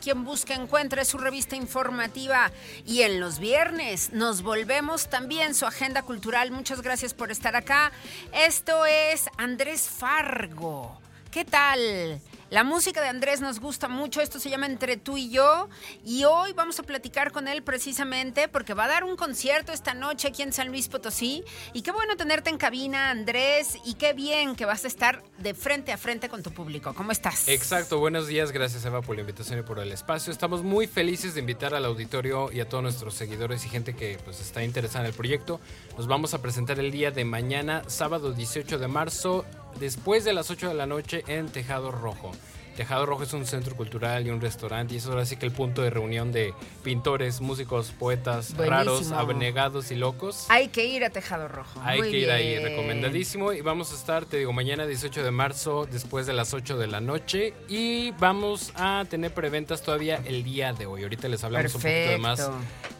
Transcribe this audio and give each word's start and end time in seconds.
Quien 0.00 0.24
Busca 0.24 0.54
Encuentra 0.54 1.04
su 1.04 1.18
revista 1.18 1.56
informativa 1.56 2.50
y 2.86 3.02
en 3.02 3.20
los 3.20 3.38
viernes 3.38 4.12
nos 4.12 4.42
volvemos 4.42 5.10
también 5.10 5.54
su 5.54 5.66
agenda 5.66 6.02
cultural. 6.02 6.50
Muchas 6.50 6.80
gracias 6.80 7.12
por 7.12 7.30
estar 7.30 7.54
acá. 7.54 7.92
Esto 8.32 8.86
es 8.86 9.28
Andrés 9.36 9.88
Fargo. 9.88 10.98
¿Qué 11.30 11.44
tal? 11.44 12.20
La 12.50 12.62
música 12.62 13.00
de 13.00 13.08
Andrés 13.08 13.40
nos 13.40 13.58
gusta 13.58 13.88
mucho, 13.88 14.20
esto 14.20 14.38
se 14.38 14.50
llama 14.50 14.66
Entre 14.66 14.98
tú 14.98 15.16
y 15.16 15.30
yo 15.30 15.68
y 16.04 16.24
hoy 16.24 16.52
vamos 16.52 16.78
a 16.78 16.82
platicar 16.82 17.32
con 17.32 17.48
él 17.48 17.62
precisamente 17.62 18.48
porque 18.48 18.74
va 18.74 18.84
a 18.84 18.88
dar 18.88 19.04
un 19.04 19.16
concierto 19.16 19.72
esta 19.72 19.94
noche 19.94 20.28
aquí 20.28 20.42
en 20.42 20.52
San 20.52 20.68
Luis 20.68 20.88
Potosí 20.88 21.42
y 21.72 21.80
qué 21.80 21.90
bueno 21.90 22.16
tenerte 22.16 22.50
en 22.50 22.58
cabina 22.58 23.10
Andrés 23.10 23.78
y 23.86 23.94
qué 23.94 24.12
bien 24.12 24.56
que 24.56 24.66
vas 24.66 24.84
a 24.84 24.88
estar 24.88 25.22
de 25.38 25.54
frente 25.54 25.90
a 25.90 25.96
frente 25.96 26.28
con 26.28 26.42
tu 26.42 26.52
público. 26.52 26.92
¿Cómo 26.94 27.12
estás? 27.12 27.48
Exacto, 27.48 27.98
buenos 27.98 28.26
días, 28.26 28.52
gracias 28.52 28.84
Eva 28.84 29.00
por 29.00 29.16
la 29.16 29.22
invitación 29.22 29.60
y 29.60 29.62
por 29.62 29.78
el 29.78 29.90
espacio. 29.90 30.30
Estamos 30.30 30.62
muy 30.62 30.86
felices 30.86 31.32
de 31.32 31.40
invitar 31.40 31.74
al 31.74 31.86
auditorio 31.86 32.52
y 32.52 32.60
a 32.60 32.68
todos 32.68 32.82
nuestros 32.82 33.14
seguidores 33.14 33.64
y 33.64 33.70
gente 33.70 33.96
que 33.96 34.18
pues 34.22 34.40
está 34.40 34.62
interesada 34.62 35.00
en 35.00 35.06
el 35.06 35.16
proyecto. 35.16 35.60
Nos 35.96 36.06
vamos 36.06 36.34
a 36.34 36.42
presentar 36.42 36.78
el 36.78 36.90
día 36.90 37.10
de 37.10 37.24
mañana, 37.24 37.84
sábado 37.86 38.32
18 38.32 38.78
de 38.78 38.88
marzo 38.88 39.46
después 39.78 40.24
de 40.24 40.32
las 40.32 40.50
8 40.50 40.68
de 40.68 40.74
la 40.74 40.86
noche 40.86 41.24
en 41.26 41.48
Tejado 41.48 41.90
Rojo. 41.90 42.32
Tejado 42.76 43.06
Rojo 43.06 43.22
es 43.22 43.32
un 43.32 43.46
centro 43.46 43.76
cultural 43.76 44.26
y 44.26 44.30
un 44.30 44.40
restaurante 44.40 44.94
y 44.94 44.96
eso 44.96 45.08
es 45.08 45.12
ahora 45.12 45.26
sí 45.26 45.36
que 45.36 45.46
el 45.46 45.52
punto 45.52 45.82
de 45.82 45.90
reunión 45.90 46.32
de 46.32 46.54
pintores, 46.82 47.40
músicos, 47.40 47.92
poetas, 47.92 48.56
raros, 48.56 49.12
abnegados 49.12 49.92
y 49.92 49.94
locos. 49.94 50.46
Hay 50.48 50.68
que 50.68 50.84
ir 50.84 51.04
a 51.04 51.10
Tejado 51.10 51.46
Rojo. 51.46 51.80
Hay 51.84 52.00
que 52.02 52.18
ir 52.18 52.30
ahí, 52.30 52.58
recomendadísimo. 52.58 53.52
Y 53.52 53.60
vamos 53.60 53.92
a 53.92 53.94
estar, 53.94 54.24
te 54.24 54.38
digo, 54.38 54.52
mañana 54.52 54.86
18 54.86 55.22
de 55.22 55.30
marzo 55.30 55.86
después 55.90 56.26
de 56.26 56.32
las 56.32 56.52
8 56.52 56.76
de 56.76 56.88
la 56.88 57.00
noche 57.00 57.54
y 57.68 58.10
vamos 58.12 58.72
a 58.74 59.04
tener 59.08 59.32
preventas 59.32 59.82
todavía 59.82 60.20
el 60.24 60.42
día 60.42 60.72
de 60.72 60.86
hoy. 60.86 61.04
Ahorita 61.04 61.28
les 61.28 61.44
hablamos 61.44 61.74
un 61.76 61.80
poquito 61.80 62.10
de 62.10 62.18
más 62.18 62.50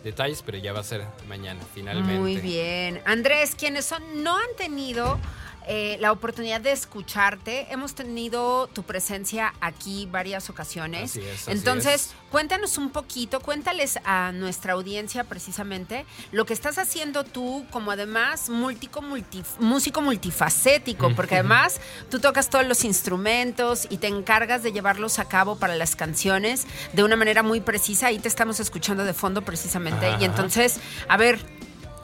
detalles, 0.05 0.43
pero 0.47 0.59
ya 0.59 0.73
va 0.73 0.81
a 0.81 0.85
ser 0.85 1.05
mañana, 1.27 1.61
finalmente. 1.75 2.21
Muy 2.21 2.37
bien. 2.37 3.01
Andrés, 3.05 3.56
quienes 3.56 3.87
son, 3.87 4.23
no 4.23 4.37
han 4.37 4.55
tenido 4.56 5.19
eh, 5.66 5.97
la 6.00 6.12
oportunidad 6.12 6.60
de 6.60 6.72
escucharte. 6.72 7.66
Hemos 7.70 7.94
tenido 7.94 8.66
tu 8.69 8.82
presencia 8.82 9.54
aquí 9.60 10.08
varias 10.10 10.50
ocasiones. 10.50 11.19
Entonces, 11.47 12.10
cuéntanos 12.30 12.78
un 12.78 12.91
poquito, 12.91 13.41
cuéntales 13.41 13.98
a 14.04 14.32
nuestra 14.32 14.75
audiencia 14.75 15.25
precisamente 15.25 16.04
lo 16.32 16.47
que 16.47 16.52
estás 16.52 16.78
haciendo 16.78 17.25
tú 17.25 17.66
como 17.70 17.91
además 17.91 18.50
músico 18.50 19.02
multifacético, 19.02 21.14
porque 21.14 21.36
además 21.36 21.81
tú 22.10 22.20
tocas 22.20 22.50
todos 22.50 22.66
los 22.66 22.84
instrumentos 22.84 23.86
y 23.91 23.98
te 23.98 24.08
encargas 24.08 24.62
de 24.62 24.72
llevarlos 24.72 25.19
a 25.19 25.28
cabo 25.28 25.56
para 25.56 25.76
las 25.76 25.96
canciones 25.96 26.66
de 26.92 27.04
una 27.04 27.16
manera 27.16 27.42
muy 27.42 27.60
precisa. 27.60 28.08
Ahí 28.08 28.19
te 28.19 28.28
estamos 28.28 28.60
escuchando 28.60 29.04
de 29.04 29.14
fondo 29.14 29.42
precisamente. 29.42 30.16
Y 30.20 30.25
entonces, 30.25 30.78
a 31.08 31.16
ver, 31.16 31.41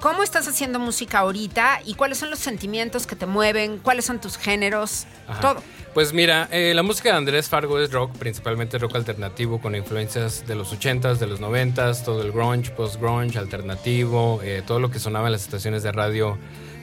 ¿Cómo 0.00 0.22
estás 0.22 0.48
haciendo 0.48 0.78
música 0.78 1.18
ahorita 1.18 1.80
y 1.84 1.92
cuáles 1.92 2.16
son 2.16 2.30
los 2.30 2.38
sentimientos 2.38 3.06
que 3.06 3.16
te 3.16 3.26
mueven? 3.26 3.76
¿Cuáles 3.76 4.06
son 4.06 4.18
tus 4.18 4.38
géneros? 4.38 5.06
Todo. 5.42 5.62
Pues 5.92 6.14
mira, 6.14 6.48
eh, 6.50 6.72
la 6.74 6.82
música 6.82 7.10
de 7.10 7.18
Andrés 7.18 7.50
Fargo 7.50 7.78
es 7.78 7.92
rock, 7.92 8.16
principalmente 8.16 8.78
rock 8.78 8.94
alternativo 8.94 9.60
con 9.60 9.74
influencias 9.74 10.46
de 10.46 10.54
los 10.54 10.72
80s, 10.72 11.18
de 11.18 11.26
los 11.26 11.40
90s, 11.40 12.02
todo 12.02 12.22
el 12.22 12.32
grunge, 12.32 12.70
post-grunge, 12.70 13.38
alternativo, 13.38 14.40
eh, 14.42 14.62
todo 14.66 14.80
lo 14.80 14.90
que 14.90 14.98
sonaba 14.98 15.26
en 15.26 15.32
las 15.32 15.42
estaciones 15.42 15.82
de 15.82 15.92
radio 15.92 16.38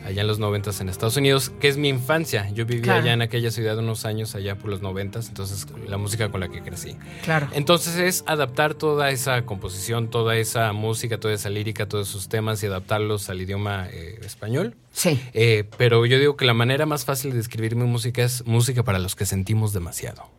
allá 0.08 0.22
en 0.22 0.28
los 0.28 0.40
noventas 0.40 0.80
en 0.80 0.88
Estados 0.90 1.18
Unidos, 1.18 1.52
que 1.60 1.68
es 1.68 1.78
mi 1.78 1.90
infancia. 1.90 2.50
Yo 2.52 2.66
vivía 2.66 2.96
allá 2.96 3.14
en 3.14 3.22
aquella 3.22 3.52
ciudad 3.52 3.78
unos 3.78 4.06
años, 4.06 4.36
allá 4.36 4.56
por 4.56 4.70
los 4.70 4.82
noventas, 4.82 5.28
entonces 5.28 5.68
la 5.86 5.98
música 5.98 6.30
con 6.30 6.40
la 6.40 6.48
que 6.48 6.62
crecí. 6.62 6.96
Claro. 7.24 7.48
Entonces 7.52 7.98
es 7.98 8.24
adaptar 8.26 8.74
toda 8.74 9.12
esa 9.12 9.44
composición, 9.44 10.10
toda 10.10 10.38
esa 10.38 10.72
música, 10.72 11.20
toda 11.20 11.34
esa 11.34 11.50
lírica, 11.50 11.88
todos 11.88 12.10
esos 12.10 12.30
temas 12.30 12.64
y 12.64 12.68
adaptarlos 12.68 13.30
al 13.30 13.42
idioma 13.42 13.88
eh, 13.92 14.20
español. 14.24 14.76
Sí. 14.94 15.20
Eh, 15.34 15.66
pero 15.78 16.06
yo 16.06 16.18
digo 16.20 16.38
que 16.38 16.46
la 16.46 16.54
manera 16.54 16.86
más 16.86 17.04
fácil 17.04 17.32
de 17.32 17.38
describir 17.38 17.76
mi 17.76 17.86
música 17.86 18.24
es 18.24 18.46
música 18.46 18.84
para 18.84 19.00
los 19.00 19.16
que 19.16 19.26
sentimos 19.26 19.74
demasiado. 19.74 20.30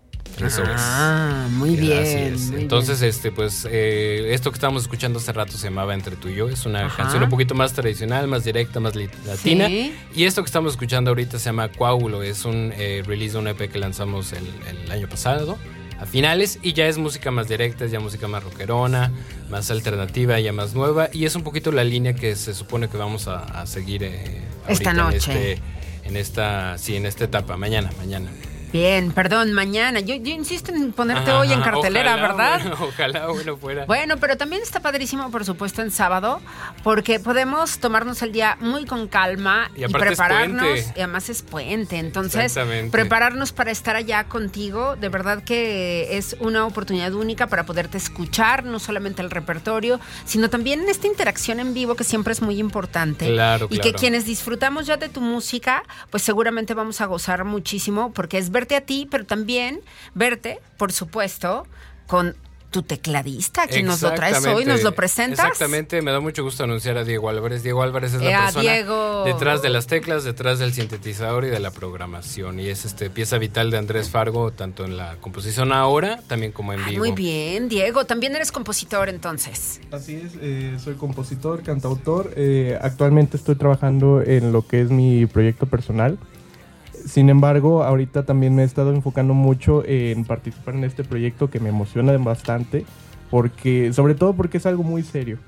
Ah, 0.77 1.49
muy 1.51 1.77
bien. 1.77 2.37
Entonces, 2.55 3.03
este, 3.03 3.33
pues, 3.33 3.67
eh, 3.71 4.29
esto 4.33 4.51
que 4.51 4.57
estábamos 4.57 4.83
escuchando 4.83 5.19
hace 5.19 5.33
rato 5.33 5.53
se 5.53 5.69
llamaba 5.69 5.95
Entre 5.95 6.17
tú 6.17 6.29
y 6.29 6.35
yo. 6.35 6.49
Es 6.49 6.67
una 6.67 6.89
canción 6.95 7.23
un 7.23 7.29
poquito 7.29 7.55
más 7.55 7.73
tradicional, 7.73 8.29
más 8.29 8.45
directa, 8.45 8.81
más 8.81 8.95
latina. 8.95 9.69
Y 9.69 10.25
esto 10.25 10.43
que 10.43 10.47
estamos 10.47 10.73
escuchando 10.73 11.11
ahorita 11.11 11.39
se 11.39 11.47
llama 11.47 11.69
Coágulo. 11.69 12.23
Es 12.23 12.45
un 12.45 12.73
eh, 12.77 13.03
release 13.07 13.33
de 13.33 13.39
un 13.39 13.49
EP 13.49 13.71
que 13.71 13.79
lanzamos 13.79 14.33
el, 14.33 14.49
año 14.91 15.09
pasado 15.09 15.59
a 16.01 16.07
finales 16.07 16.59
y 16.63 16.73
ya 16.73 16.87
es 16.87 16.97
música 16.97 17.31
más 17.31 17.49
directa, 17.49 17.85
es 17.85 17.91
ya 17.91 18.01
música 18.01 18.29
más 18.29 18.43
rockerona, 18.43 19.13
más 19.51 19.71
alternativa, 19.71 20.39
ya 20.41 20.53
más 20.53 20.73
nueva 20.75 21.11
y 21.13 21.27
es 21.27 21.35
un 21.35 21.43
poquito 21.43 21.73
la 21.73 21.85
línea 21.85 22.15
que 22.15 22.37
se 22.37 22.55
supone 22.55 22.89
que 22.89 22.97
vamos 22.97 23.27
a, 23.29 23.67
seguir 23.67 24.05
eh, 24.05 24.41
esta 24.69 24.93
noche. 24.93 25.17
Este, 25.17 25.63
en 26.05 26.17
esta, 26.17 26.79
sí, 26.79 26.97
en 26.97 27.05
esta 27.05 27.25
etapa, 27.25 27.57
mañana, 27.57 27.91
mañana. 27.99 28.31
Bien, 28.73 29.13
perdón, 29.13 29.53
mañana. 29.53 30.01
Yo, 30.01 30.15
insisto 30.15 30.73
en 30.73 30.93
ponerte 30.93 31.33
hoy 31.33 31.53
en 31.53 31.61
cartelera, 31.63 32.17
¿verdad? 32.17 32.61
ojalá 32.81 33.29
bueno 33.29 33.57
fuera. 33.57 33.87
Bueno, 33.87 34.17
pero 34.19 34.37
también 34.37 34.63
está 34.63 34.81
padrísimo, 34.81 35.31
por 35.31 35.45
supuesto, 35.45 35.83
en 35.83 35.91
sábado, 35.91 36.41
porque 36.85 37.19
podemos 37.19 37.79
tomarnos 37.79 38.21
el 38.23 38.33
día 38.33 38.57
muy 38.61 38.85
con 38.85 39.09
calma 39.09 39.71
y, 39.75 39.87
prepararnos. 39.87 40.79
y 40.97 41.01
además 41.01 41.29
es 41.29 41.43
puente, 41.43 41.99
entonces 41.99 42.59
prepararnos 42.91 43.53
para 43.53 43.71
estar 43.71 43.97
allá 43.97 44.25
contigo. 44.25 44.97
De 44.97 45.09
verdad 45.09 45.43
que 45.43 46.19
es 46.19 46.37
una 46.41 46.67
oportunidad 46.67 47.13
única 47.15 47.47
para 47.47 47.65
poderte 47.65 47.97
escuchar, 47.97 48.65
no 48.65 48.79
solamente 48.79 49.23
el 49.23 49.31
repertorio, 49.31 49.99
sino 50.25 50.51
también 50.51 50.89
esta 50.89 51.07
interacción 51.07 51.61
en 51.61 51.73
vivo 51.73 51.95
que 51.95 52.05
siempre 52.05 52.33
es 52.33 52.43
muy 52.43 52.59
importante. 52.59 53.27
Claro, 53.27 53.69
y 53.71 53.79
que 53.79 53.93
quienes 53.95 54.27
disfrutamos 54.27 54.87
ya 54.87 54.97
de 54.97 55.09
tu 55.09 55.21
música, 55.21 55.83
pues 56.11 56.23
seguramente 56.23 56.75
vamos 56.75 57.01
a 57.01 57.07
gozar 57.07 57.45
muchísimo, 57.45 58.13
porque 58.13 58.39
es 58.39 58.51
verte 58.59 58.75
a 58.75 58.81
ti, 58.81 59.07
pero 59.09 59.25
también 59.25 59.81
verte, 60.15 60.59
por 60.77 60.93
supuesto, 60.93 61.67
con 62.09 62.35
tu 62.71 62.83
tecladista, 62.83 63.67
quien 63.67 63.87
nos 63.87 64.03
lo 64.03 64.13
traes 64.13 64.45
hoy, 64.45 64.67
nos 64.67 64.83
lo 64.83 64.93
presentas. 64.93 65.47
Exactamente, 65.47 66.03
me 66.03 66.11
da 66.11 66.21
mucho 66.21 66.43
gusto 66.43 66.65
anunciar 66.65 66.99
a 66.99 67.05
Diego 67.05 67.31
Álvarez. 67.31 67.63
Diego 67.63 67.83
Álvarez 67.83 68.13
es 68.13 68.21
la 68.21 68.45
persona 68.45 69.25
detrás 69.25 69.63
de 69.63 69.71
las 69.71 69.87
teclas, 69.87 70.25
detrás 70.25 70.59
del 70.59 70.75
sintetizador 70.75 71.47
y 71.47 71.49
de 71.49 71.61
la 71.61 71.71
programación. 71.71 72.61
Y 72.61 72.69
es 72.69 72.85
este 72.85 73.09
pieza 73.09 73.39
vital 73.39 73.71
de 73.71 73.79
Andrés 73.79 74.11
Fargo, 74.11 74.51
tanto 74.51 74.85
en 74.85 74.99
la 74.99 75.17
composición 75.17 75.73
ahora, 75.73 76.21
también 76.27 76.53
como 76.53 76.75
en 76.75 76.85
vivo. 76.85 76.99
Muy 76.99 77.13
bien, 77.13 77.71
Diego. 77.71 78.05
También 78.05 78.37
eres 78.37 78.53
compositor 78.53 79.09
entonces. 79.09 79.81
Así 79.91 80.17
es, 80.17 80.33
eh, 80.43 80.77
soy 80.83 80.95
compositor, 80.95 81.63
cantautor. 81.63 82.35
Eh, 82.37 82.79
actualmente 82.83 83.39
estoy 83.39 83.55
trabajando 83.55 84.21
en 84.21 84.53
lo 84.53 84.67
que 84.67 84.83
es 84.83 84.91
mi 84.91 85.25
proyecto 85.25 85.65
personal. 85.67 86.19
Sin 87.09 87.31
embargo, 87.31 87.83
ahorita 87.85 88.25
también 88.25 88.55
me 88.55 88.63
he 88.63 88.65
estado 88.65 88.95
enfocando 88.95 89.33
mucho 89.33 89.83
en 89.87 90.25
participar 90.25 90.75
en 90.75 90.85
este 90.85 91.05
proyecto 91.05 91.49
que 91.49 91.59
me 91.59 91.71
emociona 91.71 92.17
bastante, 92.19 92.85
porque, 93.31 93.93
sobre 93.93 94.15
todo 94.15 94.35
porque 94.35 94.59
es 94.59 94.67
algo 94.67 94.83
muy 94.83 95.03
serio. 95.03 95.39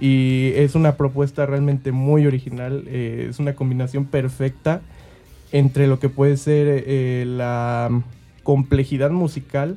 Y 0.00 0.52
es 0.54 0.74
una 0.74 0.96
propuesta 0.96 1.44
realmente 1.44 1.92
muy 1.92 2.26
original, 2.26 2.84
eh, 2.86 3.26
es 3.28 3.38
una 3.38 3.54
combinación 3.54 4.06
perfecta 4.06 4.80
entre 5.52 5.86
lo 5.86 5.98
que 6.00 6.08
puede 6.08 6.38
ser 6.38 6.84
eh, 6.86 7.24
la 7.26 7.90
complejidad 8.42 9.10
musical 9.10 9.76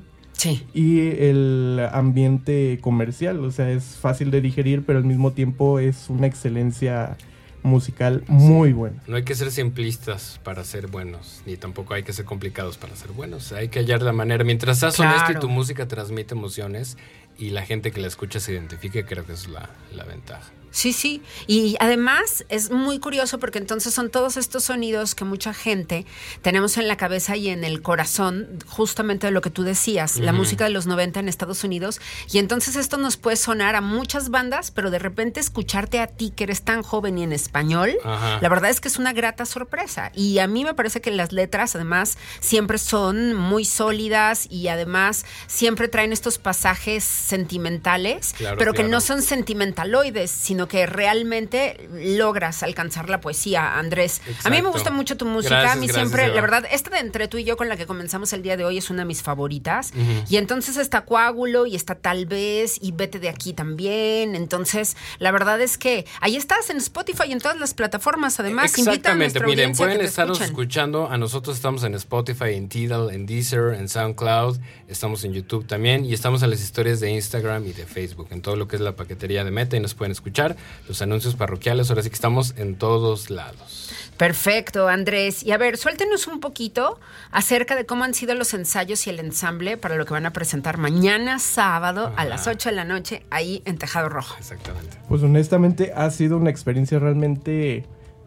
y 0.73 0.99
el 0.99 1.81
ambiente 1.91 2.77
comercial. 2.81 3.43
O 3.43 3.51
sea, 3.51 3.69
es 3.71 3.97
fácil 3.97 4.31
de 4.31 4.41
digerir, 4.41 4.83
pero 4.85 4.99
al 4.99 5.05
mismo 5.05 5.31
tiempo 5.31 5.79
es 5.79 6.09
una 6.09 6.27
excelencia 6.27 7.17
musical 7.65 8.23
muy 8.27 8.73
bueno. 8.73 8.97
No 9.07 9.15
hay 9.17 9.23
que 9.23 9.35
ser 9.35 9.51
simplistas 9.51 10.39
para 10.43 10.63
ser 10.63 10.87
buenos, 10.87 11.41
ni 11.45 11.57
tampoco 11.57 11.93
hay 11.93 12.03
que 12.03 12.13
ser 12.13 12.25
complicados 12.25 12.77
para 12.77 12.95
ser 12.95 13.11
buenos. 13.11 13.51
Hay 13.51 13.69
que 13.69 13.79
hallar 13.79 14.01
la 14.01 14.13
manera. 14.13 14.43
Mientras 14.43 14.79
seas 14.79 14.99
honesto 14.99 15.31
y 15.33 15.35
tu 15.35 15.49
música 15.49 15.87
transmite 15.87 16.33
emociones 16.35 16.97
y 17.37 17.49
la 17.49 17.63
gente 17.63 17.91
que 17.91 17.99
la 17.99 18.07
escucha 18.07 18.39
se 18.39 18.53
identifique, 18.53 19.05
creo 19.05 19.25
que 19.25 19.33
es 19.33 19.47
la, 19.47 19.69
la 19.93 20.03
ventaja. 20.05 20.51
Sí, 20.75 20.91
sí. 20.91 21.21
Y 21.47 21.77
además 21.79 22.43
es 22.49 22.69
muy 22.69 22.99
curioso 22.99 23.39
porque 23.39 23.59
entonces 23.59 23.93
son 23.93 24.09
todos 24.09 24.35
estos 24.35 24.65
sonidos 24.65 25.15
que 25.15 25.23
mucha 25.23 25.53
gente 25.53 26.05
tenemos 26.41 26.75
en 26.75 26.89
la 26.89 26.97
cabeza 26.97 27.37
y 27.37 27.47
en 27.47 27.63
el 27.63 27.81
corazón, 27.81 28.59
justamente 28.67 29.27
de 29.27 29.31
lo 29.31 29.39
que 29.39 29.49
tú 29.49 29.63
decías, 29.63 30.17
la 30.17 30.33
música 30.33 30.65
de 30.65 30.71
los 30.71 30.85
90 30.85 31.21
en 31.21 31.29
Estados 31.29 31.63
Unidos. 31.63 32.01
Y 32.29 32.39
entonces 32.39 32.75
esto 32.75 32.97
nos 32.97 33.15
puede 33.15 33.37
sonar 33.37 33.77
a 33.77 33.79
muchas 33.79 34.29
bandas, 34.29 34.71
pero 34.71 34.91
de 34.91 34.99
repente 34.99 35.39
escucharte 35.39 36.01
a 36.01 36.07
ti 36.07 36.33
que 36.35 36.43
eres 36.43 36.63
tan 36.63 36.83
joven 36.83 37.17
y 37.19 37.23
en 37.23 37.31
español, 37.31 37.93
la 38.03 38.49
verdad 38.49 38.69
es 38.69 38.81
que 38.81 38.89
es 38.89 38.97
una 38.97 39.13
grata 39.13 39.45
sorpresa. 39.45 40.11
Y 40.13 40.39
a 40.39 40.47
mí 40.47 40.65
me 40.65 40.73
parece 40.73 40.99
que 40.99 41.09
las 41.09 41.31
letras 41.31 41.73
además 41.75 42.17
siempre 42.41 42.79
son 42.79 43.33
muy 43.33 43.63
sólidas 43.63 44.45
y 44.51 44.67
además 44.67 45.25
siempre 45.47 45.87
traen 45.87 46.11
estos 46.11 46.37
pasajes 46.37 47.05
sentimentales, 47.05 48.35
pero 48.57 48.73
que 48.73 48.83
no 48.83 48.99
son 48.99 49.21
sentimentaloides, 49.21 50.31
sino 50.31 50.64
que 50.67 50.85
realmente 50.85 51.89
logras 51.91 52.63
alcanzar 52.63 53.09
la 53.09 53.21
poesía, 53.21 53.77
Andrés. 53.77 54.21
A 54.43 54.49
mí 54.49 54.61
me 54.61 54.69
gusta 54.69 54.91
mucho 54.91 55.17
tu 55.17 55.25
música, 55.25 55.71
a 55.71 55.75
mí 55.75 55.87
siempre, 55.87 56.27
la 56.27 56.41
verdad, 56.41 56.65
esta 56.71 56.89
de 56.89 56.99
entre 56.99 57.27
tú 57.27 57.37
y 57.37 57.43
yo 57.43 57.57
con 57.57 57.69
la 57.69 57.77
que 57.77 57.85
comenzamos 57.85 58.33
el 58.33 58.41
día 58.41 58.57
de 58.57 58.65
hoy 58.65 58.77
es 58.77 58.89
una 58.89 59.03
de 59.03 59.05
mis 59.05 59.21
favoritas. 59.21 59.91
Y 60.29 60.37
entonces 60.37 60.77
está 60.77 61.05
Coágulo 61.05 61.65
y 61.65 61.75
está 61.75 61.95
Tal 61.95 62.25
vez 62.25 62.77
y 62.81 62.91
Vete 62.91 63.19
de 63.19 63.29
aquí 63.29 63.53
también. 63.53 64.35
Entonces, 64.35 64.95
la 65.19 65.31
verdad 65.31 65.59
es 65.61 65.77
que 65.77 66.05
ahí 66.21 66.35
estás 66.35 66.69
en 66.69 66.77
Spotify 66.77 67.23
y 67.27 67.31
en 67.31 67.39
todas 67.39 67.59
las 67.59 67.73
plataformas. 67.73 68.39
Además, 68.39 68.77
Exactamente, 68.77 69.39
miren, 69.45 69.73
pueden 69.73 70.01
estar 70.01 70.29
escuchando. 70.29 71.09
A 71.09 71.17
nosotros 71.17 71.55
estamos 71.55 71.83
en 71.83 71.95
Spotify, 71.95 72.53
en 72.53 72.69
Tidal, 72.69 73.09
en 73.11 73.25
Deezer, 73.25 73.73
en 73.73 73.89
SoundCloud. 73.89 74.59
Estamos 74.87 75.23
en 75.23 75.33
YouTube 75.33 75.65
también 75.65 76.05
y 76.05 76.13
estamos 76.13 76.43
en 76.43 76.51
las 76.51 76.61
historias 76.61 76.99
de 76.99 77.11
Instagram 77.11 77.65
y 77.65 77.73
de 77.73 77.85
Facebook, 77.85 78.27
en 78.31 78.41
todo 78.41 78.55
lo 78.55 78.67
que 78.67 78.75
es 78.75 78.81
la 78.81 78.95
paquetería 78.95 79.43
de 79.43 79.51
Meta 79.51 79.77
y 79.77 79.79
nos 79.79 79.95
pueden 79.95 80.11
escuchar 80.11 80.44
los 80.87 81.01
anuncios 81.01 81.35
parroquiales. 81.35 81.89
Ahora 81.89 82.03
sí 82.03 82.09
que 82.09 82.15
estamos 82.15 82.53
en 82.57 82.75
todos 82.75 83.29
lados. 83.29 83.91
Perfecto, 84.17 84.87
Andrés. 84.87 85.43
Y 85.43 85.51
a 85.51 85.57
ver, 85.57 85.77
suéltenos 85.77 86.27
un 86.27 86.39
poquito 86.39 86.99
acerca 87.31 87.75
de 87.75 87.85
cómo 87.85 88.03
han 88.03 88.13
sido 88.13 88.33
los 88.35 88.53
ensayos 88.53 89.05
y 89.07 89.09
el 89.09 89.19
ensamble 89.19 89.77
para 89.77 89.95
lo 89.95 90.05
que 90.05 90.13
van 90.13 90.25
a 90.25 90.31
presentar 90.31 90.77
mañana 90.77 91.39
sábado 91.39 92.13
a 92.15 92.25
las 92.25 92.47
8 92.47 92.69
de 92.69 92.75
la 92.75 92.85
noche 92.85 93.25
ahí 93.29 93.61
en 93.65 93.77
Tejado 93.77 94.09
Rojo. 94.09 94.35
Exactamente. 94.37 94.97
Pues 95.09 95.21
honestamente 95.23 95.91
ha 95.95 96.09
sido 96.11 96.37
una 96.37 96.49
experiencia 96.49 96.99
realmente 96.99 97.85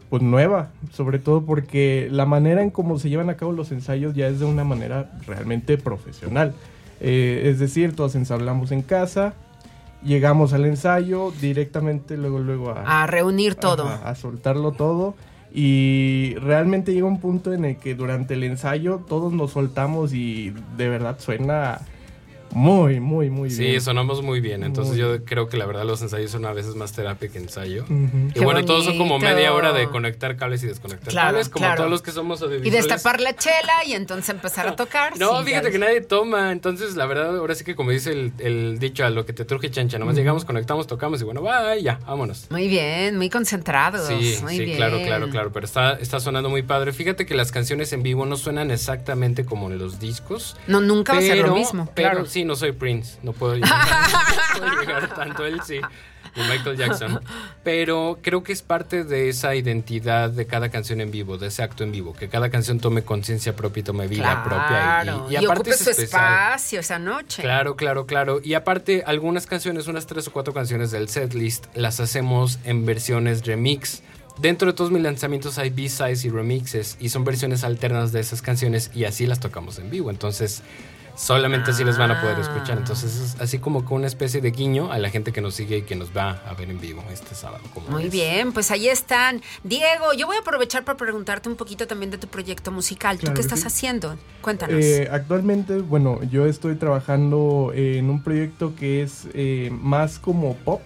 pues 0.09 0.23
nueva, 0.23 0.71
sobre 0.91 1.19
todo 1.19 1.45
porque 1.45 2.07
la 2.11 2.25
manera 2.25 2.63
en 2.63 2.71
cómo 2.71 2.97
se 2.97 3.09
llevan 3.09 3.29
a 3.29 3.37
cabo 3.37 3.51
los 3.51 3.71
ensayos 3.71 4.15
ya 4.15 4.27
es 4.27 4.39
de 4.39 4.45
una 4.45 4.63
manera 4.63 5.11
realmente 5.27 5.77
profesional. 5.77 6.53
Eh, 6.99 7.43
es 7.45 7.59
decir, 7.59 7.95
todos 7.95 8.15
ensablamos 8.15 8.71
en 8.71 8.81
casa, 8.81 9.35
llegamos 10.03 10.53
al 10.53 10.65
ensayo 10.65 11.31
directamente 11.41 12.17
luego 12.17 12.39
luego 12.39 12.71
a, 12.71 13.03
a 13.03 13.07
reunir 13.07 13.55
todo. 13.55 13.87
a, 13.87 14.15
soltarlo 14.15 14.71
todo. 14.71 15.15
Y 15.51 16.35
realmente 16.41 16.93
llega 16.93 17.07
un 17.07 17.19
punto 17.19 17.53
en 17.53 17.65
el 17.65 17.77
que 17.77 17.95
durante 17.95 18.35
el 18.35 18.43
ensayo 18.43 19.03
todos 19.07 19.33
nos 19.33 19.51
soltamos 19.51 20.13
y 20.13 20.53
de 20.77 20.89
verdad 20.89 21.17
suena 21.19 21.79
muy, 22.51 22.99
muy, 22.99 23.29
muy 23.29 23.49
bien. 23.49 23.75
Sí, 23.75 23.79
sonamos 23.79 24.21
muy 24.21 24.39
bien. 24.39 24.63
Entonces 24.63 24.97
yo 24.97 25.23
creo 25.23 25.47
que 25.47 25.57
la 25.57 25.65
verdad 25.65 25.85
los 25.85 26.01
ensayos 26.01 26.31
son 26.31 26.45
a 26.45 26.53
veces 26.53 26.75
más 26.75 26.91
terapia 26.93 27.29
que 27.29 27.37
ensayo. 27.37 27.85
Y 28.35 28.39
bueno, 28.39 28.65
todos 28.65 28.85
son 28.85 28.97
como 28.97 29.19
media 29.19 29.53
hora 29.53 29.73
de 29.73 29.89
conectar 29.89 30.35
cables 30.35 30.63
y 30.63 30.67
desconectar 30.67 31.13
cables, 31.13 31.49
como 31.49 31.73
todos 31.75 31.89
los 31.89 32.01
que 32.01 32.11
somos 32.11 32.43
Y 32.63 32.69
destapar 32.69 33.19
la 33.19 33.35
chela 33.35 33.85
y 33.85 33.93
entonces 33.93 34.29
empezar 34.29 34.67
a 34.67 34.75
tocar. 34.75 35.17
No, 35.17 35.43
fíjate 35.43 35.71
que 35.71 35.79
nadie 35.79 36.01
toma. 36.01 36.51
Entonces, 36.51 36.95
la 36.95 37.05
verdad, 37.05 37.37
ahora 37.37 37.55
sí 37.55 37.63
que 37.63 37.75
como 37.75 37.91
dice 37.91 38.11
el, 38.39 38.79
dicho, 38.79 39.05
a 39.05 39.09
lo 39.09 39.25
que 39.25 39.33
te 39.33 39.45
truje 39.45 39.69
chancha, 39.69 39.99
nomás 39.99 40.15
llegamos, 40.15 40.45
conectamos, 40.45 40.87
tocamos 40.87 41.21
y 41.21 41.23
bueno, 41.23 41.41
va, 41.41 41.75
ya, 41.77 41.99
vámonos. 42.05 42.47
Muy 42.49 42.67
bien, 42.67 43.17
muy 43.17 43.29
concentrados. 43.29 44.07
Sí, 44.07 44.35
sí, 44.35 44.73
claro, 44.75 44.99
claro, 45.03 45.29
claro. 45.29 45.51
Pero 45.51 45.65
está, 45.65 45.93
está 45.93 46.19
sonando 46.19 46.49
muy 46.49 46.63
padre. 46.63 46.93
Fíjate 46.93 47.25
que 47.25 47.35
las 47.35 47.51
canciones 47.51 47.93
en 47.93 48.03
vivo 48.03 48.25
no 48.25 48.37
suenan 48.37 48.71
exactamente 48.71 49.45
como 49.45 49.69
en 49.69 49.77
los 49.77 49.99
discos. 49.99 50.57
No, 50.67 50.81
nunca 50.81 51.13
va 51.13 51.19
a 51.19 51.21
ser 51.21 51.37
lo 51.39 51.55
mismo. 51.55 51.89
claro. 51.93 52.25
sí, 52.25 52.38
no 52.43 52.55
soy 52.55 52.71
Prince, 52.71 53.19
no 53.23 53.33
puedo 53.33 53.55
llegar, 53.55 55.13
tanto 55.15 55.45
él 55.45 55.61
sí. 55.65 55.79
Y 56.35 56.41
Michael 56.41 56.77
Jackson. 56.77 57.19
Pero 57.63 58.19
creo 58.21 58.43
que 58.43 58.53
es 58.53 58.61
parte 58.61 59.03
de 59.03 59.29
esa 59.29 59.55
identidad 59.55 60.29
de 60.29 60.45
cada 60.45 60.69
canción 60.69 61.01
en 61.01 61.09
vivo, 61.09 61.37
de 61.37 61.47
ese 61.47 61.63
acto 61.63 61.83
en 61.83 61.91
vivo, 61.91 62.13
que 62.13 62.29
cada 62.29 62.49
canción 62.49 62.79
tome 62.79 63.01
conciencia 63.03 63.55
propia 63.55 63.81
y 63.81 63.83
tome 63.83 64.07
vida 64.07 64.43
propia. 64.43 65.27
Y, 65.29 65.33
y, 65.33 65.35
aparte 65.37 65.73
su 65.73 65.89
espacio 65.89 66.81
esa 66.81 66.99
noche. 66.99 67.41
Claro, 67.41 67.75
claro, 67.75 68.05
claro. 68.05 68.41
Y 68.43 68.53
aparte, 68.53 69.03
algunas 69.05 69.47
canciones, 69.47 69.87
unas 69.87 70.05
tres 70.05 70.27
o 70.27 70.31
cuatro 70.31 70.53
canciones 70.53 70.91
del 70.91 71.09
setlist, 71.09 71.65
las 71.75 71.99
hacemos 71.99 72.59
en 72.63 72.85
versiones 72.85 73.45
remix. 73.45 74.03
Dentro 74.39 74.67
de 74.67 74.73
todos 74.73 74.89
mis 74.89 75.01
lanzamientos 75.01 75.57
hay 75.57 75.69
B-sides 75.69 76.23
y 76.23 76.29
remixes 76.29 76.95
y 76.99 77.09
son 77.09 77.25
versiones 77.25 77.65
alternas 77.65 78.13
de 78.13 78.21
esas 78.21 78.41
canciones 78.41 78.89
y 78.95 79.03
así 79.03 79.25
las 79.25 79.41
tocamos 79.41 79.79
en 79.79 79.89
vivo. 79.89 80.09
Entonces, 80.09 80.63
solamente 81.19 81.71
así 81.71 81.83
les 81.83 81.97
van 81.97 82.11
a 82.11 82.21
poder 82.21 82.39
escuchar. 82.39 82.77
Ah. 82.77 82.79
Entonces 82.79 83.15
es 83.15 83.41
así 83.41 83.59
como 83.59 83.83
con 83.83 83.97
una 83.97 84.07
especie 84.07 84.39
de 84.41 84.51
guiño 84.51 84.91
a 84.91 84.97
la 84.97 85.09
gente 85.09 85.33
que 85.33 85.41
nos 85.41 85.53
sigue 85.53 85.77
y 85.77 85.81
que 85.81 85.95
nos 85.95 86.15
va 86.15 86.41
a 86.47 86.53
ver 86.53 86.69
en 86.69 86.79
vivo 86.79 87.03
este 87.11 87.35
sábado. 87.35 87.63
Muy 87.89 88.09
bien, 88.09 88.53
pues 88.53 88.71
ahí 88.71 88.87
están. 88.87 89.41
Diego, 89.63 90.13
yo 90.13 90.27
voy 90.27 90.37
a 90.37 90.39
aprovechar 90.39 90.85
para 90.85 90.97
preguntarte 90.97 91.49
un 91.49 91.55
poquito 91.55 91.87
también 91.87 92.09
de 92.09 92.17
tu 92.17 92.27
proyecto 92.27 92.71
musical. 92.71 93.19
¿Tú 93.19 93.33
qué 93.33 93.41
estás 93.41 93.65
haciendo? 93.65 94.17
Cuéntanos. 94.41 94.83
Eh, 94.83 95.09
actualmente, 95.11 95.79
bueno, 95.79 96.23
yo 96.23 96.45
estoy 96.45 96.75
trabajando 96.75 97.71
en 97.75 98.09
un 98.09 98.23
proyecto 98.23 98.73
que 98.75 99.03
es 99.03 99.27
eh, 99.33 99.69
más 99.71 100.19
como 100.19 100.55
pop. 100.55 100.81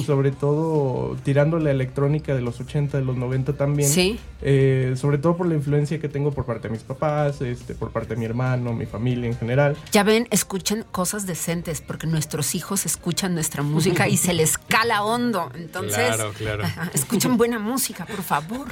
Sobre 0.00 0.30
todo 0.30 1.16
tirando 1.22 1.58
la 1.58 1.70
electrónica 1.70 2.34
de 2.34 2.40
los 2.40 2.60
80, 2.60 2.98
de 2.98 3.04
los 3.04 3.16
90 3.16 3.52
también. 3.54 3.88
Sí. 3.88 4.18
Eh, 4.40 4.94
sobre 4.96 5.18
todo 5.18 5.36
por 5.36 5.46
la 5.46 5.54
influencia 5.54 6.00
que 6.00 6.08
tengo 6.08 6.32
por 6.32 6.46
parte 6.46 6.68
de 6.68 6.72
mis 6.72 6.82
papás, 6.82 7.40
este, 7.42 7.74
por 7.74 7.90
parte 7.90 8.14
de 8.14 8.20
mi 8.20 8.24
hermano, 8.24 8.72
mi 8.72 8.86
familia 8.86 9.28
en 9.28 9.36
general. 9.36 9.76
Ya 9.92 10.02
ven, 10.02 10.26
escuchen 10.30 10.84
cosas 10.90 11.26
decentes, 11.26 11.80
porque 11.80 12.06
nuestros 12.06 12.54
hijos 12.54 12.86
escuchan 12.86 13.34
nuestra 13.34 13.62
música 13.62 14.08
y 14.08 14.16
se 14.16 14.32
les 14.32 14.58
cala 14.58 15.04
hondo. 15.04 15.50
Entonces, 15.54 16.14
claro, 16.14 16.32
claro. 16.36 16.64
escuchen 16.94 17.36
buena 17.36 17.58
música, 17.58 18.06
por 18.06 18.22
favor. 18.22 18.66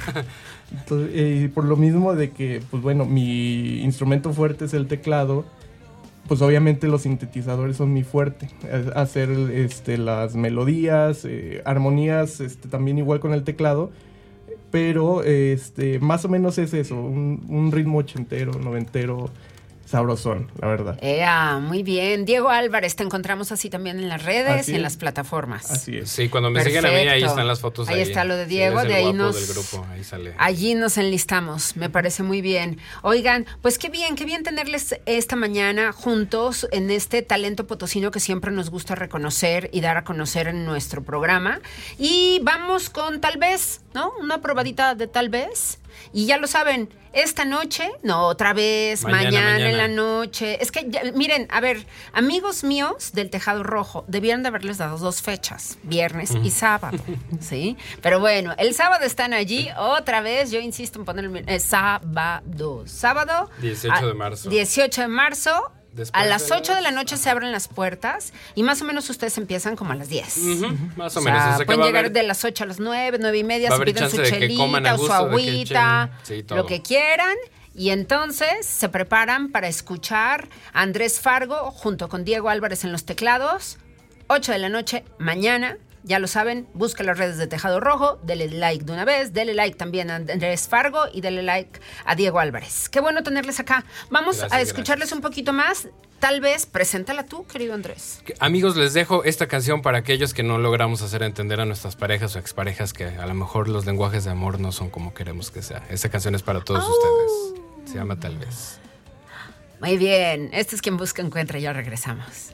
Eh, 0.89 1.49
por 1.53 1.65
lo 1.65 1.75
mismo 1.75 2.15
de 2.15 2.31
que, 2.31 2.63
pues 2.71 2.81
bueno, 2.81 3.03
mi 3.05 3.81
instrumento 3.81 4.31
fuerte 4.31 4.63
es 4.63 4.73
el 4.73 4.87
teclado 4.87 5.45
pues 6.31 6.41
obviamente 6.41 6.87
los 6.87 7.01
sintetizadores 7.01 7.75
son 7.75 7.91
mi 7.91 8.03
fuerte. 8.03 8.47
Hacer 8.95 9.29
este, 9.53 9.97
las 9.97 10.33
melodías, 10.33 11.25
eh, 11.25 11.61
armonías, 11.65 12.39
este, 12.39 12.69
también 12.69 12.97
igual 12.97 13.19
con 13.19 13.33
el 13.33 13.43
teclado. 13.43 13.91
Pero 14.71 15.23
este, 15.23 15.99
más 15.99 16.23
o 16.23 16.29
menos 16.29 16.57
es 16.57 16.73
eso, 16.73 16.95
un, 16.95 17.69
ritmo 17.73 17.97
ochentero, 17.97 18.53
noventero, 18.53 19.29
sabrosón, 19.91 20.49
la 20.59 20.67
verdad. 20.67 20.97
Ea, 21.01 21.59
muy 21.61 21.83
bien. 21.83 22.25
Diego 22.25 22.49
Álvarez, 22.49 22.95
te 22.95 23.03
encontramos 23.03 23.51
así 23.51 23.69
también 23.69 23.99
en 23.99 24.09
las 24.09 24.23
redes 24.23 24.69
y 24.69 24.75
en 24.75 24.81
las 24.81 24.97
plataformas. 24.97 25.69
Así 25.69 25.97
es. 25.97 26.09
Sí, 26.09 26.29
cuando 26.29 26.49
me 26.49 26.63
siguen 26.63 26.85
a 26.85 26.89
mí, 26.89 26.95
ahí 27.07 27.23
están 27.23 27.47
las 27.47 27.59
fotos. 27.59 27.89
Ahí 27.89 28.01
está 28.01 28.23
lo 28.23 28.35
de 28.35 28.45
Diego, 28.45 28.81
de 28.83 28.93
ahí 28.95 29.13
nos- 29.13 29.35
del 29.35 29.47
grupo, 29.47 29.85
ahí 29.91 30.03
sale. 30.03 30.33
Allí 30.37 30.73
nos 30.75 30.97
enlistamos, 30.97 31.75
me 31.75 31.89
parece 31.89 32.23
muy 32.23 32.41
bien. 32.41 32.79
Oigan, 33.03 33.45
pues 33.61 33.77
qué 33.77 33.89
bien, 33.89 34.15
qué 34.15 34.25
bien 34.25 34.43
tenerles 34.43 34.95
esta 35.05 35.35
mañana 35.35 35.91
juntos 35.91 36.67
en 36.71 36.89
este 36.89 37.21
talento 37.21 37.67
potosino 37.67 38.11
que 38.11 38.19
siempre 38.21 38.51
nos 38.51 38.69
gusta 38.69 38.95
reconocer 38.95 39.69
y 39.73 39.81
dar 39.81 39.97
a 39.97 40.03
conocer 40.03 40.47
en 40.47 40.65
nuestro 40.65 41.03
programa. 41.03 41.59
Y 41.99 42.39
vamos 42.43 42.89
con 42.89 43.19
tal 43.19 43.37
vez, 43.37 43.81
¿no? 43.93 44.11
Una 44.21 44.39
probadita 44.41 44.95
de 44.95 45.07
tal 45.07 45.27
vez. 45.29 45.79
Y 46.13 46.25
ya 46.25 46.37
lo 46.37 46.47
saben, 46.47 46.89
esta 47.13 47.43
noche, 47.45 47.89
no, 48.03 48.27
otra 48.27 48.53
vez, 48.53 49.03
Mañana, 49.03 49.23
mañana, 49.31 49.69
en 49.69 49.77
la 49.77 49.87
noche. 49.87 50.61
Es 50.63 50.71
que, 50.71 50.85
ya- 50.89 51.03
miren, 51.13 51.47
a 51.51 51.59
ver, 51.59 51.85
amigos 52.13 52.63
míos 52.63 53.11
del 53.13 53.29
Tejado 53.29 53.63
Rojo, 53.63 54.05
debieron 54.07 54.43
de 54.43 54.47
haberles 54.49 54.77
dado 54.77 54.97
dos 54.97 55.21
fechas, 55.21 55.77
viernes 55.83 56.31
y 56.43 56.51
sábado, 56.51 56.97
¿sí? 57.41 57.77
Pero 58.01 58.19
bueno, 58.19 58.53
el 58.57 58.73
sábado 58.73 59.03
están 59.05 59.33
allí, 59.33 59.69
otra 59.77 60.21
vez, 60.21 60.51
yo 60.51 60.59
insisto 60.59 60.99
en 60.99 61.05
poner 61.05 61.25
el 61.25 61.43
es 61.49 61.63
sábado. 61.63 62.83
Sábado. 62.85 63.49
18 63.59 63.93
a- 63.95 64.07
de 64.07 64.13
marzo. 64.13 64.49
18 64.49 65.01
de 65.01 65.07
marzo. 65.07 65.71
Después 65.93 66.11
a 66.13 66.25
las 66.25 66.47
de 66.47 66.55
8 66.55 66.75
de 66.75 66.81
la 66.81 66.91
noche 66.91 67.17
se 67.17 67.29
abren 67.29 67.51
las 67.51 67.67
puertas 67.67 68.31
y 68.55 68.63
más 68.63 68.81
o 68.81 68.85
menos 68.85 69.09
ustedes 69.09 69.37
empiezan 69.37 69.75
como 69.75 69.91
a 69.91 69.95
las 69.95 70.07
10. 70.09 70.37
Ujú, 70.37 70.77
más 70.95 71.15
o, 71.17 71.19
O 71.19 71.23
menos. 71.23 71.41
sea, 71.41 71.53
o 71.53 71.57
sea 71.57 71.65
pueden 71.65 71.81
va 71.81 71.83
a 71.83 71.87
llegar 71.87 72.05
haber- 72.05 72.11
de 72.13 72.23
las 72.23 72.45
8 72.45 72.63
a 72.63 72.67
las 72.67 72.79
9, 72.79 73.17
9 73.19 73.37
y 73.37 73.43
media, 73.43 73.69
se 73.75 73.83
piden 73.83 74.09
su 74.09 74.23
chelita 74.23 74.95
o 74.95 74.97
su 74.97 75.07
que 75.07 75.13
agüita, 75.13 76.11
sí, 76.23 76.45
lo 76.49 76.65
que 76.65 76.81
quieran. 76.81 77.35
Y 77.73 77.89
entonces 77.91 78.65
se 78.65 78.89
preparan 78.89 79.49
para 79.51 79.67
escuchar 79.69 80.49
a 80.73 80.81
Andrés 80.81 81.19
Fargo 81.21 81.71
junto 81.71 82.09
con 82.09 82.23
Diego 82.25 82.49
Álvarez 82.49 82.83
en 82.83 82.91
los 82.91 83.05
teclados. 83.05 83.77
8 84.27 84.51
de 84.53 84.59
la 84.59 84.69
noche 84.69 85.03
mañana. 85.19 85.77
Ya 86.03 86.17
lo 86.17 86.27
saben, 86.27 86.67
busca 86.73 87.03
las 87.03 87.17
redes 87.17 87.37
de 87.37 87.45
Tejado 87.47 87.79
Rojo, 87.79 88.19
dele 88.23 88.49
like 88.49 88.85
de 88.85 88.91
una 88.91 89.05
vez, 89.05 89.33
dele 89.33 89.53
like 89.53 89.77
también 89.77 90.09
a 90.09 90.15
Andrés 90.15 90.67
Fargo 90.67 91.03
y 91.13 91.21
dele 91.21 91.43
like 91.43 91.79
a 92.05 92.15
Diego 92.15 92.39
Álvarez. 92.39 92.89
Qué 92.89 92.99
bueno 92.99 93.21
tenerles 93.21 93.59
acá. 93.59 93.85
Vamos 94.09 94.37
Gracias, 94.37 94.51
a 94.57 94.61
escucharles 94.61 95.09
gracias. 95.09 95.17
un 95.17 95.21
poquito 95.21 95.53
más. 95.53 95.87
Tal 96.19 96.39
vez, 96.39 96.65
preséntala 96.67 97.25
tú, 97.25 97.45
querido 97.47 97.73
Andrés. 97.73 98.21
Amigos, 98.39 98.75
les 98.75 98.93
dejo 98.93 99.23
esta 99.23 99.47
canción 99.47 99.81
para 99.81 99.99
aquellos 99.99 100.33
que 100.35 100.43
no 100.43 100.57
logramos 100.59 101.01
hacer 101.01 101.23
entender 101.23 101.59
a 101.59 101.65
nuestras 101.65 101.95
parejas 101.95 102.35
o 102.35 102.39
exparejas 102.39 102.93
que 102.93 103.05
a 103.05 103.25
lo 103.25 103.33
mejor 103.33 103.67
los 103.67 103.85
lenguajes 103.87 104.23
de 104.25 104.31
amor 104.31 104.59
no 104.59 104.71
son 104.71 104.89
como 104.91 105.13
queremos 105.15 105.49
que 105.49 105.61
sea. 105.63 105.83
Esta 105.89 106.09
canción 106.09 106.35
es 106.35 106.43
para 106.43 106.61
todos 106.63 106.83
ustedes. 106.87 107.91
Se 107.91 107.97
llama 107.97 108.19
Tal 108.19 108.37
vez. 108.37 108.79
Muy 109.79 109.97
bien, 109.97 110.49
este 110.53 110.75
es 110.75 110.81
quien 110.81 110.95
busca 110.97 111.23
encuentra, 111.23 111.57
ya 111.57 111.73
regresamos. 111.73 112.53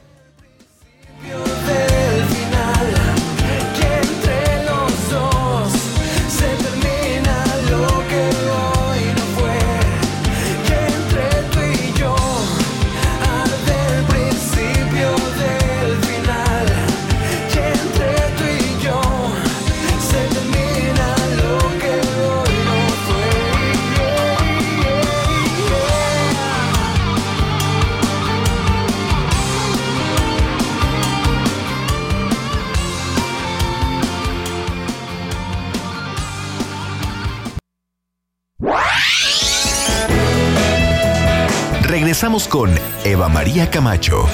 Regresamos 42.18 42.48
con 42.48 42.74
Eva 43.04 43.28
María 43.28 43.70
Camacho. 43.70 44.26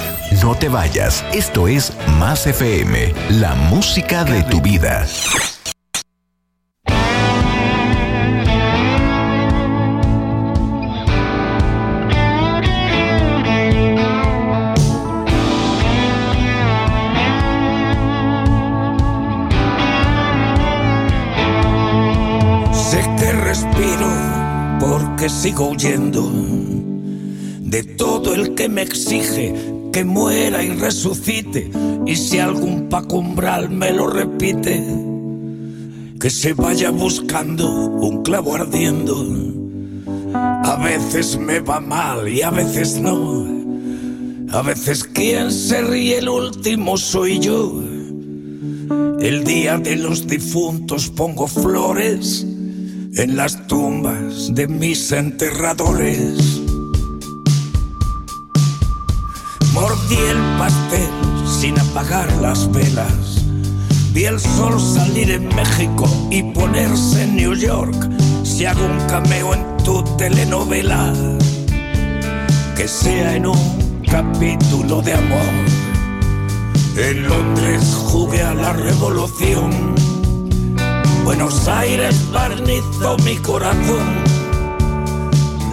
No 0.42 0.54
te 0.54 0.70
vayas, 0.70 1.22
esto 1.34 1.68
es 1.68 1.92
Más 2.18 2.46
FM, 2.46 3.12
la 3.32 3.54
música 3.54 4.24
de 4.24 4.42
tu 4.44 4.62
vida. 4.62 5.06
Sé 22.72 23.02
que 23.18 23.32
respiro 23.32 24.08
porque 24.80 25.28
sigo 25.28 25.68
huyendo 25.68 26.33
exige 28.94 29.52
que 29.92 30.04
muera 30.04 30.62
y 30.62 30.70
resucite. 30.70 31.68
Y 32.06 32.14
si 32.14 32.38
algún 32.38 32.88
pacumbral 32.88 33.68
me 33.70 33.90
lo 33.90 34.06
repite, 34.06 34.84
que 36.20 36.30
se 36.30 36.52
vaya 36.52 36.90
buscando 36.90 37.68
un 37.68 38.22
clavo 38.22 38.54
ardiendo. 38.54 39.16
A 40.34 40.76
veces 40.76 41.36
me 41.36 41.58
va 41.58 41.80
mal 41.80 42.28
y 42.28 42.42
a 42.42 42.50
veces 42.50 43.00
no. 43.00 43.46
A 44.52 44.62
veces 44.62 45.02
quien 45.02 45.50
se 45.50 45.82
ríe 45.82 46.18
el 46.18 46.28
último 46.28 46.96
soy 46.96 47.40
yo. 47.40 47.82
El 49.20 49.42
día 49.44 49.78
de 49.78 49.96
los 49.96 50.26
difuntos 50.26 51.08
pongo 51.08 51.48
flores 51.48 52.46
en 53.16 53.36
las 53.36 53.66
tumbas 53.66 54.54
de 54.54 54.68
mis 54.68 55.10
enterradores. 55.10 56.63
Mordí 60.04 60.16
el 60.16 60.58
pastel 60.58 61.08
sin 61.46 61.78
apagar 61.78 62.30
las 62.42 62.70
velas. 62.70 63.42
Vi 64.12 64.24
el 64.24 64.38
sol 64.38 64.78
salir 64.78 65.30
en 65.30 65.48
México 65.48 66.06
y 66.30 66.42
ponerse 66.42 67.22
en 67.22 67.36
New 67.36 67.54
York. 67.54 68.10
Si 68.42 68.66
hago 68.66 68.84
un 68.84 69.00
cameo 69.08 69.54
en 69.54 69.76
tu 69.78 70.02
telenovela, 70.18 71.10
que 72.76 72.86
sea 72.86 73.36
en 73.36 73.46
un 73.46 74.02
capítulo 74.10 75.00
de 75.00 75.14
amor. 75.14 75.54
En 76.98 77.26
Londres 77.26 77.94
jugué 78.08 78.42
a 78.42 78.52
la 78.52 78.74
revolución. 78.74 79.94
Buenos 81.24 81.66
Aires 81.66 82.30
barnizó 82.30 83.16
mi 83.24 83.36
corazón. 83.36 84.22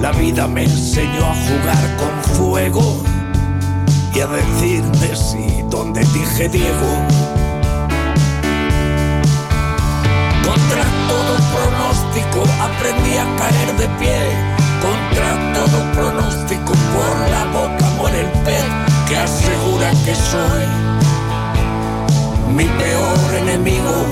La 0.01 0.13
vida 0.13 0.47
me 0.47 0.63
enseñó 0.63 1.25
a 1.25 1.35
jugar 1.35 1.97
con 1.97 2.35
fuego 2.35 3.10
y 4.13 4.19
a 4.19 4.27
decirme 4.27 5.15
sí 5.15 5.63
donde 5.69 6.01
dije 6.01 6.49
Diego. 6.49 6.91
Contra 10.45 10.83
todo 11.07 11.33
pronóstico 11.53 12.43
aprendí 12.61 13.17
a 13.17 13.25
caer 13.37 13.77
de 13.77 13.87
pie. 13.99 14.19
Contra 14.81 15.53
todo 15.53 15.91
pronóstico 15.93 16.73
por 16.93 17.29
la 17.29 17.45
boca 17.53 17.89
muere 17.97 18.21
el 18.21 18.31
pez 18.43 18.65
que 19.07 19.17
asegura 19.17 19.91
que 20.05 20.15
soy 20.15 20.65
mi 22.53 22.65
peor 22.65 23.33
enemigo. 23.41 24.05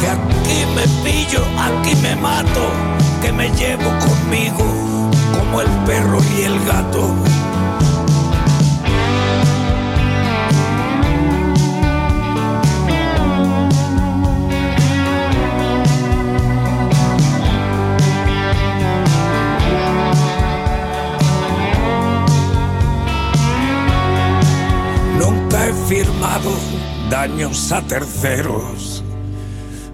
Que 0.00 0.08
aquí 0.08 0.66
me 0.74 0.86
pillo, 1.04 1.42
aquí 1.58 1.94
me 2.02 2.16
mato, 2.16 2.70
que 3.22 3.32
me 3.32 3.50
llevo 3.50 3.90
conmigo 4.00 5.10
como 5.36 5.60
el 5.60 5.68
perro 5.86 6.18
y 6.36 6.42
el 6.42 6.64
gato. 6.64 7.14
A 27.18 27.82
terceros, 27.82 29.02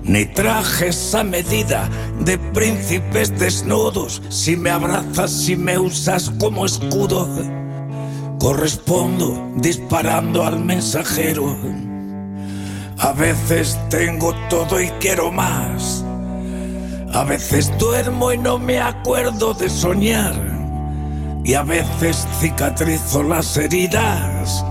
ni 0.03 0.27
trajes 0.27 1.15
a 1.15 1.25
medida 1.25 1.89
de 2.21 2.37
príncipes 2.37 3.39
desnudos. 3.39 4.21
Si 4.29 4.59
me 4.59 4.69
abrazas, 4.69 5.31
si 5.31 5.57
me 5.57 5.79
usas 5.79 6.31
como 6.39 6.67
escudo, 6.67 7.27
correspondo 8.39 9.53
disparando 9.57 10.45
al 10.45 10.61
mensajero. 10.61 11.57
A 12.99 13.13
veces 13.13 13.79
tengo 13.89 14.35
todo 14.51 14.79
y 14.79 14.91
quiero 15.01 15.33
más. 15.33 16.05
A 17.15 17.25
veces 17.25 17.73
duermo 17.79 18.35
y 18.35 18.39
no 18.39 18.59
me 18.59 18.81
acuerdo 18.81 19.55
de 19.55 19.71
soñar. 19.71 20.35
y 21.47 21.53
a 21.53 21.63
veces 21.63 22.27
cicatrizo 22.41 23.23
las 23.23 23.59
heridas 23.59 24.65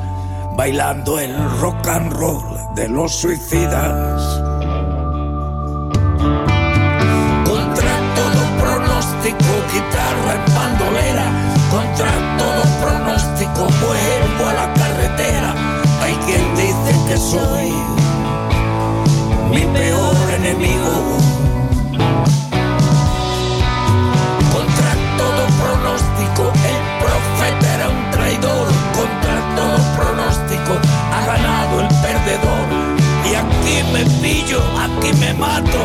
bailando 0.56 1.20
el 1.20 1.34
rock 1.60 1.88
and 1.88 2.14
roll 2.14 2.44
de 2.76 2.88
los 2.88 3.12
suicidas. 3.12 4.22
Contra 7.46 7.94
todo 8.16 8.42
pronóstico, 8.62 9.52
guitarra 9.74 10.34
en 10.36 10.56
bandolera, 10.56 11.26
contra 11.72 12.38
todo 12.38 12.64
pronóstico 12.82 13.68
vuelvo 13.86 14.50
a 14.50 14.54
la 14.54 14.74
carretera. 14.74 15.56
Hay 16.02 16.14
quien 16.26 16.56
dice 16.56 16.92
que 17.08 17.18
soy 17.18 17.74
mi 19.52 19.66
peor 19.74 20.16
enemigo. 20.38 21.33
Me 33.94 34.04
pillo, 34.22 34.60
aquí 34.80 35.14
me 35.20 35.34
mato, 35.36 35.80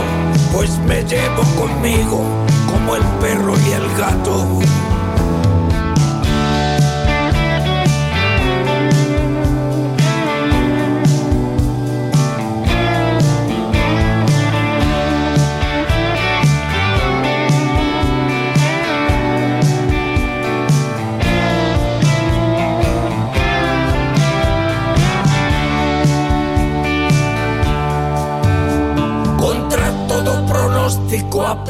pues 0.53 0.79
me 0.87 1.03
llevo 1.05 1.43
conmigo 1.57 2.25
como 2.67 2.97
el 2.97 3.03
perro 3.21 3.55
y 3.69 3.73
el 3.73 3.97
gato. 3.99 4.59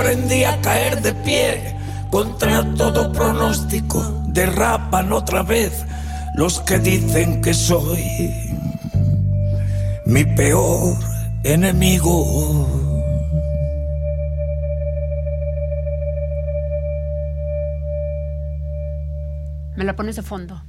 Aprendí 0.08 0.42
a 0.44 0.58
caer 0.62 1.02
de 1.02 1.12
pie. 1.12 1.76
Contra 2.10 2.64
todo 2.76 3.12
pronóstico 3.12 4.00
derrapan 4.28 5.12
otra 5.12 5.42
vez 5.42 5.84
los 6.34 6.60
que 6.60 6.78
dicen 6.78 7.42
que 7.42 7.52
soy 7.52 8.02
mi 10.06 10.24
peor 10.24 10.96
enemigo. 11.44 12.66
Me 19.76 19.84
la 19.84 19.94
pones 19.94 20.16
de 20.16 20.22
fondo. 20.22 20.62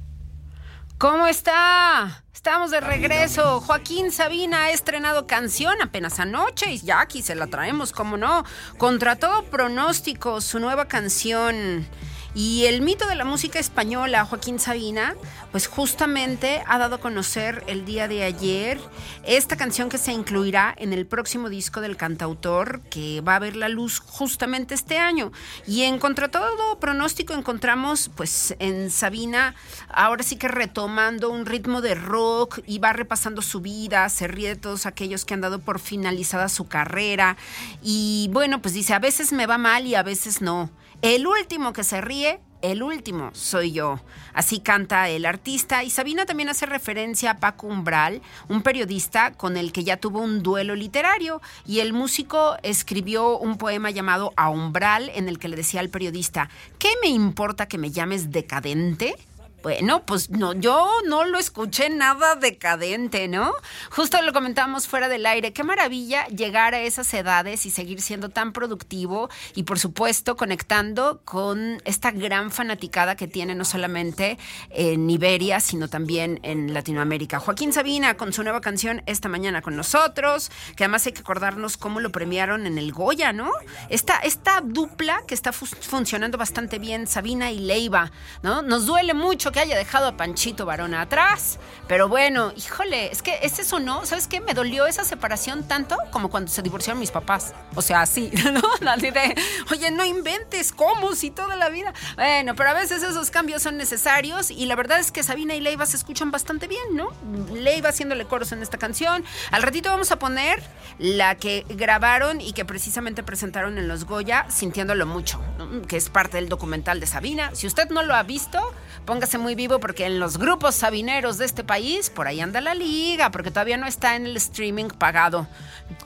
¿Cómo 1.00 1.26
está? 1.26 2.24
Estamos 2.34 2.70
de 2.70 2.78
regreso. 2.78 3.62
Joaquín 3.62 4.12
Sabina 4.12 4.64
ha 4.64 4.70
estrenado 4.70 5.26
canción 5.26 5.80
apenas 5.80 6.20
anoche 6.20 6.72
y 6.72 6.78
ya 6.78 7.00
aquí 7.00 7.22
se 7.22 7.34
la 7.34 7.46
traemos, 7.46 7.92
¿cómo 7.92 8.18
no? 8.18 8.44
Contra 8.76 9.16
todo 9.16 9.44
pronóstico, 9.44 10.42
su 10.42 10.60
nueva 10.60 10.88
canción. 10.88 11.86
Y 12.32 12.66
el 12.66 12.80
mito 12.80 13.08
de 13.08 13.16
la 13.16 13.24
música 13.24 13.58
española, 13.58 14.24
Joaquín 14.24 14.60
Sabina, 14.60 15.16
pues 15.50 15.66
justamente 15.66 16.62
ha 16.68 16.78
dado 16.78 16.96
a 16.96 17.00
conocer 17.00 17.64
el 17.66 17.84
día 17.84 18.06
de 18.06 18.22
ayer 18.22 18.78
esta 19.24 19.56
canción 19.56 19.88
que 19.88 19.98
se 19.98 20.12
incluirá 20.12 20.72
en 20.78 20.92
el 20.92 21.06
próximo 21.06 21.48
disco 21.48 21.80
del 21.80 21.96
cantautor 21.96 22.82
que 22.82 23.20
va 23.20 23.34
a 23.34 23.40
ver 23.40 23.56
la 23.56 23.68
luz 23.68 23.98
justamente 23.98 24.74
este 24.74 24.96
año. 24.98 25.32
Y 25.66 25.82
en 25.82 25.98
contra 25.98 26.30
todo 26.30 26.78
pronóstico 26.78 27.34
encontramos 27.34 28.10
pues 28.14 28.54
en 28.60 28.90
Sabina 28.90 29.56
ahora 29.88 30.22
sí 30.22 30.36
que 30.36 30.46
retomando 30.46 31.30
un 31.30 31.46
ritmo 31.46 31.80
de 31.80 31.96
rock 31.96 32.60
y 32.64 32.78
va 32.78 32.92
repasando 32.92 33.42
su 33.42 33.60
vida, 33.60 34.08
se 34.08 34.28
ríe 34.28 34.50
de 34.50 34.56
todos 34.56 34.86
aquellos 34.86 35.24
que 35.24 35.34
han 35.34 35.40
dado 35.40 35.58
por 35.58 35.80
finalizada 35.80 36.48
su 36.48 36.68
carrera 36.68 37.36
y 37.82 38.30
bueno 38.32 38.62
pues 38.62 38.72
dice 38.74 38.94
a 38.94 39.00
veces 39.00 39.32
me 39.32 39.46
va 39.46 39.58
mal 39.58 39.86
y 39.86 39.96
a 39.96 40.04
veces 40.04 40.40
no. 40.40 40.70
El 41.02 41.26
último 41.26 41.72
que 41.72 41.82
se 41.82 42.02
ríe, 42.02 42.40
el 42.60 42.82
último 42.82 43.30
soy 43.32 43.72
yo. 43.72 44.00
Así 44.34 44.60
canta 44.60 45.08
el 45.08 45.24
artista 45.24 45.82
y 45.82 45.88
Sabina 45.88 46.26
también 46.26 46.50
hace 46.50 46.66
referencia 46.66 47.30
a 47.30 47.38
Paco 47.38 47.68
Umbral, 47.68 48.20
un 48.48 48.60
periodista 48.60 49.32
con 49.32 49.56
el 49.56 49.72
que 49.72 49.82
ya 49.82 49.96
tuvo 49.96 50.20
un 50.20 50.42
duelo 50.42 50.74
literario 50.74 51.40
y 51.64 51.80
el 51.80 51.94
músico 51.94 52.56
escribió 52.62 53.38
un 53.38 53.56
poema 53.56 53.90
llamado 53.90 54.34
A 54.36 54.50
Umbral 54.50 55.10
en 55.14 55.30
el 55.30 55.38
que 55.38 55.48
le 55.48 55.56
decía 55.56 55.80
al 55.80 55.88
periodista, 55.88 56.50
¿qué 56.78 56.90
me 57.02 57.08
importa 57.08 57.66
que 57.66 57.78
me 57.78 57.90
llames 57.90 58.30
decadente? 58.30 59.16
Bueno, 59.62 60.06
pues 60.06 60.30
no, 60.30 60.54
yo 60.54 60.88
no 61.06 61.24
lo 61.24 61.38
escuché 61.38 61.90
nada 61.90 62.34
decadente, 62.34 63.28
¿no? 63.28 63.52
Justo 63.90 64.20
lo 64.22 64.32
comentábamos 64.32 64.88
fuera 64.88 65.08
del 65.08 65.26
aire. 65.26 65.52
Qué 65.52 65.64
maravilla 65.64 66.26
llegar 66.28 66.74
a 66.74 66.80
esas 66.80 67.12
edades 67.12 67.66
y 67.66 67.70
seguir 67.70 68.00
siendo 68.00 68.30
tan 68.30 68.52
productivo 68.54 69.28
y, 69.54 69.64
por 69.64 69.78
supuesto, 69.78 70.36
conectando 70.36 71.20
con 71.26 71.82
esta 71.84 72.10
gran 72.10 72.50
fanaticada 72.50 73.16
que 73.16 73.28
tiene 73.28 73.54
no 73.54 73.66
solamente 73.66 74.38
en 74.70 75.10
Iberia, 75.10 75.60
sino 75.60 75.88
también 75.88 76.40
en 76.42 76.72
Latinoamérica. 76.72 77.38
Joaquín 77.38 77.74
Sabina 77.74 78.16
con 78.16 78.32
su 78.32 78.42
nueva 78.42 78.62
canción 78.62 79.02
esta 79.04 79.28
mañana 79.28 79.60
con 79.60 79.76
nosotros, 79.76 80.50
que 80.74 80.84
además 80.84 81.04
hay 81.06 81.12
que 81.12 81.20
acordarnos 81.20 81.76
cómo 81.76 82.00
lo 82.00 82.10
premiaron 82.10 82.66
en 82.66 82.78
el 82.78 82.92
Goya, 82.92 83.34
¿no? 83.34 83.50
Esta, 83.90 84.16
esta 84.20 84.62
dupla 84.64 85.22
que 85.26 85.34
está 85.34 85.52
fu- 85.52 85.66
funcionando 85.66 86.38
bastante 86.38 86.78
bien, 86.78 87.06
Sabina 87.06 87.50
y 87.50 87.58
Leiva, 87.58 88.10
¿no? 88.42 88.62
Nos 88.62 88.86
duele 88.86 89.12
mucho 89.12 89.49
que 89.52 89.60
haya 89.60 89.76
dejado 89.76 90.06
a 90.06 90.16
Panchito 90.16 90.66
Varona 90.66 91.00
atrás, 91.00 91.58
pero 91.88 92.08
bueno, 92.08 92.52
híjole, 92.56 93.10
es 93.10 93.22
que 93.22 93.38
es 93.42 93.58
eso, 93.58 93.80
¿no? 93.80 94.06
¿Sabes 94.06 94.26
qué? 94.26 94.40
Me 94.40 94.54
dolió 94.54 94.86
esa 94.86 95.04
separación 95.04 95.66
tanto 95.66 95.96
como 96.10 96.30
cuando 96.30 96.50
se 96.50 96.62
divorciaron 96.62 97.00
mis 97.00 97.10
papás. 97.10 97.54
O 97.74 97.82
sea, 97.82 98.02
así, 98.02 98.30
¿no? 98.52 98.88
Así 98.88 99.10
de, 99.10 99.34
oye, 99.70 99.90
no 99.90 100.04
inventes, 100.04 100.72
¿cómo? 100.72 101.14
Si 101.14 101.30
toda 101.30 101.56
la 101.56 101.68
vida. 101.68 101.92
Bueno, 102.16 102.54
pero 102.54 102.70
a 102.70 102.74
veces 102.74 103.02
esos 103.02 103.30
cambios 103.30 103.62
son 103.62 103.76
necesarios 103.76 104.50
y 104.50 104.66
la 104.66 104.76
verdad 104.76 104.98
es 105.00 105.12
que 105.12 105.22
Sabina 105.22 105.54
y 105.54 105.60
Leiva 105.60 105.86
se 105.86 105.96
escuchan 105.96 106.30
bastante 106.30 106.66
bien, 106.66 106.94
¿no? 106.94 107.10
Leiva 107.52 107.90
haciéndole 107.90 108.24
coros 108.26 108.52
en 108.52 108.62
esta 108.62 108.78
canción. 108.78 109.24
Al 109.50 109.62
ratito 109.62 109.90
vamos 109.90 110.12
a 110.12 110.18
poner 110.18 110.62
la 110.98 111.34
que 111.34 111.64
grabaron 111.68 112.40
y 112.40 112.52
que 112.52 112.64
precisamente 112.64 113.22
presentaron 113.22 113.78
en 113.78 113.88
los 113.88 114.04
Goya, 114.04 114.46
sintiéndolo 114.48 115.06
mucho, 115.06 115.40
¿no? 115.58 115.82
que 115.82 115.96
es 115.96 116.10
parte 116.10 116.36
del 116.36 116.48
documental 116.48 117.00
de 117.00 117.06
Sabina. 117.06 117.50
Si 117.54 117.66
usted 117.66 117.90
no 117.90 118.02
lo 118.02 118.14
ha 118.14 118.22
visto, 118.22 118.60
póngase 119.06 119.38
muy 119.40 119.54
vivo 119.54 119.80
porque 119.80 120.06
en 120.06 120.20
los 120.20 120.38
grupos 120.38 120.74
sabineros 120.74 121.38
de 121.38 121.46
este 121.46 121.64
país, 121.64 122.10
por 122.10 122.28
ahí 122.28 122.40
anda 122.40 122.60
la 122.60 122.74
liga, 122.74 123.30
porque 123.30 123.50
todavía 123.50 123.76
no 123.76 123.86
está 123.86 124.16
en 124.16 124.26
el 124.26 124.36
streaming 124.36 124.88
pagado. 124.88 125.46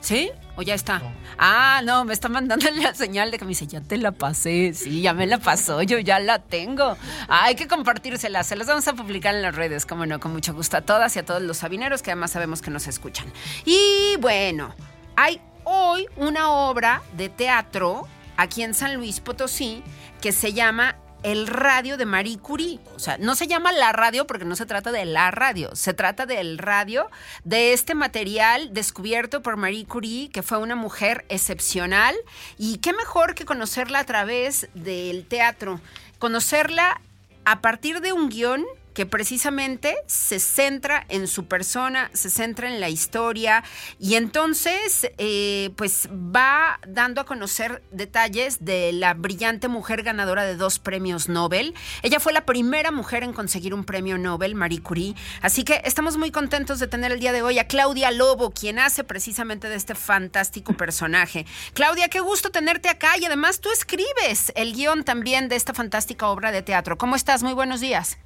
¿Sí? 0.01 0.31
¿O 0.55 0.61
ya 0.61 0.73
está? 0.73 1.01
Ah, 1.37 1.81
no, 1.83 2.05
me 2.05 2.13
está 2.13 2.29
mandando 2.29 2.69
la 2.71 2.93
señal 2.95 3.31
de 3.31 3.37
que 3.37 3.45
me 3.45 3.49
dice, 3.49 3.67
ya 3.67 3.81
te 3.81 3.97
la 3.97 4.11
pasé. 4.11 4.73
Sí, 4.73 5.01
ya 5.01 5.13
me 5.13 5.27
la 5.27 5.37
pasó, 5.37 5.81
yo 5.81 5.99
ya 5.99 6.19
la 6.19 6.39
tengo. 6.39 6.97
Ah, 7.27 7.45
hay 7.45 7.55
que 7.55 7.67
compartírsela, 7.67 8.43
se 8.43 8.55
las 8.55 8.67
vamos 8.67 8.87
a 8.87 8.93
publicar 8.93 9.35
en 9.35 9.41
las 9.41 9.55
redes, 9.55 9.85
como 9.85 10.05
no, 10.05 10.19
con 10.19 10.31
mucho 10.31 10.53
gusto 10.53 10.77
a 10.77 10.81
todas 10.81 11.15
y 11.15 11.19
a 11.19 11.25
todos 11.25 11.41
los 11.41 11.57
sabineros 11.57 12.01
que 12.01 12.11
además 12.11 12.31
sabemos 12.31 12.61
que 12.61 12.71
nos 12.71 12.87
escuchan. 12.87 13.31
Y 13.65 14.15
bueno, 14.19 14.73
hay 15.15 15.41
hoy 15.65 16.07
una 16.15 16.49
obra 16.49 17.01
de 17.17 17.29
teatro 17.29 18.07
aquí 18.37 18.63
en 18.63 18.73
San 18.73 18.95
Luis 18.95 19.19
Potosí 19.19 19.83
que 20.21 20.31
se 20.31 20.53
llama 20.53 20.95
el 21.25 21.47
radio 21.47 21.97
de 21.97 22.05
Marie 22.05 22.37
Curie. 22.37 22.79
O 22.95 22.99
sea, 22.99 23.17
no 23.17 23.33
se 23.35 23.47
llama 23.47 23.71
la 23.71 23.91
radio 23.91 24.27
porque 24.27 24.45
no 24.45 24.55
se 24.55 24.67
trata 24.67 24.91
de 24.91 25.05
la 25.05 25.31
radio, 25.31 25.75
se 25.75 25.95
trata 25.95 26.27
del 26.27 26.59
radio, 26.59 27.09
de 27.43 27.73
este 27.73 27.95
material 27.95 28.73
descubierto 28.73 29.41
por 29.41 29.57
Marie 29.57 29.87
Curie, 29.87 30.29
que 30.29 30.43
fue 30.43 30.59
una 30.59 30.75
mujer 30.75 31.25
excepcional. 31.29 32.15
Y 32.59 32.77
qué 32.77 32.93
mejor 32.93 33.33
que 33.33 33.43
conocerla 33.43 33.99
a 33.99 34.03
través 34.05 34.69
del 34.75 35.25
teatro, 35.25 35.81
conocerla 36.19 37.01
a 37.43 37.59
partir 37.59 38.01
de 38.01 38.13
un 38.13 38.29
guion 38.29 38.63
que 38.95 39.05
precisamente 39.05 39.95
se 40.07 40.39
centra 40.39 41.05
en 41.09 41.27
su 41.27 41.45
persona, 41.45 42.09
se 42.13 42.31
centra 42.31 42.69
en 42.69 42.79
la 42.79 42.89
historia 42.89 43.63
y 43.99 44.15
entonces 44.15 45.11
eh, 45.17 45.69
pues 45.75 46.09
va 46.11 46.79
dando 46.87 47.21
a 47.21 47.25
conocer 47.25 47.83
detalles 47.91 48.63
de 48.63 48.93
la 48.93 49.13
brillante 49.13 49.67
mujer 49.67 50.01
ganadora 50.01 50.45
de 50.45 50.55
dos 50.55 50.79
premios 50.79 51.27
Nobel. 51.29 51.75
Ella 52.01 52.19
fue 52.19 52.31
la 52.31 52.45
primera 52.45 52.91
mujer 52.91 53.23
en 53.23 53.33
conseguir 53.33 53.73
un 53.73 53.83
premio 53.83 54.17
Nobel, 54.17 54.55
Marie 54.55 54.81
Curie. 54.81 55.13
Así 55.41 55.63
que 55.63 55.81
estamos 55.83 56.17
muy 56.17 56.31
contentos 56.31 56.79
de 56.79 56.87
tener 56.87 57.11
el 57.11 57.19
día 57.19 57.33
de 57.33 57.41
hoy 57.41 57.59
a 57.59 57.67
Claudia 57.67 58.11
Lobo, 58.11 58.51
quien 58.51 58.79
hace 58.79 59.03
precisamente 59.03 59.67
de 59.67 59.75
este 59.75 59.93
fantástico 59.93 60.73
personaje. 60.73 61.45
Claudia, 61.73 62.07
qué 62.07 62.21
gusto 62.21 62.49
tenerte 62.49 62.87
acá 62.87 63.17
y 63.19 63.25
además 63.25 63.59
tú 63.59 63.69
escribes 63.71 64.53
el 64.55 64.73
guion 64.73 65.03
también 65.03 65.49
de 65.49 65.57
esta 65.57 65.73
fantástica 65.73 66.29
obra 66.29 66.53
de 66.53 66.61
teatro. 66.61 66.97
¿Cómo 66.97 67.17
estás? 67.17 67.43
Muy 67.43 67.53
buenos 67.53 67.81
días. 67.81 68.17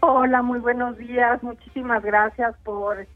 Hola, 0.00 0.42
muy 0.42 0.60
buenos 0.60 0.96
días. 0.96 1.42
Muchísimas 1.42 2.02
gracias 2.04 2.54
por, 2.62 3.00
eh, 3.00 3.06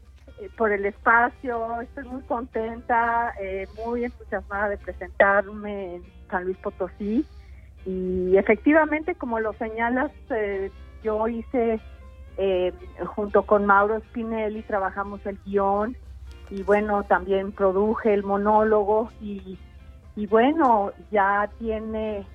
por 0.57 0.71
el 0.71 0.85
espacio. 0.85 1.81
Estoy 1.81 2.03
muy 2.05 2.21
contenta, 2.23 3.33
eh, 3.39 3.67
muy 3.85 4.03
entusiasmada 4.03 4.69
de 4.69 4.77
presentarme 4.77 5.95
en 5.95 6.03
San 6.29 6.43
Luis 6.43 6.57
Potosí 6.57 7.25
y 7.85 8.37
efectivamente, 8.37 9.15
como 9.15 9.39
lo 9.39 9.53
señalas, 9.53 10.11
eh, 10.29 10.71
yo 11.03 11.27
hice 11.27 11.79
eh, 12.37 12.73
junto 13.15 13.43
con 13.43 13.65
Mauro 13.65 13.99
Spinelli, 13.99 14.61
trabajamos 14.63 15.25
el 15.25 15.37
guion 15.45 15.95
y 16.49 16.63
bueno, 16.63 17.03
también 17.03 17.51
produje 17.51 18.13
el 18.13 18.23
monólogo 18.23 19.09
y, 19.21 19.57
y 20.15 20.27
bueno, 20.27 20.91
ya 21.11 21.49
tiene, 21.59 22.25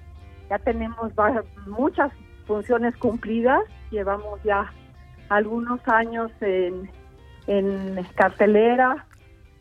ya 0.49 0.59
tenemos 0.59 1.13
muchas 1.67 2.13
funciones 2.47 2.97
cumplidas, 2.97 3.63
llevamos 3.91 4.43
ya 4.43 4.73
algunos 5.29 5.81
años 5.87 6.31
en, 6.41 6.91
en 7.47 8.03
cartelera, 8.15 9.07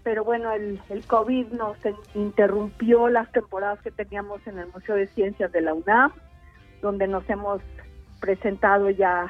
pero 0.03 0.23
bueno, 0.23 0.51
el, 0.51 0.79
el 0.89 1.05
COVID 1.05 1.47
nos 1.47 1.77
interrumpió 2.15 3.09
las 3.09 3.29
temporadas 3.31 3.81
que 3.81 3.91
teníamos 3.91 4.45
en 4.47 4.59
el 4.59 4.67
Museo 4.67 4.95
de 4.95 5.07
Ciencias 5.07 5.51
de 5.51 5.61
la 5.61 5.73
UNAM, 5.73 6.11
donde 6.81 7.07
nos 7.07 7.29
hemos 7.29 7.61
presentado 8.21 8.89
ya 8.89 9.27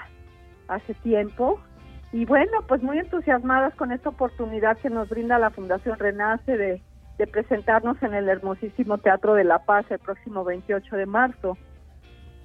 hace 0.67 0.93
tiempo. 0.95 1.60
Y 2.12 2.25
bueno, 2.25 2.60
pues 2.67 2.81
muy 2.83 2.99
entusiasmadas 2.99 3.73
con 3.75 3.91
esta 3.91 4.10
oportunidad 4.10 4.77
que 4.77 4.89
nos 4.89 5.10
brinda 5.10 5.39
la 5.39 5.49
Fundación 5.49 5.97
Renace 5.97 6.55
de, 6.55 6.81
de 7.17 7.27
presentarnos 7.27 8.01
en 8.03 8.13
el 8.13 8.29
hermosísimo 8.29 8.97
Teatro 8.99 9.33
de 9.33 9.43
la 9.43 9.60
Paz 9.60 9.86
el 9.89 9.99
próximo 9.99 10.43
28 10.43 10.95
de 10.95 11.05
marzo. 11.05 11.57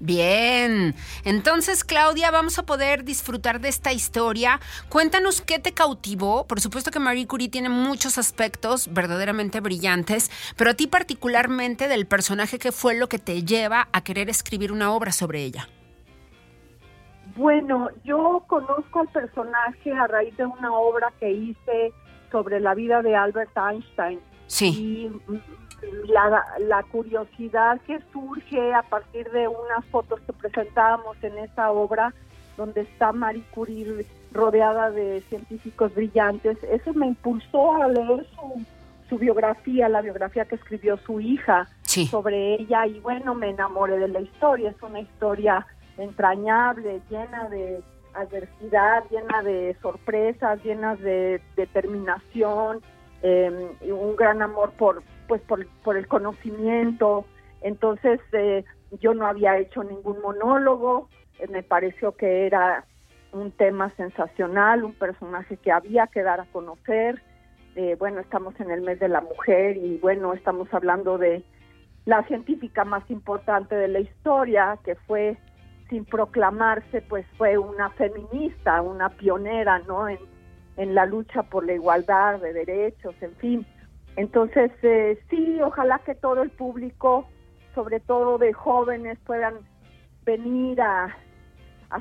Bien, 0.05 0.97
entonces 1.25 1.85
Claudia, 1.85 2.33
vamos 2.33 2.59
a 2.59 2.65
poder 2.65 3.05
disfrutar 3.05 3.61
de 3.61 3.69
esta 3.69 3.93
historia. 3.93 4.59
Cuéntanos 4.89 5.41
qué 5.43 5.61
te 5.61 5.75
cautivó. 5.75 6.45
Por 6.49 6.61
supuesto 6.61 6.91
que 6.91 6.99
Marie 6.99 7.29
Curie 7.29 7.49
tiene 7.49 7.69
muchos 7.69 8.19
aspectos 8.19 8.93
verdaderamente 8.93 9.61
brillantes, 9.61 10.29
pero 10.57 10.73
a 10.73 10.75
ti 10.75 10.89
particularmente 10.89 11.87
del 11.87 12.07
personaje, 12.07 12.59
¿qué 12.59 12.73
fue 12.73 12.97
lo 12.97 13.09
que 13.09 13.21
te 13.21 13.45
lleva 13.45 13.87
a 13.93 14.03
querer 14.03 14.29
escribir 14.29 14.73
una 14.73 14.93
obra 14.93 15.13
sobre 15.13 15.45
ella? 15.45 15.69
Bueno, 17.37 17.89
yo 18.03 18.43
conozco 18.49 19.03
al 19.03 19.09
personaje 19.09 19.93
a 19.93 20.09
raíz 20.09 20.37
de 20.37 20.47
una 20.47 20.73
obra 20.73 21.13
que 21.21 21.31
hice 21.31 21.93
sobre 22.33 22.59
la 22.59 22.75
vida 22.75 23.03
de 23.03 23.15
Albert 23.15 23.57
Einstein. 23.57 24.19
Sí. 24.49 24.67
Y 24.67 25.11
la, 26.09 26.45
la 26.59 26.83
curiosidad 26.85 27.81
que 27.87 28.01
surge 28.13 28.73
a 28.75 28.83
partir 28.83 29.31
de 29.31 29.49
unas 29.49 29.85
fotos 29.91 30.21
que 30.21 30.33
presentábamos 30.33 31.17
en 31.23 31.39
esa 31.39 31.71
obra, 31.71 32.13
donde 32.57 32.83
está 32.83 33.13
Marie 33.13 33.45
Curie 33.53 34.07
rodeada 34.33 34.91
de 34.91 35.21
científicos 35.29 35.95
brillantes, 35.95 36.57
eso 36.65 36.93
me 36.95 37.07
impulsó 37.09 37.83
a 37.83 37.89
leer 37.89 38.27
su, 38.35 38.65
su 39.09 39.19
biografía, 39.19 39.89
la 39.89 40.01
biografía 40.01 40.45
que 40.47 40.55
escribió 40.55 40.97
su 40.99 41.21
hija 41.21 41.69
Sí. 41.83 42.07
sobre 42.07 42.55
ella 42.55 42.87
y 42.87 43.01
bueno, 43.01 43.35
me 43.35 43.51
enamoré 43.51 43.99
de 43.99 44.09
la 44.09 44.21
historia, 44.21 44.71
es 44.71 44.83
una 44.83 45.01
historia 45.01 45.67
entrañable, 45.99 47.03
llena 47.11 47.49
de 47.51 47.83
adversidad, 48.15 49.05
llena 49.11 49.43
de 49.43 49.77
sorpresas, 49.83 50.63
llenas 50.65 50.99
de 51.01 51.43
determinación, 51.57 52.81
eh, 53.23 53.71
un 53.83 54.17
gran 54.17 54.41
amor 54.43 54.73
por 54.73 55.03
pues 55.39 55.67
por, 55.83 55.97
el 55.97 56.07
conocimiento. 56.09 57.25
Entonces 57.63 58.21
eh, 58.33 58.65
yo 59.01 59.15
no 59.15 59.27
había 59.27 59.57
hecho 59.59 59.83
ningún 59.83 60.21
monólogo, 60.21 61.09
eh, 61.39 61.47
me 61.49 61.63
pareció 61.63 62.13
que 62.13 62.47
era 62.47 62.85
un 63.33 63.51
tema 63.53 63.91
sensacional, 63.97 64.85
un 64.85 64.93
personaje 64.93 65.57
que 65.57 65.73
había 65.73 66.07
que 66.09 66.23
dar 66.23 66.41
a 66.41 66.47
conocer. 66.53 67.23
Eh, 67.77 67.97
bueno, 67.99 68.21
estamos 68.21 68.59
en 68.61 68.71
el 68.71 68.83
mes 68.83 69.01
de 69.01 69.09
la 69.09 69.23
mujer 69.23 69.79
y 69.79 69.97
bueno, 69.99 70.35
estamos 70.35 70.69
hablando 70.75 71.17
de 71.17 71.43
la 72.05 72.23
científica 72.25 72.85
más 72.85 73.09
importante 73.11 73.75
de 73.75 73.89
la 73.89 74.01
historia, 74.01 74.79
que 74.85 74.97
fue 74.97 75.39
sin 75.89 76.05
proclamarse, 76.05 77.01
pues 77.01 77.25
fue 77.39 77.57
una 77.57 77.89
feminista, 77.91 78.83
una 78.83 79.09
pionera, 79.09 79.79
¿no? 79.81 80.09
En, 80.09 80.19
en 80.77 80.95
la 80.95 81.07
lucha 81.07 81.43
por 81.45 81.65
la 81.65 81.73
igualdad 81.73 82.39
de 82.41 82.53
derechos, 82.53 83.15
en 83.23 83.35
fin. 83.37 83.67
Entonces, 84.17 84.71
eh, 84.83 85.19
sí, 85.31 85.61
ojalá 85.63 85.99
que 86.01 86.15
todo 86.15 86.43
el 86.43 86.51
público, 86.51 87.27
sobre 87.75 88.01
todo 88.01 88.39
de 88.39 88.53
jóvenes, 88.53 89.19
puedan 89.25 89.55
venir 90.25 90.81
a, 90.81 91.17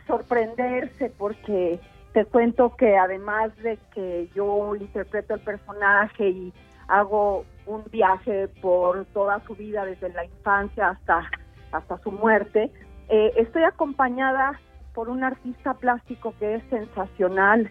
sorprenderse, 0.08 1.10
porque 1.18 1.78
te 2.14 2.24
cuento 2.24 2.78
que 2.78 2.96
además 2.96 3.54
de 3.58 3.78
que 3.94 4.30
yo 4.34 4.74
interpreto 4.78 5.34
el 5.34 5.42
personaje 5.42 6.30
y 6.30 6.54
hago 6.88 7.44
un 7.66 7.84
viaje 7.92 8.48
por 8.62 9.04
toda 9.08 9.42
su 9.46 9.54
vida, 9.54 9.84
desde 9.84 10.08
la 10.14 10.24
infancia 10.24 10.92
hasta, 10.92 11.30
hasta 11.74 11.98
su 11.98 12.12
muerte, 12.14 12.72
eh, 13.10 13.34
estoy 13.36 13.64
acompañada 13.64 14.58
por 14.94 15.10
un 15.10 15.26
artista 15.26 15.74
plástico 15.74 16.34
que 16.40 16.56
es 16.56 16.64
sensacional, 16.70 17.70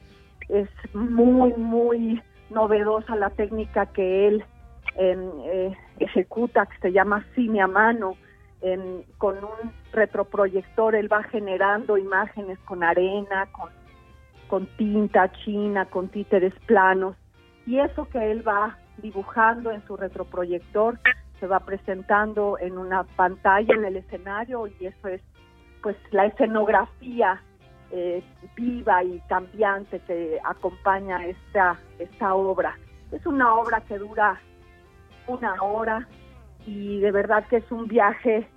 es 0.50 0.68
muy, 0.92 1.54
muy 1.54 2.22
novedosa 2.50 3.16
la 3.16 3.30
técnica 3.30 3.86
que 3.86 4.28
él 4.28 4.44
eh, 4.96 5.76
ejecuta, 5.98 6.66
que 6.66 6.78
se 6.78 6.92
llama 6.92 7.24
cine 7.34 7.60
a 7.62 7.66
mano. 7.66 8.16
con 9.16 9.36
un 9.36 9.72
retroproyector 9.92 10.94
él 10.94 11.10
va 11.10 11.22
generando 11.24 11.96
imágenes 11.96 12.58
con 12.66 12.82
arena, 12.82 13.48
con, 13.52 13.70
con 14.48 14.66
tinta 14.76 15.32
china, 15.44 15.86
con 15.86 16.08
títeres 16.08 16.52
planos. 16.66 17.16
Y 17.66 17.78
eso 17.78 18.06
que 18.08 18.30
él 18.30 18.46
va 18.46 18.76
dibujando 18.98 19.70
en 19.70 19.82
su 19.86 19.96
retroproyector 19.96 20.98
se 21.38 21.46
va 21.46 21.60
presentando 21.60 22.58
en 22.58 22.76
una 22.76 23.04
pantalla 23.04 23.74
en 23.74 23.84
el 23.84 23.96
escenario 23.96 24.66
y 24.66 24.86
eso 24.86 25.08
es 25.08 25.22
pues 25.82 25.96
la 26.10 26.26
escenografía 26.26 27.42
eh, 27.92 28.22
viva 28.56 29.02
y 29.02 29.20
cambiante 29.28 30.00
que 30.00 30.38
acompaña 30.44 31.26
esta, 31.26 31.78
esta 31.98 32.34
obra. 32.34 32.78
Es 33.12 33.26
una 33.26 33.54
obra 33.54 33.80
que 33.80 33.98
dura 33.98 34.40
una 35.26 35.62
hora 35.62 36.06
y 36.66 37.00
de 37.00 37.10
verdad 37.10 37.46
que 37.48 37.56
es 37.56 37.70
un 37.70 37.86
viaje 37.86 38.48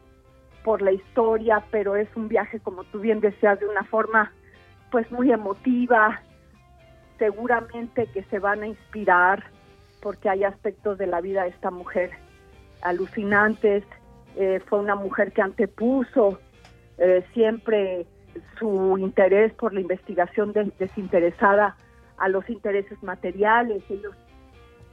por 0.64 0.82
la 0.82 0.92
historia, 0.92 1.64
pero 1.72 1.96
es 1.96 2.08
un 2.16 2.28
viaje, 2.28 2.60
como 2.60 2.84
tú 2.86 3.00
bien 3.00 3.20
decías, 3.20 3.60
de 3.60 3.68
una 3.68 3.84
forma 3.84 4.32
pues 4.92 5.12
muy 5.12 5.32
emotiva, 5.32 6.22
seguramente 7.18 8.08
que 8.08 8.24
se 8.26 8.40
van 8.40 8.64
a 8.64 8.68
inspirar 8.68 9.44
porque 10.02 10.30
hay 10.30 10.44
aspectos 10.44 10.98
de 10.98 11.08
la 11.08 11.22
vida 11.22 11.44
de 11.44 11.50
esta 11.50 11.72
mujer 11.72 12.12
alucinantes, 12.82 13.84
eh, 14.36 14.60
fue 14.68 14.80
una 14.80 14.96
mujer 14.96 15.32
que 15.32 15.42
antepuso 15.42 16.40
eh, 16.98 17.24
siempre 17.34 18.06
su 18.60 18.98
interés 18.98 19.54
por 19.54 19.74
la 19.74 19.82
investigación 19.82 20.54
des- 20.54 20.78
desinteresada 20.78 21.76
a 22.18 22.28
los 22.30 22.50
intereses 22.50 23.02
materiales. 23.04 23.84
Ellos, 23.90 24.16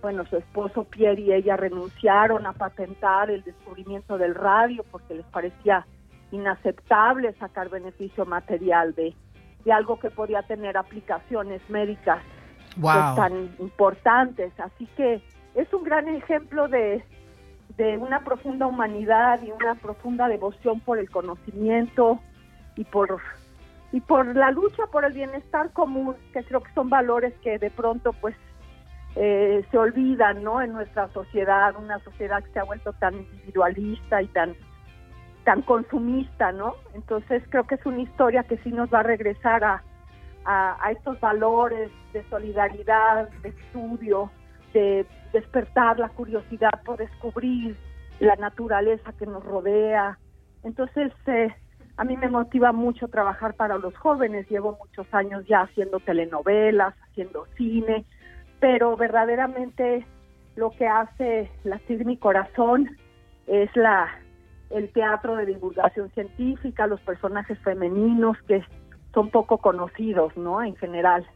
bueno, 0.02 0.24
su 0.26 0.36
esposo 0.36 0.84
Pierre 0.84 1.20
y 1.20 1.32
ella 1.32 1.56
renunciaron 1.56 2.46
a 2.46 2.52
patentar 2.52 3.30
el 3.30 3.42
descubrimiento 3.44 4.18
del 4.18 4.34
radio 4.34 4.84
porque 4.90 5.14
les 5.14 5.26
parecía 5.26 5.86
inaceptable 6.32 7.32
sacar 7.34 7.68
beneficio 7.68 8.24
material 8.24 8.94
de, 8.94 9.14
de 9.64 9.72
algo 9.72 9.98
que 9.98 10.10
podía 10.10 10.42
tener 10.42 10.76
aplicaciones 10.76 11.60
médicas 11.68 12.22
Wow. 12.76 13.16
tan 13.16 13.50
importantes. 13.58 14.52
Así 14.60 14.86
que 14.96 15.20
es 15.56 15.74
un 15.74 15.82
gran 15.82 16.06
ejemplo 16.08 16.68
de, 16.68 17.04
de 17.76 17.98
una 17.98 18.20
profunda 18.22 18.68
humanidad 18.68 19.40
y 19.42 19.50
una 19.50 19.74
profunda 19.74 20.28
devoción 20.28 20.78
por 20.78 20.98
el 21.00 21.10
conocimiento 21.10 22.20
y 22.80 22.84
por 22.84 23.20
y 23.92 24.00
por 24.00 24.34
la 24.34 24.50
lucha 24.52 24.86
por 24.90 25.04
el 25.04 25.12
bienestar 25.12 25.72
común, 25.72 26.16
que 26.32 26.42
creo 26.44 26.62
que 26.62 26.72
son 26.72 26.88
valores 26.88 27.34
que 27.42 27.58
de 27.58 27.70
pronto 27.70 28.12
pues 28.14 28.34
eh, 29.16 29.64
se 29.70 29.76
olvidan, 29.76 30.42
¿no? 30.42 30.62
En 30.62 30.72
nuestra 30.72 31.08
sociedad, 31.08 31.74
una 31.76 31.98
sociedad 31.98 32.42
que 32.42 32.52
se 32.52 32.60
ha 32.60 32.64
vuelto 32.64 32.92
tan 32.94 33.14
individualista 33.14 34.22
y 34.22 34.28
tan 34.28 34.54
tan 35.44 35.62
consumista, 35.62 36.52
¿no? 36.52 36.74
Entonces 36.94 37.42
creo 37.50 37.66
que 37.66 37.74
es 37.74 37.84
una 37.84 38.00
historia 38.00 38.44
que 38.44 38.56
sí 38.58 38.70
nos 38.70 38.88
va 38.92 39.00
a 39.00 39.02
regresar 39.02 39.62
a, 39.62 39.82
a, 40.44 40.86
a 40.86 40.92
estos 40.92 41.20
valores 41.20 41.90
de 42.14 42.22
solidaridad, 42.30 43.28
de 43.42 43.50
estudio, 43.50 44.30
de 44.72 45.04
despertar 45.32 45.98
la 45.98 46.08
curiosidad 46.08 46.82
por 46.84 46.96
descubrir 46.96 47.76
la 48.20 48.36
naturaleza 48.36 49.12
que 49.18 49.26
nos 49.26 49.44
rodea. 49.44 50.18
Entonces, 50.62 51.12
eh, 51.26 51.48
a 52.00 52.04
mí 52.04 52.16
me 52.16 52.30
motiva 52.30 52.72
mucho 52.72 53.08
trabajar 53.08 53.52
para 53.56 53.76
los 53.76 53.94
jóvenes. 53.94 54.48
Llevo 54.48 54.78
muchos 54.82 55.06
años 55.12 55.44
ya 55.46 55.60
haciendo 55.60 56.00
telenovelas, 56.00 56.94
haciendo 57.10 57.46
cine, 57.58 58.06
pero 58.58 58.96
verdaderamente 58.96 60.06
lo 60.56 60.70
que 60.70 60.88
hace 60.88 61.50
latir 61.62 62.06
mi 62.06 62.16
corazón 62.16 62.96
es 63.46 63.68
la 63.76 64.08
el 64.70 64.90
teatro 64.94 65.36
de 65.36 65.44
divulgación 65.44 66.10
científica, 66.12 66.86
los 66.86 67.02
personajes 67.02 67.58
femeninos 67.58 68.38
que 68.48 68.64
son 69.12 69.28
poco 69.28 69.58
conocidos, 69.58 70.34
¿no? 70.38 70.62
En 70.62 70.76
general. 70.76 71.26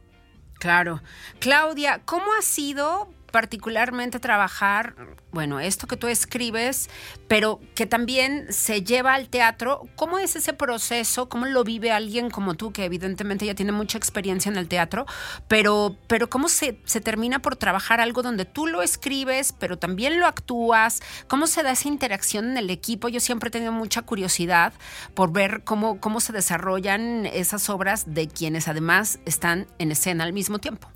Claro. 0.60 1.00
Claudia, 1.40 2.00
¿cómo 2.06 2.32
ha 2.38 2.40
sido 2.40 3.10
particularmente 3.34 4.20
trabajar, 4.20 4.94
bueno, 5.32 5.58
esto 5.58 5.88
que 5.88 5.96
tú 5.96 6.06
escribes, 6.06 6.88
pero 7.26 7.58
que 7.74 7.84
también 7.84 8.52
se 8.52 8.84
lleva 8.84 9.14
al 9.14 9.28
teatro. 9.28 9.88
¿Cómo 9.96 10.20
es 10.20 10.36
ese 10.36 10.52
proceso? 10.52 11.28
¿Cómo 11.28 11.46
lo 11.46 11.64
vive 11.64 11.90
alguien 11.90 12.30
como 12.30 12.54
tú, 12.54 12.70
que 12.70 12.84
evidentemente 12.84 13.44
ya 13.44 13.56
tiene 13.56 13.72
mucha 13.72 13.98
experiencia 13.98 14.52
en 14.52 14.56
el 14.56 14.68
teatro? 14.68 15.04
Pero, 15.48 15.96
pero 16.06 16.30
¿cómo 16.30 16.48
se, 16.48 16.78
se 16.84 17.00
termina 17.00 17.40
por 17.40 17.56
trabajar 17.56 18.00
algo 18.00 18.22
donde 18.22 18.44
tú 18.44 18.68
lo 18.68 18.82
escribes, 18.82 19.52
pero 19.52 19.78
también 19.78 20.20
lo 20.20 20.28
actúas? 20.28 21.02
¿Cómo 21.26 21.48
se 21.48 21.64
da 21.64 21.72
esa 21.72 21.88
interacción 21.88 22.52
en 22.52 22.56
el 22.56 22.70
equipo? 22.70 23.08
Yo 23.08 23.18
siempre 23.18 23.48
he 23.48 23.50
tenido 23.50 23.72
mucha 23.72 24.02
curiosidad 24.02 24.74
por 25.14 25.32
ver 25.32 25.64
cómo, 25.64 25.98
cómo 25.98 26.20
se 26.20 26.32
desarrollan 26.32 27.26
esas 27.26 27.68
obras 27.68 28.14
de 28.14 28.28
quienes 28.28 28.68
además 28.68 29.18
están 29.26 29.66
en 29.80 29.90
escena 29.90 30.22
al 30.22 30.32
mismo 30.32 30.60
tiempo. 30.60 30.86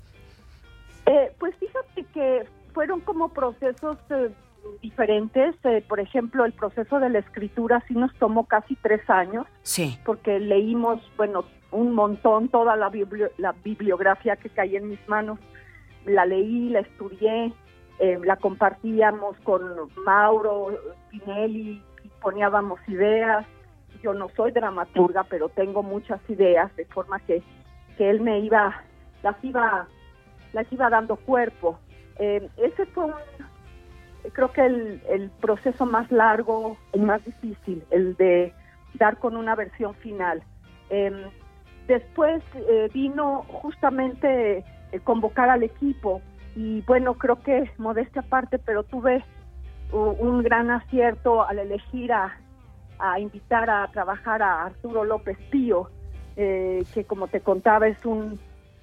Eh, 1.05 1.33
pues 1.39 1.55
fíjate 1.59 1.68
que 2.19 2.45
fueron 2.73 2.99
como 2.99 3.29
procesos 3.29 3.97
eh, 4.09 4.29
diferentes. 4.81 5.55
Eh, 5.63 5.83
por 5.87 5.99
ejemplo, 6.01 6.43
el 6.45 6.51
proceso 6.51 6.99
de 6.99 7.09
la 7.09 7.19
escritura 7.19 7.81
sí 7.87 7.93
nos 7.93 8.13
tomó 8.15 8.45
casi 8.45 8.75
tres 8.75 9.09
años, 9.09 9.45
Sí. 9.61 9.97
porque 10.05 10.39
leímos, 10.39 10.99
bueno, 11.15 11.45
un 11.71 11.93
montón, 11.93 12.49
toda 12.49 12.75
la, 12.75 12.89
biblio- 12.89 13.31
la 13.37 13.53
bibliografía 13.63 14.35
que 14.35 14.49
caía 14.49 14.79
en 14.79 14.89
mis 14.89 15.07
manos. 15.07 15.39
La 16.05 16.25
leí, 16.25 16.69
la 16.69 16.79
estudié, 16.81 17.53
eh, 17.99 18.19
la 18.23 18.35
compartíamos 18.35 19.37
con 19.43 19.61
Mauro, 20.05 20.77
Pinelli, 21.09 21.81
y 22.03 22.07
poníamos 22.21 22.79
ideas. 22.87 23.45
Yo 24.01 24.13
no 24.13 24.27
soy 24.35 24.51
dramaturga, 24.51 25.23
pero 25.25 25.47
tengo 25.49 25.83
muchas 25.83 26.19
ideas, 26.29 26.73
de 26.75 26.85
forma 26.85 27.19
que, 27.19 27.41
que 27.97 28.09
él 28.09 28.19
me 28.21 28.39
iba, 28.39 28.81
las 29.23 29.41
iba 29.43 29.87
las 30.51 30.65
iba 30.73 30.89
dando 30.89 31.15
cuerpo. 31.15 31.77
Eh, 32.19 32.49
ese 32.57 32.85
fue 32.87 33.11
creo 34.33 34.51
que 34.51 34.65
el, 34.65 35.31
proceso 35.41 35.85
más 35.85 36.11
largo 36.11 36.77
y 36.93 36.99
más 36.99 37.23
difícil, 37.25 37.83
el 37.91 38.15
de 38.15 38.53
dar 38.95 39.17
con 39.17 39.35
una 39.35 39.55
versión 39.55 39.93
final. 39.95 40.43
Eh, 40.89 41.29
después 41.87 42.43
eh, 42.55 42.89
vino 42.93 43.43
justamente 43.47 44.63
eh, 44.91 44.99
convocar 45.03 45.49
al 45.49 45.63
equipo 45.63 46.21
y 46.55 46.81
bueno, 46.81 47.13
creo 47.15 47.41
que 47.41 47.69
modestia 47.77 48.21
aparte, 48.21 48.59
pero 48.59 48.83
tuve 48.83 49.23
un 49.91 50.43
gran 50.43 50.69
acierto 50.69 51.43
al 51.43 51.57
elegir 51.57 52.11
a, 52.11 52.37
a 52.99 53.19
invitar 53.19 53.69
a 53.71 53.87
trabajar 53.87 54.43
a 54.43 54.65
Arturo 54.65 55.03
López 55.03 55.37
Pío, 55.49 55.89
que 56.35 57.05
como 57.07 57.27
te 57.27 57.41
contaba 57.41 57.87
es 57.87 58.05
un 58.05 58.39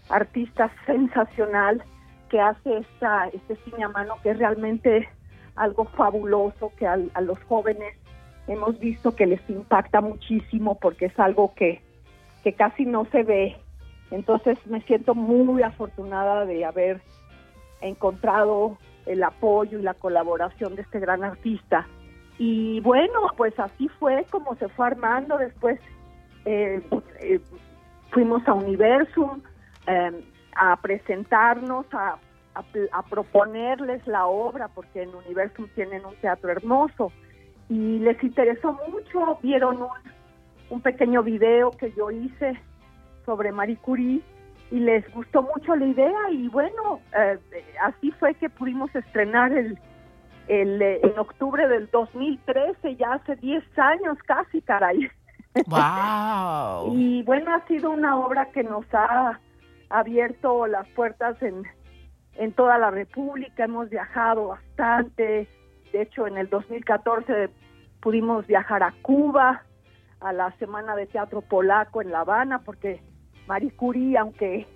artista 0.09 0.68
sensacional 0.85 1.85
que 2.29 2.41
hace 2.41 2.79
esta, 2.79 3.29
este 3.29 3.57
cine 3.65 3.85
a 3.85 3.89
mano 3.89 4.15
que 4.23 4.31
es 4.31 4.39
realmente 4.39 5.09
algo 5.55 5.85
fabuloso 5.87 6.73
que 6.77 6.87
al- 6.87 7.11
a 7.15 7.21
los 7.21 7.39
jóvenes 7.45 7.95
hemos 8.47 8.79
visto 8.79 9.15
que 9.17 9.27
les 9.27 9.41
impacta 9.51 10.01
muchísimo 10.01 10.77
porque 10.79 11.07
es 11.07 11.19
algo 11.19 11.55
que, 11.55 11.81
que 12.45 12.53
casi 12.53 12.85
no 12.85 13.05
se 13.07 13.23
ve. 13.23 13.57
Entonces 14.11 14.59
me 14.67 14.81
siento 14.83 15.15
muy 15.15 15.62
afortunada 15.62 16.45
de 16.45 16.65
haber 16.65 17.01
encontrado 17.81 18.79
el 19.07 19.23
apoyo 19.23 19.79
y 19.79 19.83
la 19.83 19.95
colaboración 19.95 20.75
de 20.77 20.83
este 20.83 21.01
gran 21.01 21.25
artista. 21.25 21.87
Y 22.39 22.81
bueno, 22.81 23.21
pues 23.37 23.59
así 23.59 23.89
fue 23.99 24.25
como 24.31 24.55
se 24.57 24.69
fue 24.69 24.87
armando. 24.89 25.39
Después 25.39 25.81
eh, 26.45 26.83
eh, 27.21 27.41
fuimos 28.11 28.47
a 28.47 28.55
Universum 28.55 29.41
eh, 29.87 30.12
a 30.59 30.77
presentarnos, 30.77 31.87
a, 31.92 32.16
a 32.55 32.62
pl- 32.62 32.88
a 32.92 33.03
proponerles 33.03 34.07
la 34.07 34.27
obra, 34.27 34.69
porque 34.69 35.03
en 35.03 35.14
Universum 35.14 35.66
tienen 35.75 36.05
un 36.05 36.14
teatro 36.16 36.51
hermoso. 36.51 37.12
Y 37.69 37.99
les 37.99 38.23
interesó 38.23 38.79
mucho, 38.88 39.38
vieron 39.42 39.83
un, 39.83 39.88
un 40.71 40.81
pequeño 40.81 41.23
video 41.23 41.71
que 41.73 41.92
yo 41.92 42.11
hice 42.11 42.61
sobre 43.25 43.51
Marie 43.53 43.77
Curie 43.77 44.21
y 44.71 44.81
les 44.81 45.09
gustó 45.12 45.42
mucho 45.42 45.75
la 45.77 45.87
idea 45.87 46.31
y 46.31 46.49
bueno, 46.49 47.01
eh, 47.16 47.38
así 47.83 48.11
fue 48.12 48.35
que 48.35 48.49
pudimos 48.49 48.92
estrenar 48.95 49.53
el, 49.53 49.79
el, 50.49 50.81
eh, 50.83 51.01
en 51.03 51.19
octubre 51.19 51.66
del 51.69 51.88
2013, 51.90 52.97
ya 52.97 53.14
hace 53.14 53.37
10 53.37 53.62
años 53.79 54.19
casi, 54.27 54.62
caray. 54.62 55.09
¡Wow! 55.66 56.95
Y 56.97 57.23
bueno, 57.23 57.55
ha 57.55 57.66
sido 57.66 57.90
una 57.90 58.16
obra 58.16 58.47
que 58.47 58.62
nos 58.62 58.85
ha 58.92 59.38
abierto 59.90 60.66
las 60.66 60.88
puertas 60.88 61.40
en, 61.42 61.64
en 62.35 62.53
toda 62.53 62.79
la 62.79 62.90
República, 62.90 63.64
hemos 63.64 63.88
viajado 63.90 64.49
bastante, 64.49 65.49
de 65.92 66.03
hecho 66.03 66.27
en 66.27 66.38
el 66.38 66.49
2014 66.49 67.51
pudimos 68.01 68.46
viajar 68.46 68.83
a 68.83 68.94
Cuba, 69.03 69.62
a 70.20 70.33
la 70.33 70.51
Semana 70.59 70.96
de 70.96 71.07
Teatro 71.07 71.40
Polaco 71.42 72.03
en 72.03 72.11
La 72.11 72.20
Habana, 72.20 72.61
porque 72.61 73.03
Marie 73.46 73.70
Curie, 73.72 74.18
aunque 74.18 74.66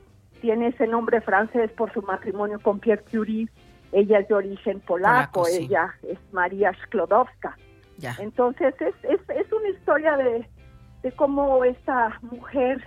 tiene 0.41 0.69
ese 0.69 0.87
nombre 0.87 1.21
francés 1.21 1.71
por 1.73 1.93
su 1.93 2.03
matrimonio 2.03 2.61
con 2.61 2.81
Pierre 2.81 3.05
Curie, 3.11 3.49
ella 3.93 4.21
es 4.21 4.29
de 4.29 4.35
origen 4.35 4.81
polaco, 4.81 5.43
Polaco, 5.43 5.45
sí. 5.47 5.65
ella 5.65 5.95
es 6.03 6.19
María 6.33 6.73
Sklodowska. 6.85 7.57
Ya. 7.99 8.15
Entonces 8.19 8.75
es, 8.81 8.95
es, 9.03 9.21
es 9.29 9.53
una 9.53 9.69
historia 9.69 10.17
de, 10.17 10.49
de 11.03 11.13
cómo 11.13 11.65
esta 11.65 12.19
mujer 12.23 12.83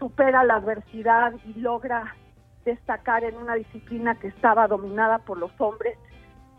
supera 0.00 0.42
la 0.42 0.56
adversidad 0.56 1.32
y 1.44 1.54
logra 1.60 2.16
destacar 2.64 3.22
en 3.22 3.36
una 3.36 3.54
disciplina 3.54 4.16
que 4.18 4.26
estaba 4.28 4.66
dominada 4.66 5.18
por 5.20 5.38
los 5.38 5.52
hombres 5.60 5.96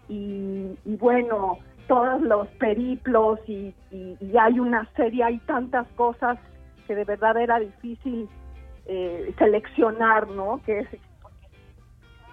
y, 0.07 0.77
y 0.85 0.95
bueno, 0.97 1.57
todos 1.87 2.21
los 2.21 2.47
periplos 2.59 3.39
y, 3.47 3.75
y- 3.91 4.17
y 4.21 4.37
hay 4.37 4.59
una 4.59 4.87
serie, 4.95 5.23
hay 5.25 5.39
tantas 5.39 5.87
cosas 5.97 6.37
que 6.87 6.95
de 6.95 7.03
verdad 7.03 7.35
era 7.37 7.59
difícil 7.59 8.29
eh, 8.85 9.33
seleccionar, 9.37 10.27
¿no? 10.29 10.61
Que 10.65 10.85
si 10.87 10.97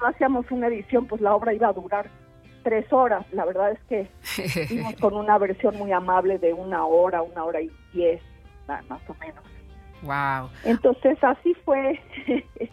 no 0.00 0.06
hacíamos 0.06 0.50
una 0.50 0.68
edición, 0.68 1.06
pues 1.06 1.20
la 1.20 1.34
obra 1.34 1.52
iba 1.52 1.68
a 1.68 1.72
durar 1.72 2.08
tres 2.62 2.90
horas. 2.92 3.26
La 3.32 3.44
verdad 3.44 3.72
es 3.72 3.80
que 3.88 4.08
Fuimos 4.68 4.94
con 4.96 5.14
una 5.14 5.36
versión 5.38 5.76
muy 5.76 5.92
amable 5.92 6.38
de 6.38 6.52
una 6.54 6.86
hora, 6.86 7.22
una 7.22 7.44
hora 7.44 7.60
y 7.60 7.70
diez, 7.92 8.22
más 8.66 9.00
o 9.08 9.14
menos. 9.20 9.42
¡Wow! 10.02 10.50
Entonces 10.64 11.18
así 11.22 11.54
fue. 11.64 12.00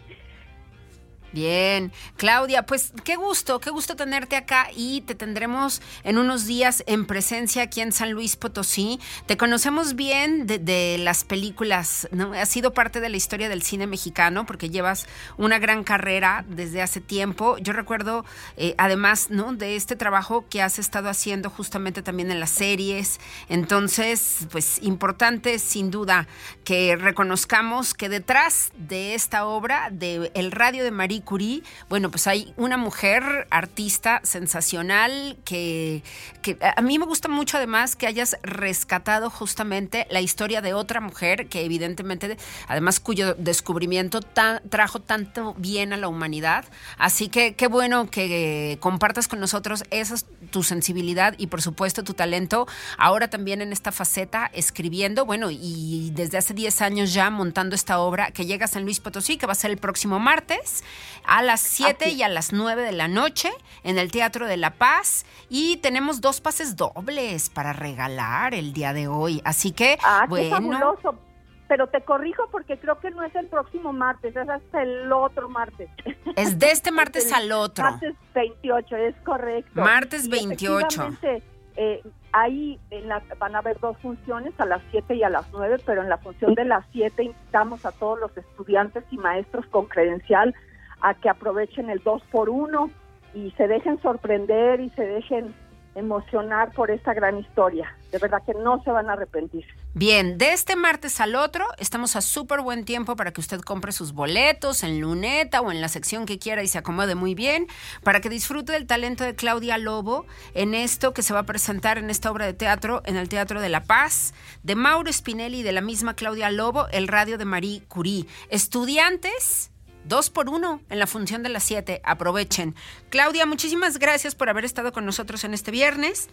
Bien, 1.36 1.92
Claudia, 2.16 2.66
pues 2.66 2.94
qué 3.04 3.18
gusto, 3.18 3.60
qué 3.60 3.70
gusto 3.70 3.98
tenerte 3.98 4.38
acá 4.38 4.70
y 4.74 5.02
te 5.02 5.16
tendremos 5.16 5.82
en 6.06 6.18
unos 6.18 6.46
días 6.46 6.82
en 6.88 7.06
presencia 7.06 7.64
aquí 7.64 7.82
en 7.82 7.92
San 7.92 8.12
Luis 8.12 8.38
Potosí. 8.38 9.02
Te 9.26 9.36
conocemos 9.36 9.96
bien 9.96 10.48
de, 10.48 10.96
las 10.98 11.26
películas, 11.26 12.08
¿no? 12.12 12.32
Has 12.32 12.48
sido 12.48 12.74
parte 12.74 13.02
de 13.02 13.10
la 13.10 13.18
historia 13.18 13.50
del 13.50 13.64
cine 13.64 13.86
mexicano 13.86 14.46
porque 14.46 14.70
llevas 14.70 15.08
una 15.36 15.60
gran 15.60 15.84
carrera 15.84 16.46
desde 16.48 16.82
hace 16.82 17.02
tiempo. 17.02 17.58
Yo 17.58 17.74
recuerdo, 17.74 18.24
eh, 18.56 18.74
además, 18.78 19.28
¿no? 19.30 19.52
De 19.52 19.76
este 19.76 19.98
trabajo 19.98 20.46
que 20.50 20.62
has 20.62 20.80
estado 20.80 21.10
haciendo 21.10 21.50
justamente 21.50 22.02
también 22.02 22.32
en 22.32 22.40
las 22.40 22.52
series. 22.52 23.20
Entonces, 23.50 24.48
pues 24.54 24.82
importante 24.82 25.60
sin 25.60 25.92
duda 25.92 26.30
que 26.64 26.96
reconozcamos 26.96 27.94
que 27.94 28.08
detrás 28.08 28.72
de 28.78 29.16
esta 29.16 29.46
obra, 29.46 29.90
de 29.92 30.32
El 30.34 30.54
Radio 30.54 30.86
de 30.86 30.92
Marie 30.92 31.25
Curie, 31.26 31.64
bueno, 31.90 32.10
pues 32.10 32.28
hay 32.28 32.54
una 32.56 32.78
mujer 32.78 33.48
artista 33.50 34.22
sensacional 34.24 35.38
que, 35.44 36.04
que 36.42 36.58
a 36.62 36.82
mí 36.82 36.98
me 37.00 37.06
gusta 37.06 37.28
mucho 37.28 37.58
además 37.58 37.96
que 37.96 38.08
hayas 38.08 38.38
rescatado 38.44 39.30
justamente 39.30 40.08
la 40.10 40.22
historia 40.22 40.62
de 40.62 40.74
otra 40.74 41.02
mujer 41.02 41.48
que 41.48 41.66
evidentemente, 41.66 42.38
además 42.68 43.00
cuyo 43.00 43.34
descubrimiento 43.36 44.22
trajo 44.22 45.00
tanto 45.02 45.56
bien 45.58 45.94
a 45.94 45.98
la 45.98 46.08
humanidad. 46.08 46.66
Así 46.98 47.30
que 47.30 47.56
qué 47.56 47.68
bueno 47.68 48.10
que 48.10 48.78
compartas 48.80 49.28
con 49.28 49.40
nosotros 49.40 49.84
esa 49.90 50.16
es 50.16 50.26
tu 50.52 50.64
sensibilidad 50.64 51.36
y 51.38 51.48
por 51.48 51.62
supuesto 51.62 52.04
tu 52.04 52.14
talento 52.14 52.68
ahora 52.98 53.30
también 53.30 53.62
en 53.62 53.72
esta 53.72 53.92
faceta 53.92 54.50
escribiendo, 54.54 55.26
bueno, 55.26 55.50
y 55.52 56.12
desde 56.14 56.38
hace 56.38 56.54
10 56.54 56.82
años 56.82 57.14
ya 57.14 57.30
montando 57.30 57.76
esta 57.76 58.00
obra 58.00 58.32
que 58.32 58.46
llega 58.46 58.66
a 58.66 58.68
San 58.68 58.84
Luis 58.84 59.00
Potosí, 59.00 59.38
que 59.38 59.46
va 59.46 59.54
a 59.54 59.56
ser 59.56 59.72
el 59.72 59.78
próximo 59.78 60.20
martes 60.20 60.84
a 61.26 61.42
las 61.42 61.62
7 61.62 62.10
y 62.10 62.24
a 62.24 62.30
las 62.30 62.52
9 62.54 62.82
de 62.84 62.92
la 62.92 63.08
noche 63.08 63.52
en 63.84 63.98
el 63.98 64.12
Teatro 64.12 64.48
de 64.48 64.58
la 64.58 64.72
Paz 64.72 65.26
y 65.50 65.78
tenemos 65.78 66.22
dos 66.22 66.42
pases 66.42 66.76
dobles 66.76 67.50
para 67.50 67.74
regalar 67.74 68.54
el 68.54 68.74
día 68.74 68.94
de 68.94 69.08
hoy. 69.08 69.42
Así 69.46 69.72
que, 69.72 69.98
Ah, 70.04 70.22
qué 70.24 70.30
bueno, 70.30 70.56
fabuloso. 70.56 71.20
Pero 71.68 71.88
te 71.88 72.02
corrijo 72.02 72.48
porque 72.52 72.78
creo 72.78 73.00
que 73.00 73.10
no 73.10 73.24
es 73.24 73.34
el 73.36 73.48
próximo 73.48 73.92
martes, 73.92 74.36
es 74.36 74.48
hasta 74.50 74.84
el 74.84 75.12
otro 75.12 75.50
martes. 75.50 75.90
es 76.36 76.60
de 76.60 76.70
este 76.72 76.92
martes 76.92 77.34
al 77.34 77.52
otro. 77.52 77.84
Martes 77.84 78.14
28, 78.36 78.96
es 78.98 79.16
correcto. 79.26 79.82
Martes 79.82 80.26
Y 80.26 80.30
28. 80.30 80.86
efectivamente, 80.86 81.44
eh, 81.76 82.04
ahí 82.34 82.80
en 82.92 83.08
la- 83.08 83.24
van 83.40 83.56
a 83.56 83.60
haber 83.60 83.80
dos 83.80 83.98
funciones, 83.98 84.54
a 84.60 84.66
las 84.68 84.82
7 84.92 85.16
y 85.16 85.24
a 85.24 85.30
las 85.30 85.48
9, 85.52 85.78
pero 85.88 86.04
en 86.04 86.10
la 86.10 86.20
función 86.20 86.54
de 86.54 86.66
las 86.66 86.86
7 86.92 87.24
invitamos 87.24 87.84
a 87.86 87.92
todos 87.94 88.20
los 88.20 88.38
estudiantes 88.38 89.04
y 89.10 89.18
maestros 89.18 89.66
con 89.72 89.88
credencial 89.88 90.54
a 91.02 91.14
que 91.14 91.30
aprovechen 91.30 91.90
el 91.90 92.00
2 92.04 92.24
por 92.32 92.50
1 92.50 92.90
y 93.34 93.52
se 93.52 93.68
dejen 93.68 94.02
sorprender 94.02 94.80
y 94.80 94.90
se 94.92 95.04
dejen 95.04 95.54
emocionar 95.96 96.72
por 96.74 96.92
esta 96.92 97.14
gran 97.14 97.40
historia. 97.40 97.96
De 98.12 98.20
verdad 98.20 98.44
que 98.46 98.54
no 98.54 98.82
se 98.84 98.92
van 98.92 99.10
a 99.10 99.14
arrepentir. 99.14 99.66
Bien, 99.94 100.38
de 100.38 100.52
este 100.52 100.76
martes 100.76 101.22
al 101.22 101.36
otro 101.36 101.66
estamos 101.80 102.18
a 102.18 102.22
súper 102.22 102.62
buen 102.62 102.84
tiempo 102.84 103.16
para 103.16 103.32
que 103.32 103.40
usted 103.42 103.62
compre 103.62 103.94
sus 103.94 104.12
boletos 104.12 104.84
en 104.84 105.00
Luneta 105.00 105.62
o 105.62 105.72
en 105.72 105.82
la 105.82 105.88
sección 105.88 106.26
que 106.26 106.38
quiera 106.38 106.62
y 106.64 106.68
se 106.68 106.78
acomode 106.78 107.16
muy 107.16 107.34
bien, 107.34 107.68
para 108.04 108.20
que 108.20 108.30
disfrute 108.30 108.74
del 108.74 108.88
talento 108.88 109.24
de 109.24 109.36
Claudia 109.36 109.78
Lobo 109.78 110.26
en 110.54 110.76
esto 110.76 111.14
que 111.14 111.22
se 111.22 111.34
va 111.34 111.42
a 111.42 111.46
presentar 111.46 111.98
en 111.98 112.10
esta 112.10 112.30
obra 112.30 112.46
de 112.46 112.54
teatro 112.54 113.02
en 113.06 113.16
el 113.16 113.30
Teatro 113.30 113.62
de 113.62 113.70
la 113.70 113.84
Paz, 113.84 114.34
de 114.64 114.76
Mauro 114.76 115.12
Spinelli 115.12 115.60
y 115.60 115.64
de 115.64 115.72
la 115.72 115.82
misma 115.82 116.16
Claudia 116.16 116.52
Lobo, 116.52 116.88
el 116.90 117.08
radio 117.08 117.38
de 117.38 117.46
Marie 117.46 117.84
Curie. 117.88 118.26
Estudiantes 118.50 119.72
Dos 120.06 120.30
por 120.30 120.50
uno 120.50 120.82
en 120.90 121.00
la 121.00 121.08
función 121.08 121.42
de 121.42 121.50
las 121.50 121.64
siete. 121.64 122.02
Aprovechen. 122.04 122.76
Claudia, 123.10 123.46
muchísimas 123.46 123.98
gracias 123.98 124.36
por 124.36 124.50
haber 124.50 124.64
estado 124.64 124.92
con 124.92 125.06
nosotros 125.06 125.44
en 125.44 125.54
este 125.54 125.72
viernes. 125.72 126.30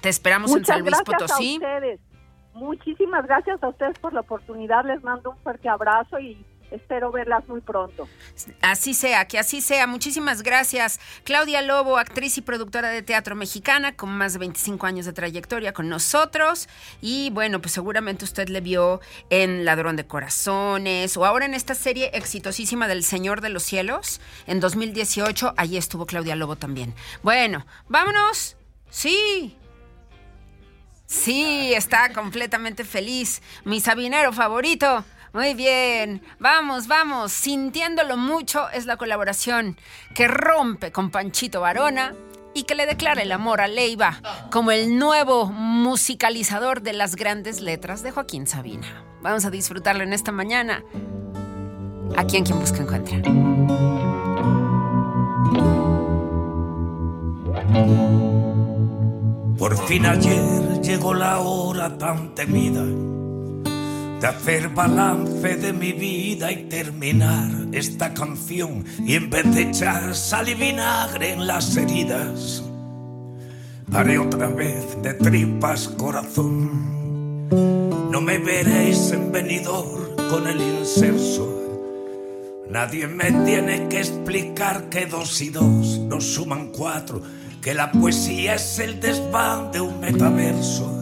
Te 0.00 0.08
esperamos 0.08 0.54
en 0.54 0.64
San 0.64 0.80
Luis 0.80 0.90
gracias 0.90 1.04
Potosí. 1.04 1.54
a 1.54 1.66
ustedes. 1.66 2.00
Muchísimas 2.54 3.26
gracias 3.26 3.62
a 3.62 3.68
ustedes 3.68 3.98
por 3.98 4.12
la 4.12 4.20
oportunidad. 4.20 4.84
Les 4.84 5.02
mando 5.02 5.30
un 5.30 5.38
fuerte 5.38 5.68
abrazo 5.68 6.18
y 6.18 6.44
espero 6.70 7.10
verlas 7.10 7.46
muy 7.48 7.60
pronto. 7.60 8.08
Así 8.60 8.94
sea, 8.94 9.26
que 9.26 9.38
así 9.38 9.60
sea. 9.60 9.86
Muchísimas 9.86 10.42
gracias. 10.42 11.00
Claudia 11.24 11.62
Lobo, 11.62 11.98
actriz 11.98 12.38
y 12.38 12.42
productora 12.42 12.88
de 12.88 13.02
teatro 13.02 13.34
mexicana, 13.34 13.96
con 13.96 14.10
más 14.10 14.32
de 14.34 14.40
25 14.40 14.86
años 14.86 15.06
de 15.06 15.12
trayectoria 15.12 15.72
con 15.72 15.88
nosotros. 15.88 16.68
Y 17.00 17.30
bueno, 17.30 17.60
pues 17.60 17.72
seguramente 17.72 18.24
usted 18.24 18.48
le 18.48 18.60
vio 18.60 19.00
en 19.30 19.64
Ladrón 19.64 19.96
de 19.96 20.06
Corazones 20.06 21.16
o 21.16 21.24
ahora 21.24 21.46
en 21.46 21.54
esta 21.54 21.74
serie 21.74 22.10
exitosísima 22.14 22.88
del 22.88 23.04
Señor 23.04 23.40
de 23.40 23.48
los 23.48 23.62
Cielos. 23.62 24.20
En 24.46 24.60
2018, 24.60 25.54
allí 25.56 25.76
estuvo 25.76 26.06
Claudia 26.06 26.36
Lobo 26.36 26.56
también. 26.56 26.94
Bueno, 27.22 27.66
vámonos. 27.88 28.56
Sí. 28.90 29.56
Sí, 31.06 31.72
está 31.74 32.12
completamente 32.12 32.84
feliz. 32.84 33.40
Mi 33.64 33.80
sabinero 33.80 34.32
favorito. 34.32 35.04
Muy 35.36 35.52
bien, 35.52 36.22
vamos, 36.38 36.88
vamos. 36.88 37.30
Sintiéndolo 37.30 38.16
mucho 38.16 38.70
es 38.70 38.86
la 38.86 38.96
colaboración 38.96 39.76
que 40.14 40.28
rompe 40.28 40.92
con 40.92 41.10
Panchito 41.10 41.60
Varona 41.60 42.14
y 42.54 42.62
que 42.62 42.74
le 42.74 42.86
declara 42.86 43.20
el 43.20 43.30
amor 43.30 43.60
a 43.60 43.68
Leiva 43.68 44.22
como 44.50 44.70
el 44.70 44.98
nuevo 44.98 45.44
musicalizador 45.44 46.80
de 46.80 46.94
las 46.94 47.16
grandes 47.16 47.60
letras 47.60 48.02
de 48.02 48.12
Joaquín 48.12 48.46
Sabina. 48.46 49.04
Vamos 49.20 49.44
a 49.44 49.50
disfrutarlo 49.50 50.04
en 50.04 50.14
esta 50.14 50.32
mañana. 50.32 50.82
Aquí 52.16 52.38
en 52.38 52.44
Quien 52.44 52.58
Busca 52.58 52.78
Encuentra. 52.78 53.18
Por 59.58 59.86
fin 59.86 60.06
ayer 60.06 60.80
llegó 60.80 61.12
la 61.12 61.40
hora 61.40 61.98
tan 61.98 62.34
temida 62.34 62.82
de 64.20 64.26
hacer 64.26 64.68
balance 64.70 65.56
de 65.56 65.72
mi 65.72 65.92
vida 65.92 66.50
y 66.50 66.64
terminar 66.64 67.50
esta 67.72 68.14
canción 68.14 68.84
y 69.04 69.14
en 69.14 69.28
vez 69.30 69.54
de 69.54 69.62
echar 69.62 70.14
sal 70.14 70.48
y 70.48 70.54
vinagre 70.54 71.32
en 71.32 71.46
las 71.46 71.76
heridas, 71.76 72.62
haré 73.92 74.18
otra 74.18 74.48
vez 74.48 75.00
de 75.02 75.14
tripas 75.14 75.88
corazón. 75.88 76.96
No 78.10 78.20
me 78.20 78.38
veréis 78.38 79.12
en 79.12 79.30
venidor 79.30 80.16
con 80.30 80.46
el 80.46 80.60
inserso. 80.60 81.52
Nadie 82.70 83.06
me 83.06 83.30
tiene 83.44 83.88
que 83.88 83.98
explicar 83.98 84.88
que 84.88 85.06
dos 85.06 85.40
y 85.40 85.50
dos 85.50 85.98
nos 85.98 86.24
suman 86.24 86.72
cuatro, 86.72 87.22
que 87.62 87.74
la 87.74 87.92
poesía 87.92 88.54
es 88.54 88.78
el 88.78 89.00
desván 89.00 89.70
de 89.70 89.80
un 89.80 90.00
metaverso, 90.00 90.95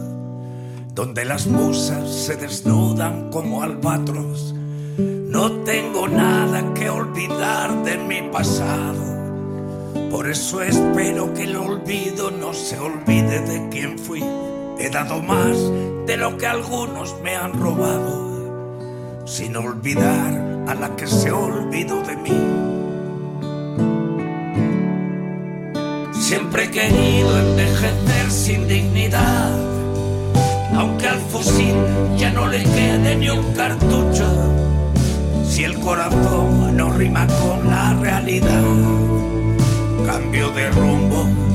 donde 0.95 1.25
las 1.25 1.45
musas 1.45 2.09
se 2.09 2.37
desnudan 2.37 3.29
como 3.29 3.61
albatros. 3.61 4.55
No 4.97 5.51
tengo 5.63 6.07
nada 6.07 6.73
que 6.73 6.89
olvidar 6.89 7.83
de 7.83 7.97
mi 7.97 8.21
pasado, 8.31 9.03
por 10.09 10.29
eso 10.29 10.61
espero 10.61 11.33
que 11.33 11.43
el 11.43 11.57
olvido 11.57 12.31
no 12.31 12.53
se 12.53 12.79
olvide 12.79 13.41
de 13.41 13.67
quién 13.69 13.99
fui. 13.99 14.23
He 14.79 14.89
dado 14.89 15.21
más 15.21 15.57
de 16.07 16.15
lo 16.15 16.37
que 16.37 16.47
algunos 16.47 17.13
me 17.21 17.35
han 17.35 17.51
robado, 17.59 19.25
sin 19.25 19.57
olvidar 19.57 20.63
a 20.67 20.75
la 20.75 20.95
que 20.95 21.07
se 21.07 21.29
olvidó 21.29 22.01
de 22.03 22.15
mí. 22.15 22.31
Siempre 26.13 26.63
he 26.63 26.71
querido 26.71 27.37
envejecer 27.37 28.31
sin 28.31 28.67
dignidad, 28.69 29.75
aunque 30.77 31.07
al 31.07 31.19
fusil 31.19 31.75
ya 32.17 32.31
no 32.31 32.47
le 32.47 32.63
quede 32.63 33.15
ni 33.15 33.29
un 33.29 33.53
cartucho. 33.53 34.25
Si 35.47 35.63
el 35.63 35.79
corazón 35.79 36.75
no 36.75 36.91
rima 36.91 37.25
con 37.27 37.69
la 37.69 37.93
realidad, 37.93 38.63
cambio 40.05 40.49
de 40.51 40.69
rumbo 40.71 41.54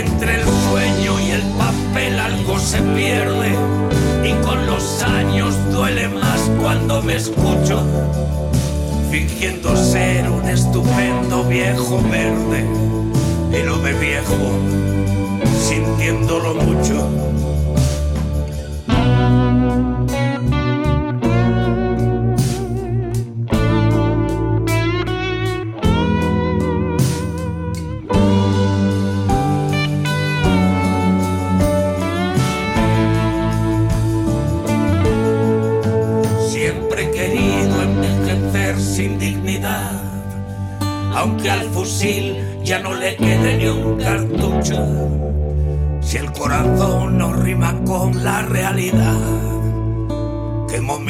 entre 0.00 0.40
el 0.40 0.46
sueño 0.68 1.20
y 1.20 1.30
el 1.30 1.42
papel 1.58 2.18
algo 2.18 2.58
se 2.58 2.80
pierde, 2.80 3.50
y 4.24 4.32
con 4.44 4.66
los 4.66 5.02
años 5.02 5.54
duele 5.70 6.08
más 6.08 6.40
cuando 6.60 7.02
me 7.02 7.16
escucho, 7.16 7.82
fingiendo 9.10 9.76
ser 9.76 10.28
un 10.30 10.48
estupendo 10.48 11.44
viejo 11.44 12.00
verde, 12.10 12.64
y 13.52 13.62
lo 13.62 13.78
de 13.78 13.92
viejo, 13.94 14.36
sintiéndolo 15.68 16.54
mucho. 16.54 17.39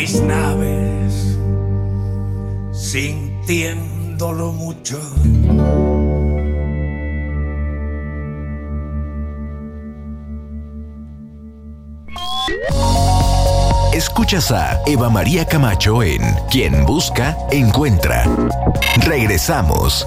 Mis 0.01 0.19
naves, 0.23 1.39
sintiéndolo 2.73 4.51
mucho. 4.51 4.99
Escuchas 13.93 14.51
a 14.51 14.81
Eva 14.87 15.11
María 15.11 15.45
Camacho 15.45 16.03
en 16.03 16.23
Quien 16.51 16.87
Busca, 16.87 17.37
Encuentra. 17.51 18.25
Regresamos. 19.05 20.07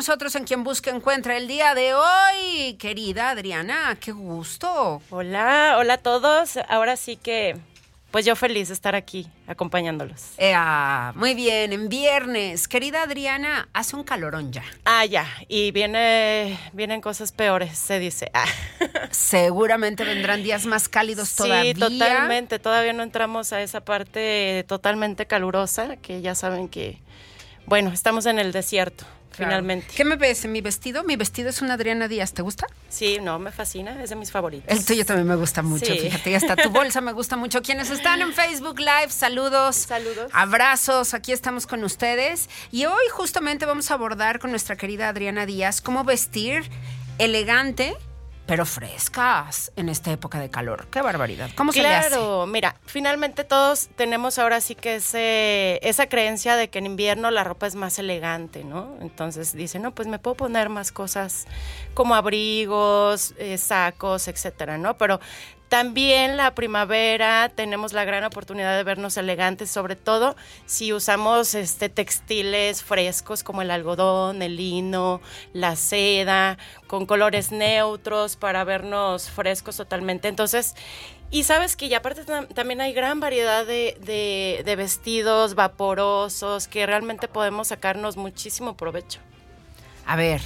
Nosotros 0.00 0.34
en 0.34 0.44
Quien 0.44 0.64
Busca 0.64 0.90
Encuentra 0.90 1.36
el 1.36 1.46
día 1.46 1.74
de 1.74 1.92
hoy. 1.92 2.74
Querida 2.78 3.28
Adriana, 3.28 3.98
qué 4.00 4.12
gusto. 4.12 5.02
Hola, 5.10 5.76
hola 5.76 5.94
a 5.94 5.98
todos. 5.98 6.56
Ahora 6.70 6.96
sí 6.96 7.16
que, 7.16 7.58
pues 8.10 8.24
yo 8.24 8.34
feliz 8.34 8.68
de 8.68 8.74
estar 8.74 8.94
aquí 8.94 9.28
acompañándolos. 9.46 10.22
Ah, 10.40 11.12
muy 11.16 11.34
bien, 11.34 11.74
en 11.74 11.90
viernes. 11.90 12.66
Querida 12.66 13.02
Adriana, 13.02 13.68
hace 13.74 13.94
un 13.94 14.02
calorón 14.02 14.54
ya. 14.54 14.64
Ah, 14.86 15.04
ya. 15.04 15.26
Y 15.48 15.70
viene, 15.70 16.58
vienen 16.72 17.02
cosas 17.02 17.30
peores, 17.30 17.76
se 17.76 17.98
dice. 17.98 18.30
Ah. 18.32 18.46
Seguramente 19.10 20.04
vendrán 20.04 20.42
días 20.42 20.64
más 20.64 20.88
cálidos 20.88 21.36
todavía. 21.36 21.74
Sí, 21.74 21.78
totalmente. 21.78 22.58
Todavía 22.58 22.94
no 22.94 23.02
entramos 23.02 23.52
a 23.52 23.60
esa 23.60 23.82
parte 23.82 24.64
totalmente 24.66 25.26
calurosa, 25.26 25.96
que 25.96 26.22
ya 26.22 26.34
saben 26.34 26.70
que, 26.70 27.02
bueno, 27.66 27.92
estamos 27.92 28.24
en 28.24 28.38
el 28.38 28.52
desierto, 28.52 29.04
Claro. 29.40 29.50
finalmente. 29.52 29.86
¿Qué 29.94 30.04
me 30.04 30.16
ves 30.16 30.44
en 30.44 30.52
mi 30.52 30.60
vestido? 30.60 31.02
Mi 31.04 31.16
vestido 31.16 31.48
es 31.50 31.60
una 31.62 31.74
Adriana 31.74 32.08
Díaz, 32.08 32.32
¿te 32.32 32.42
gusta? 32.42 32.66
Sí, 32.88 33.18
no, 33.20 33.38
me 33.38 33.50
fascina, 33.52 34.02
es 34.02 34.10
de 34.10 34.16
mis 34.16 34.30
favoritos. 34.30 34.66
El 34.68 34.84
tuyo 34.84 35.04
también 35.04 35.26
me 35.26 35.36
gusta 35.36 35.62
mucho, 35.62 35.86
Sí. 35.86 35.98
fíjate, 35.98 36.30
ya 36.30 36.36
está 36.38 36.56
tu 36.56 36.70
bolsa, 36.70 37.00
me 37.00 37.12
gusta 37.12 37.36
mucho. 37.36 37.62
Quienes 37.62 37.90
están 37.90 38.20
en 38.22 38.32
Facebook 38.32 38.78
Live, 38.78 39.10
saludos. 39.10 39.76
Saludos. 39.76 40.30
Abrazos, 40.32 41.14
aquí 41.14 41.32
estamos 41.32 41.66
con 41.66 41.82
ustedes. 41.84 42.48
Y 42.70 42.84
hoy 42.86 43.02
justamente 43.12 43.66
vamos 43.66 43.90
a 43.90 43.94
abordar 43.94 44.38
con 44.38 44.50
nuestra 44.50 44.76
querida 44.76 45.08
Adriana 45.08 45.46
Díaz 45.46 45.80
cómo 45.80 46.04
vestir 46.04 46.68
elegante, 47.18 47.94
pero 48.50 48.66
frescas 48.66 49.70
en 49.76 49.88
esta 49.88 50.10
época 50.10 50.40
de 50.40 50.50
calor. 50.50 50.88
Qué 50.90 51.00
barbaridad. 51.00 51.50
¿Cómo 51.54 51.70
se 51.70 51.82
le 51.82 51.94
hace? 51.94 52.08
Claro, 52.08 52.48
mira, 52.48 52.74
finalmente 52.84 53.44
todos 53.44 53.90
tenemos 53.94 54.40
ahora 54.40 54.60
sí 54.60 54.74
que 54.74 54.96
ese, 54.96 55.78
esa 55.88 56.08
creencia 56.08 56.56
de 56.56 56.68
que 56.68 56.80
en 56.80 56.86
invierno 56.86 57.30
la 57.30 57.44
ropa 57.44 57.68
es 57.68 57.76
más 57.76 58.00
elegante, 58.00 58.64
¿no? 58.64 58.96
Entonces 59.02 59.54
dicen, 59.54 59.82
no, 59.82 59.94
pues 59.94 60.08
me 60.08 60.18
puedo 60.18 60.36
poner 60.36 60.68
más 60.68 60.90
cosas 60.90 61.46
como 61.94 62.16
abrigos, 62.16 63.36
eh, 63.38 63.56
sacos, 63.56 64.26
etcétera, 64.26 64.78
¿no? 64.78 64.98
Pero 64.98 65.20
también 65.70 66.36
la 66.36 66.54
primavera 66.54 67.48
tenemos 67.54 67.94
la 67.94 68.04
gran 68.04 68.24
oportunidad 68.24 68.76
de 68.76 68.82
vernos 68.82 69.16
elegantes, 69.16 69.70
sobre 69.70 69.96
todo 69.96 70.36
si 70.66 70.92
usamos 70.92 71.54
este 71.54 71.88
textiles 71.88 72.82
frescos 72.82 73.42
como 73.42 73.62
el 73.62 73.70
algodón, 73.70 74.42
el 74.42 74.56
lino, 74.56 75.22
la 75.54 75.76
seda, 75.76 76.58
con 76.88 77.06
colores 77.06 77.52
neutros 77.52 78.36
para 78.36 78.64
vernos 78.64 79.30
frescos 79.30 79.76
totalmente. 79.76 80.26
Entonces, 80.28 80.74
y 81.30 81.44
sabes 81.44 81.76
que 81.76 81.88
ya 81.88 81.98
aparte 81.98 82.26
tam- 82.26 82.48
también 82.52 82.80
hay 82.80 82.92
gran 82.92 83.20
variedad 83.20 83.64
de, 83.64 83.96
de- 84.00 84.62
de 84.64 84.76
vestidos 84.76 85.54
vaporosos 85.54 86.66
que 86.66 86.84
realmente 86.84 87.28
podemos 87.28 87.68
sacarnos 87.68 88.16
muchísimo 88.16 88.76
provecho. 88.76 89.20
A 90.04 90.16
ver, 90.16 90.40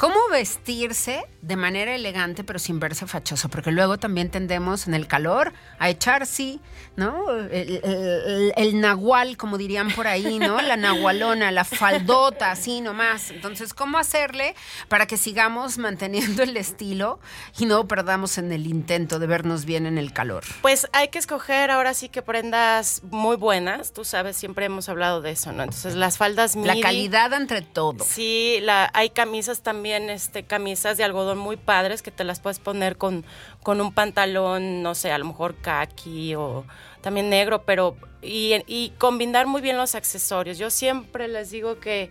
¿cómo 0.00 0.16
vestirse 0.32 1.26
de 1.42 1.56
manera 1.56 1.94
elegante 1.94 2.42
pero 2.42 2.58
sin 2.58 2.80
verse 2.80 3.06
fachoso? 3.06 3.50
Porque 3.50 3.70
luego 3.70 3.98
también 3.98 4.30
tendemos 4.30 4.88
en 4.88 4.94
el 4.94 5.06
calor 5.06 5.52
a 5.78 5.90
echar, 5.90 6.26
sí, 6.26 6.58
¿no? 6.96 7.30
El, 7.30 7.80
el- 7.84 8.52
el- 8.56 8.80
nahual, 8.80 9.36
como 9.36 9.58
dirían 9.58 9.90
por 9.90 10.06
ahí, 10.06 10.38
¿no? 10.38 10.58
La 10.62 10.78
nahualona, 10.78 11.50
la 11.50 11.64
faldota, 11.64 12.50
así 12.52 12.80
nomás. 12.80 13.30
Entonces, 13.30 13.74
¿cómo 13.74 13.98
hacerle 13.98 14.54
para 14.88 15.04
que 15.06 15.18
sigamos 15.18 15.76
manteniendo 15.76 16.42
el 16.44 16.56
estilo 16.56 17.20
y 17.58 17.66
no 17.66 17.86
perdamos 17.86 18.38
en 18.38 18.52
el 18.52 18.66
intento 18.66 19.18
de 19.18 19.26
vernos 19.26 19.66
bien 19.66 19.84
en 19.84 19.98
el 19.98 20.14
calor? 20.14 20.44
Pues 20.62 20.88
hay 20.94 21.08
que 21.08 21.18
escoger 21.18 21.70
ahora 21.70 21.92
sí 21.92 22.08
que 22.08 22.22
prendas 22.22 23.02
muy 23.10 23.36
buenas, 23.36 23.92
tú 23.92 24.04
sabes, 24.06 24.36
siempre 24.38 24.64
hemos 24.64 24.88
hablado 24.88 25.20
de 25.20 25.32
eso, 25.32 25.52
¿no? 25.52 25.62
Entonces 25.64 25.94
las 25.94 26.16
faldas 26.16 26.56
La 26.56 26.72
midi, 26.72 26.80
calidad 26.82 27.34
entre 27.34 27.60
todo. 27.60 28.02
Sí, 28.04 28.60
la, 28.62 28.90
hay 28.94 29.10
camisas 29.10 29.60
también, 29.60 29.89
este, 29.92 30.44
camisas 30.44 30.96
de 30.96 31.04
algodón 31.04 31.38
muy 31.38 31.56
padres 31.56 32.02
que 32.02 32.10
te 32.10 32.24
las 32.24 32.40
puedes 32.40 32.58
poner 32.58 32.96
con, 32.96 33.24
con 33.62 33.80
un 33.80 33.92
pantalón, 33.92 34.82
no 34.82 34.94
sé, 34.94 35.12
a 35.12 35.18
lo 35.18 35.24
mejor 35.24 35.56
khaki 35.60 36.34
o 36.34 36.64
también 37.00 37.28
negro, 37.28 37.64
pero 37.64 37.96
y, 38.22 38.54
y 38.66 38.90
combinar 38.98 39.46
muy 39.46 39.60
bien 39.60 39.76
los 39.76 39.94
accesorios. 39.94 40.58
Yo 40.58 40.70
siempre 40.70 41.28
les 41.28 41.50
digo 41.50 41.80
que 41.80 42.10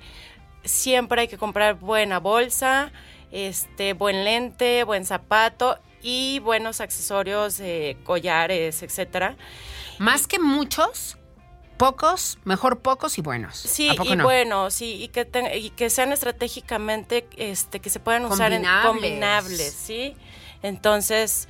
siempre 0.64 1.22
hay 1.22 1.28
que 1.28 1.38
comprar 1.38 1.76
buena 1.76 2.20
bolsa, 2.20 2.92
este, 3.32 3.94
buen 3.94 4.24
lente, 4.24 4.84
buen 4.84 5.06
zapato 5.06 5.80
y 6.02 6.40
buenos 6.40 6.82
accesorios, 6.82 7.62
collares, 8.04 8.84
etcétera. 8.84 9.36
Más 9.98 10.28
que 10.28 10.40
muchos, 10.40 11.18
pocos, 11.80 12.38
mejor 12.44 12.80
pocos 12.82 13.18
y 13.18 13.22
buenos. 13.22 13.58
Sí, 13.58 13.90
¿A 13.90 13.96
poco 13.96 14.14
y 14.14 14.16
no? 14.18 14.24
bueno, 14.24 14.70
sí, 14.70 15.02
y 15.02 15.08
que, 15.08 15.26
ten- 15.26 15.50
y 15.52 15.72
que 15.72 15.90
sean 15.90 16.12
estratégicamente, 16.14 17.28
este, 17.38 17.80
que 17.80 17.90
se 17.90 18.00
puedan 18.00 18.26
usar 18.26 18.52
en 18.54 18.62
Combinables. 18.64 18.92
combinables, 18.92 19.74
¿sí? 19.74 20.16
Entonces, 20.62 21.48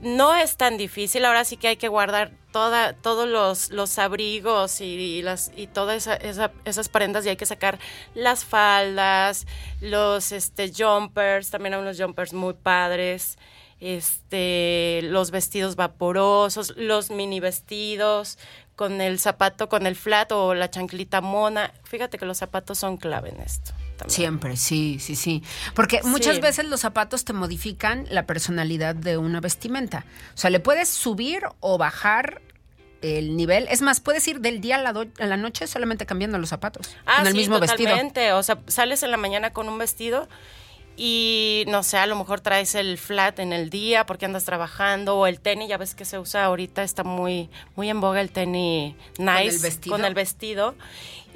no 0.00 0.34
es 0.34 0.56
tan 0.56 0.76
difícil, 0.76 1.24
ahora 1.24 1.44
sí 1.44 1.56
que 1.56 1.68
hay 1.68 1.76
que 1.76 1.88
guardar 1.88 2.32
toda, 2.52 2.92
todos 2.92 3.26
los, 3.28 3.70
los 3.70 3.98
abrigos 3.98 4.80
y, 4.80 4.84
y 4.84 5.22
las, 5.22 5.50
y 5.56 5.66
todas 5.66 5.96
esa- 5.96 6.16
esa- 6.16 6.52
esas 6.64 6.88
prendas 6.88 7.24
y 7.24 7.30
hay 7.30 7.36
que 7.36 7.46
sacar 7.46 7.78
las 8.14 8.44
faldas, 8.44 9.46
los 9.80 10.30
este, 10.30 10.70
jumpers, 10.76 11.50
también 11.50 11.74
hay 11.74 11.80
unos 11.80 11.98
jumpers 11.98 12.32
muy 12.32 12.52
padres, 12.54 13.38
este, 13.80 15.00
los 15.04 15.30
vestidos 15.30 15.76
vaporosos, 15.76 16.74
los 16.76 17.10
mini 17.10 17.40
vestidos, 17.40 18.38
con 18.76 19.00
el 19.00 19.18
zapato, 19.18 19.68
con 19.68 19.86
el 19.86 19.94
flat 19.96 20.32
o 20.32 20.54
la 20.54 20.70
chanclita 20.70 21.20
mona. 21.20 21.72
Fíjate 21.84 22.18
que 22.18 22.26
los 22.26 22.38
zapatos 22.38 22.78
son 22.78 22.96
clave 22.96 23.30
en 23.30 23.40
esto. 23.40 23.72
también. 23.96 24.10
Siempre, 24.16 24.56
sí, 24.56 24.98
sí, 24.98 25.14
sí. 25.14 25.44
Porque 25.74 26.00
muchas 26.02 26.34
Sí. 26.34 26.40
veces 26.42 26.64
los 26.64 26.80
zapatos 26.80 27.24
te 27.24 27.32
modifican 27.32 28.06
la 28.10 28.26
personalidad 28.26 28.96
de 28.96 29.18
una 29.18 29.40
vestimenta. 29.40 30.04
O 30.34 30.36
sea, 30.36 30.50
le 30.50 30.58
puedes 30.58 30.88
subir 30.88 31.42
o 31.60 31.78
bajar 31.78 32.42
el 33.02 33.36
nivel. 33.36 33.68
Es 33.70 33.82
más, 33.82 34.00
puedes 34.00 34.26
ir 34.26 34.40
del 34.40 34.60
día 34.60 34.76
a 34.76 34.82
la, 34.82 34.92
do- 34.92 35.06
a 35.20 35.26
la 35.26 35.36
noche 35.36 35.68
solamente 35.68 36.06
cambiando 36.06 36.38
los 36.38 36.48
zapatos. 36.48 36.88
Ah, 37.06 37.18
con 37.18 37.26
el 37.28 37.32
sí, 37.34 37.38
mismo 37.38 37.60
vestido. 37.60 37.90
totalmente. 37.90 38.32
O 38.32 38.42
sea, 38.42 38.58
sales 38.66 39.04
en 39.04 39.12
la 39.12 39.16
mañana 39.16 39.52
con 39.52 39.68
un 39.68 39.78
vestido 39.78 40.28
y 40.96 41.64
no 41.68 41.82
sé, 41.82 41.98
a 41.98 42.06
lo 42.06 42.16
mejor 42.16 42.40
traes 42.40 42.74
el 42.74 42.98
flat 42.98 43.38
en 43.38 43.52
el 43.52 43.70
día 43.70 44.06
porque 44.06 44.26
andas 44.26 44.44
trabajando 44.44 45.16
o 45.16 45.26
el 45.26 45.40
tenis, 45.40 45.68
ya 45.68 45.76
ves 45.76 45.94
que 45.94 46.04
se 46.04 46.18
usa 46.18 46.44
ahorita, 46.44 46.82
está 46.82 47.02
muy 47.02 47.50
muy 47.74 47.90
en 47.90 48.00
boga 48.00 48.20
el 48.20 48.30
tenis 48.30 48.94
nice 49.18 49.56
el 49.56 49.58
vestido. 49.58 49.96
con 49.96 50.04
el 50.04 50.14
vestido. 50.14 50.74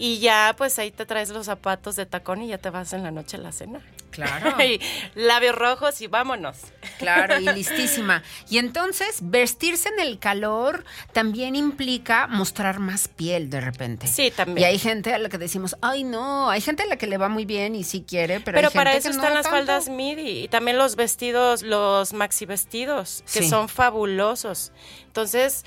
Y 0.01 0.21
ya, 0.21 0.55
pues 0.57 0.79
ahí 0.79 0.93
te 0.93 1.05
traes 1.07 1.31
los 1.31 1.47
zapatos 1.47 1.97
de 1.97 2.07
tacón 2.07 2.43
y 2.43 2.49
ya 2.49 2.59
te 2.59 2.71
vas 2.71 2.93
en 2.93 3.03
la 3.03 3.11
noche 3.11 3.37
a 3.37 3.41
la 3.41 3.51
cena. 3.51 3.81
Claro. 4.19 4.61
y 4.65 4.81
labios 5.15 5.55
rojos 5.55 6.01
y 6.01 6.09
vámonos. 6.09 6.57
Claro, 6.99 7.39
y 7.39 7.45
listísima. 7.55 8.25
Y 8.51 8.59
entonces, 8.59 9.19
vestirse 9.23 9.89
en 9.91 10.01
el 10.01 10.19
calor 10.19 10.85
también 11.13 11.55
implica 11.55 12.27
mostrar 12.27 12.81
más 12.81 13.07
piel 13.07 13.49
de 13.49 13.61
repente. 13.61 14.09
Sí, 14.09 14.33
también. 14.33 14.59
Y 14.59 14.65
hay 14.65 14.79
gente 14.81 15.15
a 15.15 15.19
la 15.19 15.29
que 15.29 15.39
decimos, 15.39 15.77
ay, 15.83 16.03
no, 16.03 16.51
hay 16.51 16.61
gente 16.61 16.83
a 16.83 16.87
la 16.87 16.97
que 16.97 17.07
le 17.07 17.17
va 17.17 17.29
muy 17.29 17.45
bien 17.45 17.77
y 17.77 17.85
sí 17.85 18.05
quiere, 18.07 18.41
pero, 18.41 18.57
Pero 18.57 18.69
hay 18.69 18.75
para 18.75 18.91
gente 18.93 19.09
eso 19.09 19.11
que 19.11 19.17
no 19.19 19.23
están 19.23 19.35
las 19.35 19.45
tanto. 19.45 19.57
faldas 19.57 19.89
midi 19.89 20.43
y 20.45 20.49
también 20.49 20.79
los 20.79 20.97
vestidos, 20.97 21.63
los 21.63 22.13
maxi 22.13 22.45
vestidos, 22.45 23.23
que 23.33 23.43
Sí. 23.43 23.49
son 23.49 23.69
fabulosos. 23.69 24.73
Entonces, 25.07 25.65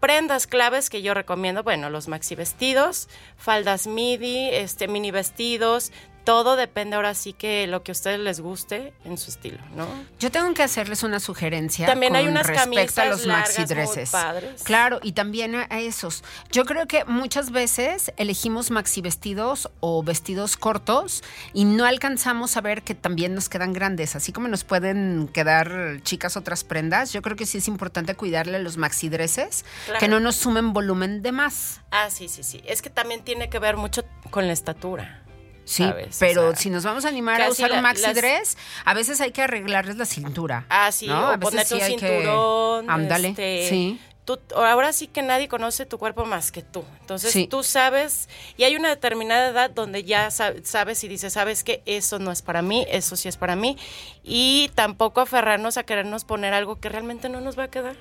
prendas 0.00 0.46
claves 0.46 0.90
que 0.90 1.00
yo 1.00 1.14
recomiendo, 1.14 1.62
bueno, 1.62 1.88
los 1.88 2.08
maxi 2.08 2.34
vestidos, 2.34 3.08
faldas 3.38 3.86
midi, 3.86 4.50
este 4.50 4.88
mini 4.88 5.10
vestidos, 5.10 5.92
todo 6.24 6.56
depende 6.56 6.96
ahora 6.96 7.14
sí 7.14 7.32
que 7.34 7.66
lo 7.66 7.82
que 7.82 7.90
a 7.90 7.94
ustedes 7.94 8.18
les 8.18 8.40
guste 8.40 8.92
en 9.04 9.18
su 9.18 9.30
estilo, 9.30 9.58
¿no? 9.76 9.86
Yo 10.18 10.30
tengo 10.30 10.52
que 10.54 10.62
hacerles 10.62 11.02
una 11.02 11.20
sugerencia. 11.20 11.86
También 11.86 12.16
hay 12.16 12.24
con 12.24 12.32
unas 12.32 12.46
respecto 12.46 12.70
camisas 12.70 12.98
a 12.98 13.04
los 13.06 13.26
largas 13.26 13.48
maxi 13.48 13.60
muy 13.60 13.68
dresses. 13.68 14.10
padres. 14.10 14.62
Claro, 14.62 15.00
y 15.02 15.12
también 15.12 15.54
a 15.54 15.66
a 15.70 15.80
esos. 15.80 16.22
Yo 16.52 16.64
creo 16.66 16.86
que 16.86 17.04
muchas 17.06 17.50
veces 17.50 18.12
elegimos 18.16 18.70
maxi 18.70 19.00
vestidos 19.00 19.70
o 19.80 20.02
vestidos 20.02 20.56
cortos 20.56 21.22
y 21.52 21.64
no 21.64 21.84
alcanzamos 21.84 22.56
a 22.56 22.60
ver 22.60 22.82
que 22.82 22.94
también 22.94 23.34
nos 23.34 23.48
quedan 23.48 23.72
grandes, 23.72 24.14
así 24.14 24.32
como 24.32 24.48
nos 24.48 24.62
pueden 24.64 25.28
quedar 25.32 26.00
chicas 26.02 26.36
otras 26.36 26.64
prendas. 26.64 27.12
Yo 27.12 27.22
creo 27.22 27.36
que 27.36 27.46
sí 27.46 27.58
es 27.58 27.68
importante 27.68 28.14
cuidarle 28.14 28.56
a 28.56 28.60
los 28.60 28.76
maxi 28.76 29.08
dresses 29.08 29.64
Claro. 29.86 30.00
que 30.00 30.08
no 30.08 30.20
nos 30.20 30.36
sumen 30.36 30.72
volumen 30.72 31.22
de 31.22 31.32
más. 31.32 31.80
Ah, 31.90 32.08
sí, 32.10 32.28
sí, 32.28 32.42
sí. 32.42 32.62
Es 32.66 32.80
que 32.82 32.90
también 32.90 33.22
tiene 33.24 33.48
que 33.50 33.58
ver 33.58 33.76
mucho 33.76 34.04
con 34.30 34.46
la 34.46 34.52
estatura. 34.52 35.22
Sí, 35.64 35.82
¿sabes? 35.84 36.16
O 36.16 36.20
pero 36.20 36.50
sea, 36.50 36.56
si 36.60 36.70
nos 36.70 36.84
vamos 36.84 37.04
a 37.04 37.08
animar 37.08 37.40
a 37.40 37.48
usar 37.48 37.72
un 37.72 37.80
maxi 37.82 38.02
las- 38.02 38.14
dress, 38.14 38.58
a 38.84 38.94
veces 38.94 39.20
hay 39.20 39.32
que 39.32 39.42
arreglarles 39.42 39.96
la 39.96 40.04
cintura. 40.04 40.66
Ah, 40.68 40.92
sí, 40.92 41.06
¿no? 41.06 41.14
o 41.14 41.26
A 41.26 41.36
veces 41.36 41.44
ponerte 41.50 41.74
un 41.74 41.80
sí 41.80 41.84
hay 41.86 41.96
que- 41.96 42.08
cinturón. 42.08 42.90
Ándale, 42.90 43.28
este, 43.28 43.66
sí. 43.68 44.00
tú- 44.26 44.38
ahora 44.54 44.92
sí 44.92 45.06
que 45.06 45.22
nadie 45.22 45.48
conoce 45.48 45.86
tu 45.86 45.98
cuerpo 45.98 46.24
más 46.26 46.52
que 46.52 46.62
tú. 46.62 46.84
Entonces 47.00 47.32
Sí. 47.32 47.46
tú 47.46 47.62
sabes, 47.62 48.28
y 48.56 48.64
hay 48.64 48.76
una 48.76 48.88
determinada 48.90 49.48
edad 49.48 49.70
donde 49.70 50.04
ya 50.04 50.30
sa- 50.30 50.52
sabes 50.64 51.02
y 51.04 51.08
dices, 51.08 51.32
sabes 51.32 51.64
que 51.64 51.82
eso 51.86 52.18
no 52.18 52.30
es 52.30 52.42
para 52.42 52.60
mí, 52.62 52.86
eso 52.90 53.16
sí 53.16 53.28
es 53.28 53.36
para 53.36 53.56
mí. 53.56 53.76
Y 54.22 54.70
tampoco 54.74 55.20
aferrarnos 55.22 55.76
a 55.78 55.82
querernos 55.84 56.24
poner 56.24 56.52
algo 56.54 56.78
que 56.80 56.88
realmente 56.88 57.28
no 57.28 57.40
nos 57.40 57.58
va 57.58 57.64
a 57.64 57.68
quedar. 57.68 57.96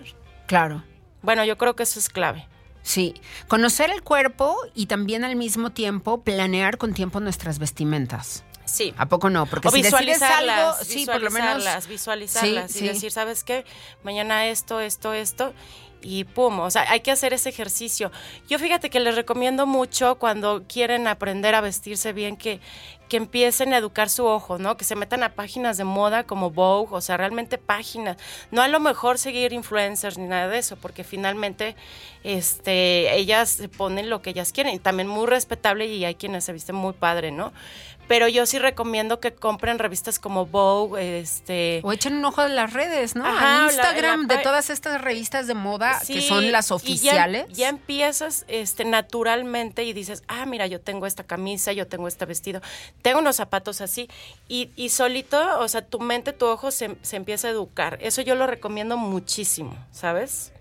Claro. 0.47 0.84
Bueno, 1.22 1.45
yo 1.45 1.57
creo 1.57 1.76
que 1.76 1.84
eso 1.84 1.99
es 1.99 2.09
clave. 2.09 2.47
Sí, 2.84 3.16
conocer 3.48 3.90
el 3.90 4.04
cuerpo 4.04 4.56
y 4.76 4.86
también 4.86 5.24
al 5.24 5.36
mismo 5.36 5.72
tiempo 5.72 6.22
planear 6.22 6.78
con 6.78 6.94
tiempo 6.94 7.20
nuestras 7.20 7.58
vestimentas. 7.58 8.44
Sí. 8.66 8.94
¿A 8.98 9.08
poco 9.08 9.30
no? 9.30 9.46
Porque 9.46 9.68
o 9.68 9.72
si 9.72 9.82
decides 9.82 10.00
visualizarlas, 10.00 10.60
algo, 10.60 10.84
sí, 10.84 11.06
por 11.06 11.22
lo 11.22 11.32
menos 11.32 11.58
visualizarlas, 11.58 11.88
visualizarlas 11.88 12.72
Sí, 12.72 12.80
y 12.80 12.82
sí. 12.82 12.88
decir, 12.88 13.12
¿sabes 13.12 13.44
qué? 13.44 13.66
Mañana 14.04 14.48
esto, 14.48 14.80
esto, 14.80 15.14
esto 15.14 15.54
y 16.02 16.26
pum, 16.26 16.60
o 16.60 16.70
sea, 16.70 16.90
hay 16.92 17.00
que 17.00 17.12
hacer 17.12 17.34
ese 17.34 17.50
ejercicio. 17.50 18.12
Yo 18.50 18.60
fíjate 18.60 18.90
que 18.90 19.00
les 19.00 19.16
recomiendo 19.16 19.66
mucho 19.66 20.16
cuando 20.16 20.64
quieren 20.68 21.08
aprender 21.08 21.56
a 21.56 21.62
vestirse 21.62 22.14
bien 22.14 22.36
que 22.36 22.60
que 23.14 23.18
empiecen 23.18 23.76
a 23.76 23.78
educar 23.78 24.09
su 24.09 24.26
ojo, 24.26 24.57
¿no? 24.57 24.76
Que 24.76 24.86
se 24.86 24.95
metan 24.95 25.22
a 25.22 25.34
páginas 25.36 25.78
de 25.78 25.84
moda 25.84 26.24
como 26.24 26.49
Vogue, 26.49 26.88
o 26.95 26.99
sea, 26.99 27.16
realmente 27.16 27.59
páginas. 27.59 28.18
No 28.49 28.64
a 28.64 28.68
lo 28.68 28.80
mejor 28.80 29.20
seguir 29.20 29.53
influencers 29.53 30.18
ni 30.18 30.26
nada 30.26 30.47
de 30.47 30.57
eso, 30.57 30.78
porque 30.78 31.03
finalmente 31.03 31.76
este, 32.24 33.14
ellas 33.16 33.61
ponen 33.78 34.09
lo 34.09 34.24
que 34.24 34.32
ellas 34.32 34.51
quieren. 34.51 34.80
También 34.80 35.07
muy 35.07 35.28
respetable 35.28 35.86
y 35.86 36.03
hay 36.05 36.16
quienes 36.16 36.43
se 36.43 36.53
visten 36.53 36.76
muy 36.76 36.93
padre, 36.93 37.30
¿no? 37.32 37.53
Pero 38.05 38.28
yo 38.28 38.45
sí 38.45 38.59
recomiendo 38.59 39.22
que 39.22 39.34
compren 39.34 39.80
revistas 39.80 40.20
como 40.20 40.45
Vogue, 40.45 41.20
este... 41.22 41.80
o 41.86 41.93
echen 41.93 42.16
un 42.18 42.26
ojo 42.26 42.41
de 42.43 42.49
las 42.49 42.74
redes, 42.74 43.16
¿no? 43.16 43.26
Ajá, 43.26 43.68
Instagram 43.72 44.28
la- 44.28 44.36
de 44.36 44.43
todas 44.43 44.70
estas 44.70 44.99
revistas 44.99 45.47
de 45.47 45.53
moda 45.53 46.01
que 46.05 46.22
son 46.22 46.51
las 46.51 46.66
y 46.66 46.70
ya- 46.70 46.76
oficiales. 46.76 47.47
Ya, 47.53 47.70
empiezas 47.70 48.43
este, 48.49 48.84
naturalmente 48.84 49.86
y 49.86 49.93
dices, 49.93 50.22
ah, 50.28 50.45
mira, 50.45 50.68
yo 50.68 50.82
tengo 50.82 51.05
esta 51.05 51.24
camisa, 51.24 51.72
yo 51.72 51.88
tengo 51.88 52.09
este 52.09 52.26
vestido, 52.26 52.61
tengo 53.04 53.20
unos 53.20 53.36
zapatos 53.36 53.82
así. 53.82 54.10
Y, 54.47 54.72
y 54.76 54.89
solito, 54.89 55.60
o 55.60 55.68
sea, 55.68 55.86
tu 55.86 55.99
mente, 55.99 56.34
tu 56.34 56.47
ojo 56.47 56.72
se, 56.72 56.95
se 57.04 57.18
empieza 57.18 57.47
a 57.47 57.51
educar. 57.51 57.99
Eso 58.01 58.24
yo 58.24 58.34
lo 58.34 58.47
recomiendo 58.47 58.97
muchísimo, 58.97 59.78
¿sabes? 59.91 60.51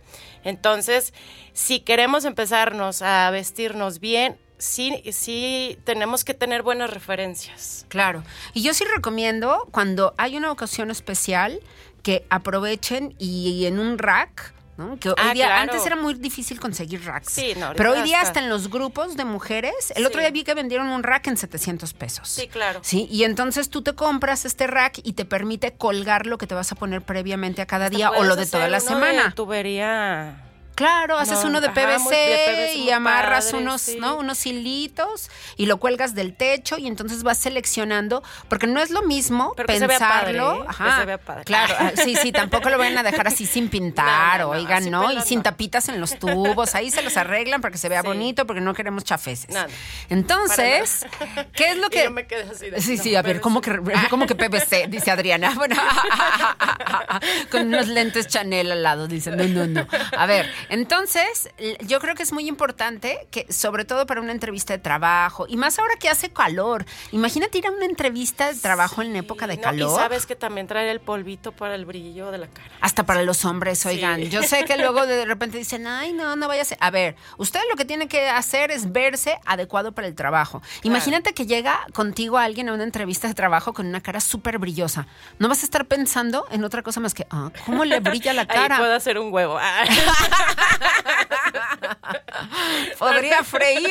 Entonces, 0.44 1.14
si 1.54 1.80
queremos 1.80 2.26
empezarnos 2.26 3.00
a 3.00 3.30
vestirnos 3.30 4.00
bien, 4.00 4.36
sí, 4.58 5.02
sí 5.12 5.78
tenemos 5.84 6.24
que 6.24 6.34
tener 6.34 6.62
buenas 6.62 6.90
referencias. 6.90 7.86
Claro. 7.88 8.22
Y 8.52 8.62
yo 8.62 8.74
sí 8.74 8.84
recomiendo 8.84 9.68
cuando 9.70 10.14
hay 10.18 10.36
una 10.36 10.52
ocasión 10.52 10.90
especial 10.90 11.60
que 12.02 12.26
aprovechen 12.30 13.14
y 13.18 13.66
en 13.66 13.78
un 13.78 13.98
rack. 13.98 14.52
¿No? 14.88 14.98
Que 14.98 15.08
hoy 15.10 15.14
Ah, 15.18 15.32
día, 15.32 15.46
claro. 15.46 15.62
antes 15.72 15.86
era 15.86 15.96
muy 15.96 16.14
difícil 16.14 16.58
conseguir 16.60 17.04
racks. 17.04 17.32
Sí, 17.32 17.54
no, 17.56 17.72
pero 17.76 17.92
hoy 17.92 18.02
día 18.02 18.16
hasta- 18.18 18.28
hasta 18.28 18.40
en 18.40 18.48
los 18.48 18.68
grupos 18.70 19.16
de 19.16 19.24
mujeres, 19.24 19.90
el 19.94 20.02
Sí. 20.02 20.04
otro 20.04 20.20
día 20.20 20.30
vi 20.30 20.42
que 20.44 20.54
vendieron 20.54 20.88
un 20.88 21.02
rack 21.02 21.26
en 21.28 21.36
700 21.36 21.92
pesos. 21.94 22.28
Sí, 22.28 22.48
claro. 22.48 22.80
Sí, 22.82 23.06
y 23.10 23.24
entonces 23.24 23.68
tú 23.70 23.82
te 23.82 23.94
compras 23.94 24.44
este 24.44 24.66
rack 24.66 25.00
y 25.04 25.12
te 25.12 25.24
permite 25.24 25.72
colgar 25.72 26.26
lo 26.26 26.38
que 26.38 26.46
te 26.46 26.54
vas 26.54 26.72
a 26.72 26.74
poner 26.74 27.02
previamente 27.02 27.62
a 27.62 27.66
cada 27.66 27.88
día 27.90 28.10
o 28.10 28.24
lo 28.24 28.36
de 28.36 28.46
toda 28.46 28.68
la 28.68 28.78
uno 28.78 28.84
de 28.84 28.94
semana. 28.94 29.32
tubería. 29.34 30.36
Claro, 30.74 31.18
haces 31.18 31.40
No, 31.42 31.50
uno 31.50 31.60
de 31.60 31.66
ajá, 31.68 31.74
PVC, 31.74 32.00
muy- 32.02 32.14
de 32.16 32.44
PVC 32.46 32.74
y 32.78 32.90
amarras 32.90 33.46
padre, 33.46 33.58
unos, 33.58 33.82
sí. 33.82 33.96
¿no? 34.00 34.16
Unos 34.16 34.46
hilitos 34.46 35.30
y 35.56 35.66
lo 35.66 35.76
cuelgas 35.78 36.14
del 36.14 36.34
techo 36.34 36.78
y 36.78 36.86
entonces 36.86 37.22
vas 37.22 37.38
seleccionando, 37.38 38.22
porque 38.48 38.66
no 38.66 38.80
es 38.80 38.90
lo 38.90 39.02
mismo 39.02 39.52
Pero 39.56 39.66
que 39.68 39.78
se 39.78 39.86
vea 39.86 39.98
pensarlo, 39.98 40.46
padre, 40.46 40.60
¿eh? 40.60 40.62
Que 40.64 40.68
ajá, 40.84 41.00
se 41.00 41.06
vea 41.06 41.18
padre. 41.18 41.44
claro, 41.44 41.74
ah, 41.78 41.92
sí, 42.02 42.16
sí, 42.16 42.32
tampoco 42.32 42.70
lo 42.70 42.78
van 42.78 42.96
a 42.96 43.02
dejar 43.02 43.28
así 43.28 43.46
sin 43.46 43.68
pintar, 43.70 44.40
No, 44.40 44.46
no, 44.46 44.50
oigan, 44.58 44.90
¿no? 44.90 45.12
Y 45.12 45.20
sin 45.22 45.42
tapitas 45.42 45.88
en 45.88 46.00
los 46.00 46.18
tubos, 46.18 46.74
ahí 46.74 46.90
se 46.90 47.02
los 47.02 47.16
arreglan 47.16 47.60
para 47.60 47.72
que 47.72 47.78
se 47.78 47.88
vea 47.88 48.00
Sí. 48.02 48.06
bonito, 48.06 48.46
porque 48.46 48.60
no 48.60 48.72
queremos 48.74 49.04
chafeces. 49.04 49.50
No, 49.54 49.62
no. 49.62 49.68
Entonces, 50.08 51.06
¿qué 51.54 51.70
es 51.72 51.76
lo 51.76 51.86
Y 51.88 51.90
que 51.90 52.04
yo 52.04 52.10
me 52.10 52.22
así 52.50 52.70
de, 52.70 52.80
Sí, 52.80 52.96
no, 52.96 53.02
sí, 53.02 53.14
a 53.16 53.22
ver. 53.22 53.40
¿cómo 53.40 53.60
que, 53.60 53.78
¿cómo 54.10 54.26
que 54.26 54.34
PVC? 54.34 54.86
Dice 54.88 55.10
Adriana. 55.10 55.52
Bueno, 55.54 55.76
con 57.50 57.66
unos 57.66 57.88
lentes 57.88 58.26
Chanel 58.28 58.72
al 58.72 58.82
lado, 58.82 59.06
dice. 59.08 59.30
No, 59.30 59.44
no, 59.44 59.66
no. 59.66 59.86
A 60.16 60.26
ver, 60.26 60.50
entonces, 60.68 61.50
yo 61.86 62.00
creo 62.00 62.14
que 62.14 62.22
es 62.22 62.32
muy 62.32 62.48
importante 62.48 63.26
que, 63.30 63.50
sobre 63.52 63.84
todo 63.84 64.06
para 64.06 64.20
una 64.20 64.32
entrevista 64.32 64.72
de 64.72 64.78
trabajo, 64.78 65.46
y 65.48 65.56
más 65.56 65.78
ahora 65.78 65.94
que 65.98 66.08
hace 66.08 66.30
calor. 66.30 66.84
Imagínate 67.12 67.58
ir 67.58 67.66
a 67.66 67.70
una 67.70 67.84
entrevista 67.84 68.52
de 68.52 68.58
trabajo 68.58 69.02
en 69.02 69.14
época 69.16 69.46
de 69.46 69.56
No, 69.56 69.62
calor. 69.62 69.92
Y 69.92 69.94
sabes 69.96 70.26
que 70.26 70.36
también 70.36 70.66
traer 70.66 70.88
el 70.88 71.00
polvito 71.00 71.52
para 71.52 71.74
el 71.74 71.84
brillo 71.84 72.30
de 72.30 72.38
la 72.38 72.46
cara. 72.48 72.70
Hasta 72.80 73.04
para 73.04 73.22
los 73.22 73.44
hombres, 73.44 73.84
oigan. 73.86 74.20
Sí. 74.20 74.28
Yo 74.30 74.42
sé 74.42 74.64
que 74.64 74.76
luego 74.78 75.06
de 75.06 75.24
repente 75.24 75.58
dicen, 75.58 75.86
ay, 75.86 76.12
no, 76.12 76.36
no 76.36 76.48
vaya 76.48 76.62
a 76.62 76.64
ser. 76.64 76.78
A 76.80 76.90
ver, 76.90 77.16
usted 77.38 77.60
lo 77.70 77.76
que 77.76 77.84
tiene 77.84 78.08
que 78.08 78.28
hacer 78.28 78.70
es 78.70 78.92
verse 78.92 79.38
adecuado 79.44 79.92
para 79.92 80.06
el 80.06 80.14
trabajo. 80.14 80.62
Imagínate 80.82 81.32
que 81.34 81.46
llega 81.46 81.80
contigo 81.92 82.38
alguien 82.38 82.68
a 82.68 82.74
una 82.74 82.84
entrevista 82.84 83.28
de 83.28 83.34
trabajo 83.34 83.72
con 83.72 83.86
una 83.86 84.00
cara 84.00 84.20
súper 84.20 84.58
brillosa. 84.58 85.06
No 85.38 85.48
vas 85.48 85.62
a 85.62 85.64
estar 85.64 85.86
pensando 85.86 86.46
en 86.50 86.64
otra 86.64 86.82
cosa 86.82 87.00
más 87.00 87.14
que, 87.14 87.26
ah, 87.30 87.50
¿cómo 87.66 87.84
le 87.84 88.00
brilla 88.00 88.32
la 88.32 88.42
Ahí 88.48 88.48
cara? 88.48 88.78
puedo 88.78 88.94
hacer 88.94 89.18
un 89.18 89.32
huevo. 89.32 89.58
Podría 92.98 93.42
freír. 93.44 93.88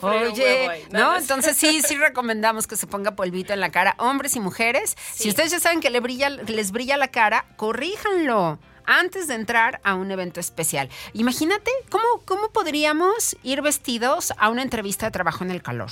un 0.00 0.32
Oye. 0.32 0.86
No, 0.90 0.98
¿no? 0.98 1.10
no 1.10 1.16
es- 1.16 1.22
Entonces 1.22 1.56
sí, 1.56 1.82
sí 1.82 1.96
recomendamos 1.96 2.66
que 2.66 2.76
se 2.76 2.86
ponga 2.86 3.12
polvito 3.16 3.52
en 3.52 3.60
la 3.60 3.70
cara, 3.70 3.94
hombres 3.98 4.36
y 4.36 4.40
mujeres. 4.40 4.96
Si 5.12 5.28
ustedes 5.28 5.50
ya 5.50 5.60
saben 5.60 5.80
que 5.80 5.90
le 5.90 6.00
brilla, 6.00 6.30
les 6.30 6.70
brilla 6.72 6.96
la 6.96 7.08
cara, 7.08 7.44
corríjanlo 7.56 8.58
antes 8.84 9.26
de 9.26 9.34
entrar 9.34 9.80
a 9.82 9.94
un 9.94 10.10
evento 10.12 10.38
especial. 10.40 10.88
Imagínate 11.12 11.70
cómo, 11.90 12.04
cómo 12.24 12.50
podríamos 12.50 13.36
ir 13.42 13.62
vestidos 13.62 14.32
a 14.38 14.48
una 14.48 14.62
entrevista 14.62 15.06
de 15.06 15.12
trabajo 15.12 15.44
en 15.44 15.50
el 15.50 15.62
calor. 15.62 15.90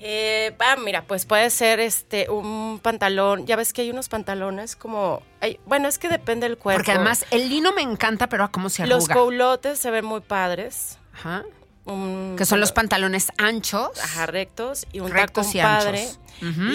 Eh, 0.00 0.54
ah, 0.60 0.76
mira, 0.82 1.02
pues 1.02 1.26
puede 1.26 1.50
ser 1.50 1.80
este 1.80 2.28
un 2.30 2.78
pantalón. 2.82 3.46
Ya 3.46 3.56
ves 3.56 3.72
que 3.72 3.82
hay 3.82 3.90
unos 3.90 4.08
pantalones 4.08 4.76
como. 4.76 5.22
ay, 5.40 5.58
bueno, 5.66 5.88
es 5.88 5.98
que 5.98 6.08
depende 6.08 6.48
del 6.48 6.56
cuerpo. 6.58 6.78
Porque 6.78 6.92
además 6.92 7.26
el 7.30 7.48
lino 7.48 7.72
me 7.72 7.82
encanta, 7.82 8.28
pero 8.28 8.44
a 8.44 8.50
cómo 8.52 8.68
se 8.70 8.86
Los 8.86 9.04
arruga. 9.04 9.14
coulotes 9.14 9.78
se 9.78 9.90
ven 9.90 10.04
muy 10.04 10.20
padres. 10.20 10.98
Ajá. 11.14 11.44
Un- 11.84 12.34
Que 12.36 12.44
son 12.44 12.60
los 12.60 12.70
pantalones 12.72 13.28
anchos. 13.38 13.90
Ajá, 14.02 14.26
rectos 14.26 14.86
y 14.92 15.00
un 15.00 15.10
Rectos 15.10 15.46
tacón 15.46 15.58
y 15.58 15.62
padre 15.62 16.00
anchos. 16.02 16.20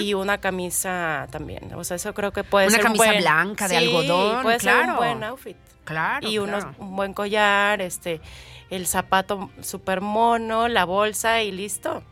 Y 0.01 0.13
una 0.15 0.39
camisa 0.39 1.27
también. 1.31 1.73
O 1.75 1.83
sea, 1.83 1.95
eso 1.95 2.13
creo 2.13 2.33
que 2.33 2.43
puede 2.43 2.67
Una 2.67 2.77
ser 2.77 2.81
un 2.81 2.87
camisa 2.87 3.05
buen- 3.05 3.19
blanca 3.21 3.67
de 3.69 3.77
Sí, 3.77 3.85
algodón, 3.85 4.41
puede 4.41 4.59
ser 4.59 4.73
claro. 4.73 4.91
un 4.93 4.97
buen 4.97 5.23
outfit. 5.23 5.57
Claro. 5.85 6.25
y 6.27 6.37
unos, 6.37 6.63
claro. 6.63 6.77
un 6.79 6.95
buen 6.95 7.13
collar, 7.13 7.81
este, 7.81 8.21
el 8.69 8.87
zapato 8.87 9.49
súper 9.61 9.99
mono, 9.99 10.69
la 10.69 10.85
bolsa 10.85 11.41
y 11.43 11.51
listo. 11.51 12.03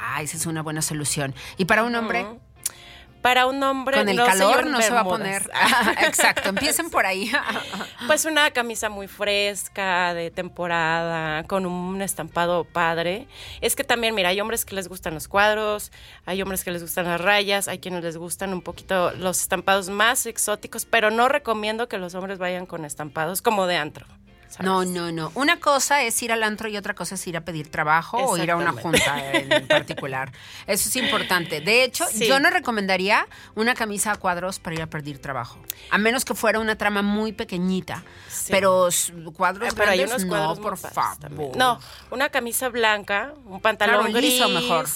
Ah, 0.00 0.22
esa 0.22 0.36
es 0.36 0.46
una 0.46 0.62
buena 0.62 0.82
solución. 0.82 1.34
¿Y 1.58 1.66
para 1.66 1.84
un 1.84 1.94
hombre? 1.94 2.26
Para 3.22 3.46
un 3.46 3.62
hombre 3.62 3.98
Con 3.98 4.08
el 4.08 4.16
no 4.16 4.24
calor 4.24 4.66
no 4.66 4.80
se 4.80 4.90
va 4.90 5.00
a 5.00 5.04
poner. 5.04 5.50
Exacto, 6.06 6.48
empiecen 6.48 6.90
por 6.90 7.06
ahí. 7.06 7.30
Pues 8.06 8.24
una 8.24 8.50
camisa 8.50 8.88
muy 8.88 9.06
fresca, 9.06 10.14
de 10.14 10.30
temporada, 10.30 11.44
con 11.44 11.64
un 11.66 12.02
estampado 12.02 12.64
padre. 12.64 13.28
Es 13.60 13.76
que 13.76 13.84
también, 13.84 14.14
mira, 14.14 14.30
hay 14.30 14.40
hombres 14.40 14.64
que 14.64 14.74
les 14.74 14.88
gustan 14.88 15.14
los 15.14 15.28
cuadros, 15.28 15.92
hay 16.24 16.42
hombres 16.42 16.64
que 16.64 16.72
les 16.72 16.82
gustan 16.82 17.04
las 17.04 17.20
rayas, 17.20 17.68
hay 17.68 17.78
quienes 17.78 18.02
les 18.02 18.16
gustan 18.16 18.52
un 18.52 18.62
poquito 18.62 19.12
los 19.12 19.42
estampados 19.42 19.90
más 19.90 20.26
exóticos, 20.26 20.86
pero 20.86 21.10
no 21.10 21.28
recomiendo 21.28 21.88
que 21.88 21.98
los 21.98 22.14
hombres 22.14 22.38
vayan 22.38 22.66
con 22.66 22.84
estampados 22.84 23.42
como 23.42 23.66
de 23.66 23.76
antro. 23.76 24.06
¿Sabes? 24.50 24.66
No, 24.66 24.84
no, 24.84 25.10
no. 25.12 25.32
Una 25.34 25.58
cosa 25.60 26.02
es 26.02 26.22
ir 26.22 26.32
al 26.32 26.42
antro 26.42 26.68
y 26.68 26.76
otra 26.76 26.94
cosa 26.94 27.14
es 27.14 27.26
ir 27.26 27.36
a 27.36 27.40
pedir 27.42 27.70
trabajo 27.70 28.18
o 28.18 28.36
ir 28.36 28.50
a 28.50 28.56
una 28.56 28.72
junta 28.72 29.32
en 29.32 29.66
particular. 29.66 30.32
Eso 30.66 30.88
es 30.88 30.96
importante. 30.96 31.60
De 31.60 31.84
hecho, 31.84 32.04
Sí. 32.06 32.26
yo 32.26 32.38
no 32.40 32.50
recomendaría 32.50 33.26
una 33.54 33.74
camisa 33.74 34.12
a 34.12 34.16
cuadros 34.16 34.58
para 34.58 34.74
ir 34.76 34.82
a 34.82 34.86
pedir 34.88 35.20
trabajo. 35.20 35.58
A 35.90 35.96
menos 35.98 36.24
que 36.24 36.34
fuera 36.34 36.58
una 36.60 36.76
trama 36.76 37.00
muy 37.02 37.32
pequeñita. 37.32 38.02
Sí. 38.28 38.48
Pero 38.50 38.88
cuadros 39.34 39.72
pero 39.74 39.90
hay 39.92 39.98
grandes, 39.98 40.24
unos 40.24 40.26
no, 40.26 40.28
cuadros 40.30 40.58
por 40.58 40.76
favor. 40.76 41.56
No, 41.56 41.78
una 42.10 42.28
camisa 42.28 42.68
blanca, 42.68 43.32
un 43.46 43.60
pantalón 43.60 44.06
Claro, 44.06 44.20
liso 44.20 44.46
gris, 44.48 44.54
mejor. 44.62 44.86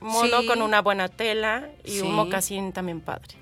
mono 0.00 0.40
Sí. 0.40 0.46
con 0.46 0.62
una 0.62 0.80
buena 0.82 1.08
tela 1.08 1.68
y 1.84 2.00
un 2.00 2.12
mocasín 2.12 2.72
también 2.72 3.00
padre. 3.00 3.36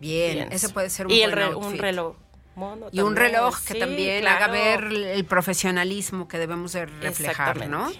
Bien, 0.00 0.38
ese 0.38 0.48
Pienso. 0.48 0.72
puede 0.74 0.90
ser 0.90 1.06
un 1.06 1.12
y 1.12 1.20
el 1.22 1.30
buen 1.34 1.48
re- 1.50 1.54
un 1.54 1.78
reloj 1.78 2.16
mono 2.60 2.86
Y 2.92 3.00
un 3.00 3.16
reloj 3.16 3.58
que 3.64 3.74
sí, 3.74 3.78
también 3.80 4.20
claro. 4.20 4.44
haga 4.44 4.52
ver 4.52 4.84
el 4.84 5.24
profesionalismo 5.24 6.28
que 6.28 6.38
debemos 6.38 6.72
de 6.72 6.86
reflejar, 6.86 7.68
¿no? 7.68 7.90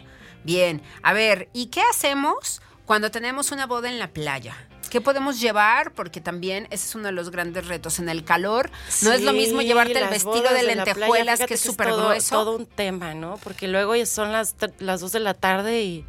Bien, 0.45 0.83
a 1.03 1.13
ver, 1.13 1.49
¿y 1.53 1.67
qué 1.67 1.83
hacemos 1.91 2.63
cuando 2.87 3.11
tenemos 3.11 3.51
una 3.53 3.67
boda 3.67 3.89
en 3.89 3.99
la 3.99 4.09
playa? 4.09 4.57
¿Qué 4.91 5.01
podemos 5.01 5.41
llevar? 5.41 5.93
Porque 5.93 6.21
también 6.21 6.67
ese 6.71 6.87
es 6.89 6.95
uno 6.97 7.05
de 7.07 7.13
los 7.13 7.31
grandes 7.31 7.69
retos. 7.69 8.01
En 8.01 8.09
el 8.09 8.25
calor, 8.25 8.71
no 9.03 9.13
es 9.13 9.23
lo 9.23 9.33
mismo 9.33 9.63
llevarte 9.63 9.97
el 9.99 10.09
vestido 10.09 10.43
de 10.53 10.63
la 10.65 10.83
playa, 10.83 10.85
lentejuelas, 10.85 11.41
que 11.47 11.55
es 11.55 11.61
súper 11.61 11.89
todo- 11.91 12.07
grueso. 12.09 12.35
todo 12.35 12.57
un 12.57 12.67
tema, 12.67 13.15
¿no? 13.15 13.37
Porque 13.45 13.69
luego 13.69 13.95
ya 13.95 14.07
son 14.07 14.33
las, 14.33 14.57
las 14.81 15.01
2 15.01 15.13
de 15.13 15.21
la 15.21 15.35
tarde 15.35 15.83
y, 15.83 16.05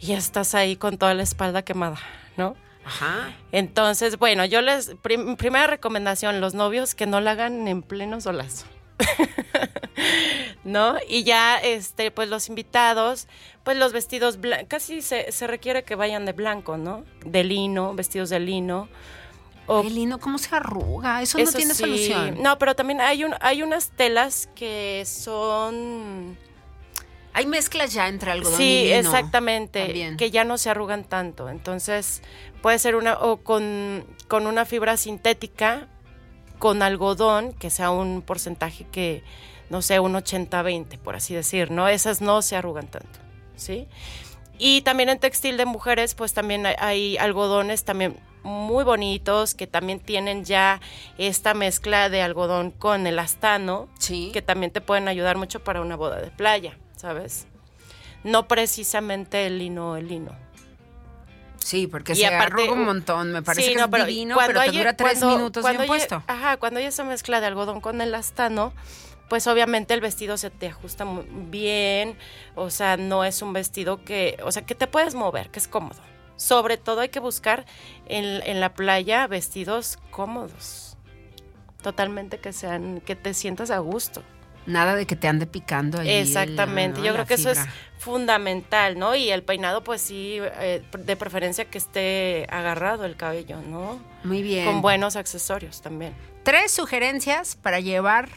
y 0.00 0.06
ya 0.06 0.16
estás 0.18 0.54
ahí 0.54 0.76
con 0.76 0.96
toda 0.96 1.12
la 1.12 1.22
espalda 1.22 1.62
quemada, 1.62 1.98
¿no? 2.38 2.56
Ajá. 2.84 3.34
Entonces, 3.52 4.18
bueno, 4.18 4.44
yo 4.44 4.60
les, 4.60 4.94
prim- 5.02 5.36
primera 5.36 5.66
recomendación, 5.66 6.40
los 6.40 6.54
novios 6.54 6.94
que 6.94 7.06
no 7.06 7.20
la 7.20 7.32
hagan 7.32 7.66
en 7.68 7.82
pleno 7.82 8.20
solazo. 8.20 8.66
¿No? 10.64 10.96
Y 11.08 11.24
ya, 11.24 11.58
este, 11.58 12.10
pues 12.10 12.28
los 12.28 12.48
invitados, 12.48 13.28
pues 13.64 13.76
los 13.76 13.92
vestidos, 13.92 14.38
casi 14.68 15.02
se, 15.02 15.30
se 15.30 15.46
requiere 15.46 15.84
que 15.84 15.94
vayan 15.94 16.24
de 16.24 16.32
blanco, 16.32 16.76
¿no? 16.78 17.04
De 17.24 17.44
lino, 17.44 17.94
vestidos 17.94 18.30
de 18.30 18.40
lino. 18.40 18.88
O 19.66 19.80
El 19.80 19.94
lino, 19.94 20.18
¿cómo 20.18 20.38
se 20.38 20.54
arruga? 20.54 21.22
Eso, 21.22 21.38
no 21.38 21.50
tiene 21.50 21.74
sí. 21.74 21.80
solución. 21.80 22.42
No, 22.42 22.58
pero 22.58 22.74
también 22.74 23.00
hay, 23.00 23.24
un, 23.24 23.34
hay 23.40 23.62
unas 23.62 23.90
telas 23.90 24.48
que 24.54 25.04
son... 25.06 26.36
Hay 27.34 27.46
mezclas 27.46 27.92
ya 27.92 28.08
entre 28.08 28.30
algodón 28.30 28.54
y 28.60 28.64
Sí, 28.64 28.92
exactamente, 28.92 29.84
También. 29.86 30.16
que 30.16 30.30
ya 30.30 30.44
no 30.44 30.56
se 30.56 30.70
arrugan 30.70 31.04
tanto. 31.04 31.48
Entonces, 31.50 32.22
puede 32.62 32.78
ser 32.78 32.94
una 32.96 33.14
o 33.18 33.38
con, 33.38 34.06
con 34.28 34.46
una 34.46 34.64
fibra 34.64 34.96
sintética 34.96 35.88
con 36.58 36.80
algodón, 36.82 37.52
que 37.52 37.68
sea 37.70 37.90
un 37.90 38.22
porcentaje 38.22 38.86
que 38.90 39.22
no 39.70 39.82
sé, 39.82 39.98
un 39.98 40.12
80-20, 40.14 40.98
por 40.98 41.16
así 41.16 41.34
decir, 41.34 41.70
¿no? 41.70 41.88
Esas 41.88 42.20
no 42.20 42.42
se 42.42 42.54
arrugan 42.54 42.86
tanto, 42.86 43.18
¿sí? 43.56 43.88
Y 44.58 44.82
también 44.82 45.08
en 45.08 45.18
textil 45.18 45.56
de 45.56 45.64
mujeres, 45.64 46.14
pues 46.14 46.32
también 46.34 46.64
hay, 46.66 46.74
hay 46.78 47.16
algodones 47.16 47.82
también 47.84 48.16
muy 48.44 48.84
bonitos 48.84 49.54
que 49.54 49.66
también 49.66 49.98
tienen 50.00 50.44
ya 50.44 50.80
esta 51.18 51.54
mezcla 51.54 52.08
de 52.10 52.22
algodón 52.22 52.70
con 52.70 53.06
elastano, 53.06 53.88
Sí. 53.98 54.30
que 54.32 54.42
también 54.42 54.70
te 54.70 54.80
pueden 54.82 55.08
ayudar 55.08 55.38
mucho 55.38 55.64
para 55.64 55.80
una 55.80 55.96
boda 55.96 56.20
de 56.20 56.30
playa, 56.30 56.76
¿sabes? 57.04 57.46
No 58.22 58.48
precisamente 58.48 59.46
el 59.46 59.58
lino, 59.58 59.96
el 59.98 60.08
lino. 60.08 60.32
Sí, 61.58 61.86
porque 61.86 62.12
Y 62.14 62.16
se 62.16 62.26
aparte, 62.26 62.62
arruga 62.62 62.72
un 62.72 62.84
montón. 62.86 63.30
Me 63.32 63.42
parece 63.42 63.66
Sí, 63.68 63.72
que 63.74 63.78
no, 63.78 63.84
es 63.84 63.90
pero 63.90 64.06
divino, 64.06 64.34
cuando 64.36 64.60
pero 64.60 64.72
te 64.72 64.78
dura 64.78 64.96
tres 64.96 65.18
cuando- 65.18 65.36
minutos 65.36 65.60
cuando 65.60 65.80
bien 65.80 65.86
puesto. 65.88 66.22
Ajá, 66.26 66.56
cuando 66.56 66.80
hay 66.80 66.86
esa 66.86 67.04
mezcla 67.04 67.40
de 67.40 67.46
algodón 67.46 67.82
con 67.82 68.00
elastano, 68.00 68.72
pues 69.28 69.46
obviamente 69.46 69.92
el 69.92 70.00
vestido 70.00 70.38
se 70.38 70.48
te 70.48 70.68
ajusta 70.68 71.04
muy 71.04 71.26
bien, 71.50 72.16
o 72.54 72.70
sea, 72.70 72.96
no 72.96 73.22
es 73.24 73.42
un 73.42 73.52
vestido 73.52 74.02
que, 74.02 74.38
o 74.42 74.50
sea, 74.50 74.64
que 74.64 74.74
te 74.74 74.86
puedes 74.86 75.14
mover, 75.14 75.50
que 75.50 75.58
es 75.58 75.68
cómodo. 75.68 76.00
Sobre 76.36 76.78
todo 76.78 77.00
hay 77.02 77.10
que 77.10 77.20
buscar 77.20 77.66
en, 78.06 78.24
en 78.48 78.60
la 78.60 78.72
playa 78.72 79.26
vestidos 79.26 79.98
cómodos, 80.10 80.96
totalmente 81.82 82.38
que 82.38 82.54
sean, 82.54 83.02
que 83.04 83.14
te 83.16 83.34
sientas 83.34 83.70
a 83.70 83.78
gusto. 83.78 84.22
Nada 84.66 84.94
de 84.96 85.06
que 85.06 85.14
te 85.16 85.28
ande 85.28 85.46
picando 85.46 86.00
ahí. 86.00 86.08
Exactamente, 86.10 87.00
el- 87.00 87.06
yo 87.06 87.12
creo 87.12 87.26
que 87.26 87.34
eso 87.34 87.50
es 87.50 87.58
fundamental, 87.98 88.98
¿no? 88.98 89.14
Y 89.14 89.30
el 89.30 89.42
peinado, 89.42 89.82
pues 89.82 90.00
sí, 90.00 90.38
eh, 90.40 90.82
de 90.98 91.16
preferencia 91.16 91.64
que 91.64 91.78
esté 91.78 92.46
agarrado 92.50 93.04
el 93.04 93.16
cabello, 93.16 93.60
¿no? 93.62 93.98
Muy 94.22 94.42
bien. 94.42 94.66
Con 94.66 94.82
buenos 94.82 95.16
accesorios 95.16 95.82
también. 95.82 96.14
Tres 96.44 96.70
sugerencias 96.72 97.56
para 97.56 97.80
llevar 97.80 98.28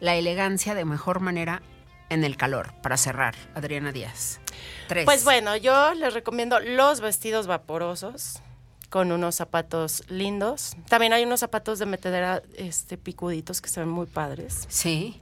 la 0.00 0.14
elegancia 0.14 0.74
de 0.74 0.84
mejor 0.84 1.20
manera 1.20 1.60
en 2.08 2.24
el 2.24 2.36
calor, 2.36 2.72
para 2.82 2.96
cerrar, 2.96 3.34
Adriana 3.54 3.92
Díaz. 3.92 4.40
Tres. 4.88 5.04
Pues 5.04 5.24
bueno, 5.24 5.56
yo 5.56 5.94
les 5.94 6.14
recomiendo 6.14 6.58
los 6.58 7.00
vestidos 7.00 7.46
vaporosos 7.46 8.40
con 8.88 9.12
unos 9.12 9.36
zapatos 9.36 10.02
lindos. 10.08 10.76
También 10.88 11.12
hay 11.12 11.22
unos 11.24 11.40
zapatos 11.40 11.78
de 11.78 11.86
metedera 11.86 12.42
este, 12.56 12.96
picuditos 12.96 13.60
que 13.60 13.68
se 13.68 13.80
ven 13.80 13.88
muy 13.88 14.06
padres. 14.06 14.64
Sí. 14.68 15.20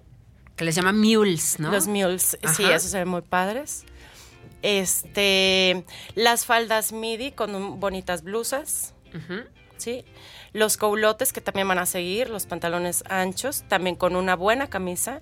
Que 0.58 0.64
les 0.64 0.74
llaman 0.74 0.98
mules, 0.98 1.58
¿no? 1.58 1.70
Los 1.70 1.86
mules, 1.86 2.36
sí, 2.54 2.64
esos 2.64 2.90
se 2.90 2.98
ven 2.98 3.08
muy 3.08 3.22
padres. 3.22 3.84
Este, 4.62 5.84
las 6.14 6.44
faldas 6.44 6.92
midi 6.92 7.30
con 7.32 7.54
un- 7.54 7.80
bonitas 7.80 8.22
blusas. 8.22 8.94
¿sí? 9.78 10.04
Los 10.52 10.76
coulotes 10.76 11.32
que 11.32 11.40
también 11.40 11.68
van 11.68 11.78
a 11.78 11.86
seguir, 11.86 12.28
los 12.30 12.46
pantalones 12.46 13.04
anchos, 13.08 13.62
también 13.68 13.94
con 13.96 14.16
una 14.16 14.34
buena 14.34 14.68
camisa 14.68 15.20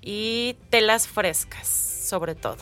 y 0.00 0.56
telas 0.70 1.06
frescas, 1.06 1.68
sobre 1.68 2.34
todo. 2.34 2.56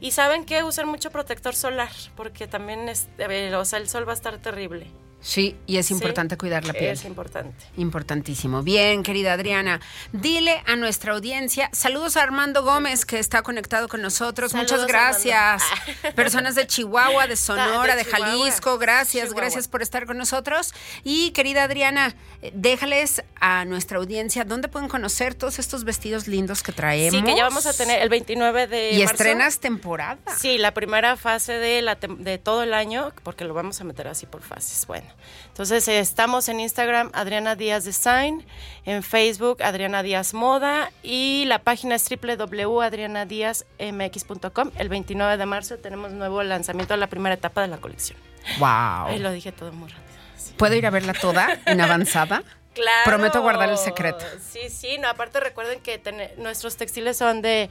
Y 0.00 0.10
saben 0.10 0.44
que 0.44 0.62
usan 0.62 0.86
mucho 0.88 1.10
protector 1.10 1.54
solar, 1.54 1.90
porque 2.16 2.46
también 2.46 2.88
es, 2.90 3.08
eh, 3.18 3.54
o 3.54 3.64
sea, 3.64 3.78
el 3.78 3.88
sol 3.88 4.06
va 4.06 4.12
a 4.12 4.14
estar 4.14 4.36
terrible. 4.38 4.88
Sí, 5.22 5.56
y 5.66 5.76
es 5.76 5.86
Sí, 5.86 5.94
importante 5.94 6.36
cuidar 6.38 6.64
la 6.64 6.72
piel. 6.72 6.92
Es 6.92 7.04
importante. 7.04 7.54
Importantísimo. 7.76 8.62
Bien, 8.62 9.02
querida 9.02 9.34
Adriana, 9.34 9.80
dile 10.12 10.62
a 10.66 10.76
nuestra 10.76 11.12
audiencia, 11.12 11.68
saludos 11.72 12.16
a 12.16 12.22
Armando 12.22 12.62
Gómez 12.62 13.04
que 13.04 13.18
está 13.18 13.42
conectado 13.42 13.88
con 13.88 14.00
nosotros. 14.02 14.52
Saludos, 14.52 14.72
Muchas 14.72 14.86
gracias. 14.88 15.62
Armando. 15.62 16.14
Personas 16.16 16.54
de 16.54 16.66
Chihuahua, 16.66 17.26
de 17.26 17.36
Sonora, 17.36 17.96
de. 17.96 18.04
Jalisco, 18.04 18.78
gracias, 18.78 19.24
Chihuahua. 19.24 19.40
gracias 19.42 19.68
por 19.68 19.82
estar 19.82 20.06
con 20.06 20.16
nosotros. 20.16 20.72
Y 21.04 21.30
querida 21.32 21.64
Adriana, 21.64 22.14
déjales 22.54 23.22
a 23.40 23.64
nuestra 23.64 23.98
audiencia 23.98 24.44
dónde 24.44 24.68
pueden 24.68 24.88
conocer 24.88 25.34
todos 25.34 25.58
estos 25.58 25.84
vestidos 25.84 26.28
lindos 26.28 26.62
que 26.62 26.72
traemos. 26.72 27.14
Sí, 27.20 27.22
que 27.24 27.36
ya 27.36 27.44
vamos 27.44 27.66
a 27.66 27.72
tener 27.74 28.00
el 28.02 28.08
29 28.08 28.66
de 28.66 28.92
Y 28.92 28.98
marzo. 29.00 29.12
estrenas 29.14 29.58
temporada. 29.60 30.18
Sí, 30.38 30.56
la 30.58 30.72
primera 30.72 31.16
fase 31.16 31.52
de, 31.54 31.82
la 31.82 31.98
tem- 32.00 32.16
de 32.18 32.38
todo 32.38 32.62
el 32.62 32.72
año, 32.74 33.12
porque 33.22 33.44
lo 33.44 33.54
vamos 33.54 33.80
a 33.80 33.84
meter 33.84 34.08
así 34.08 34.26
por 34.26 34.42
fases. 34.42 34.86
Bueno, 34.86 35.06
entonces 35.48 35.86
eh, 35.88 35.98
estamos 35.98 36.48
en 36.48 36.60
Instagram 36.60 37.10
Adriana 37.12 37.56
Díaz 37.56 37.84
Design, 37.84 38.46
en 38.86 39.02
Facebook 39.02 39.62
Adriana 39.62 40.02
Díaz 40.02 40.32
Moda 40.34 40.90
y 41.02 41.44
la 41.46 41.58
página 41.58 41.96
es 41.96 42.08
www.adrianadiazmx.com. 42.08 44.70
El 44.76 44.88
29 44.88 45.36
de 45.36 45.46
marzo 45.46 45.76
tenemos 45.78 46.12
nuevo 46.12 46.42
lanzamiento 46.42 46.94
de 46.94 46.98
la 46.98 47.06
primera 47.08 47.34
etapa 47.34 47.62
de 47.62 47.68
la 47.68 47.78
colección. 47.78 48.18
Wow. 48.58 49.06
Ay, 49.08 49.18
lo 49.18 49.30
dije 49.32 49.52
todo 49.52 49.72
muy 49.72 49.88
rápido. 49.88 50.08
Sí. 50.36 50.54
¿Puedo 50.56 50.74
ir 50.74 50.86
a 50.86 50.90
verla 50.90 51.12
toda 51.12 51.58
en 51.66 51.80
avanzada? 51.80 52.42
Claro. 52.72 53.00
Prometo 53.04 53.42
guardar 53.42 53.68
el 53.68 53.78
secreto. 53.78 54.24
Sí, 54.48 54.70
sí, 54.70 54.96
no, 54.98 55.08
aparte 55.08 55.40
recuerden 55.40 55.80
que 55.80 55.98
tene- 55.98 56.30
nuestros 56.38 56.76
textiles 56.76 57.16
son 57.16 57.42
de 57.42 57.68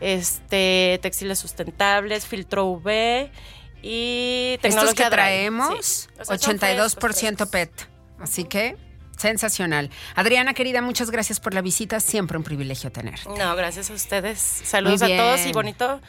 este 0.00 0.98
textiles 1.02 1.38
sustentables, 1.38 2.26
filtro 2.26 2.64
UV 2.64 3.28
y 3.82 4.58
tecnología 4.60 4.90
Estos 4.90 5.04
que 5.04 5.10
traemos, 5.10 5.68
Sí. 5.84 6.08
O 6.20 6.24
sea, 6.24 6.38
son 6.38 6.56
82% 6.58 6.98
frescos, 7.00 7.48
PET. 7.48 7.88
Así 8.20 8.44
que, 8.44 8.76
sensacional. 9.16 9.90
Adriana, 10.14 10.54
querida, 10.54 10.82
muchas 10.82 11.10
gracias 11.10 11.40
por 11.40 11.54
la 11.54 11.62
visita. 11.62 12.00
Siempre 12.00 12.36
un 12.36 12.44
privilegio 12.44 12.90
tener. 12.90 13.20
No, 13.26 13.54
gracias 13.56 13.90
a 13.90 13.94
ustedes. 13.94 14.38
Saludos 14.38 15.02
a 15.02 15.08
todos 15.08 15.46
y 15.46 15.52
bonito 15.52 16.00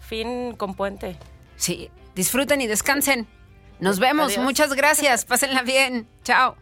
fin 0.00 0.54
con 0.56 0.74
puente. 0.74 1.16
Sí, 1.56 1.90
disfruten 2.14 2.60
y 2.60 2.66
descansen. 2.66 3.26
Nos 3.80 3.98
vemos. 3.98 4.32
Adiós. 4.32 4.44
Muchas 4.44 4.72
gracias. 4.74 5.24
Pásenla 5.24 5.62
bien. 5.62 6.08
Chao. 6.24 6.56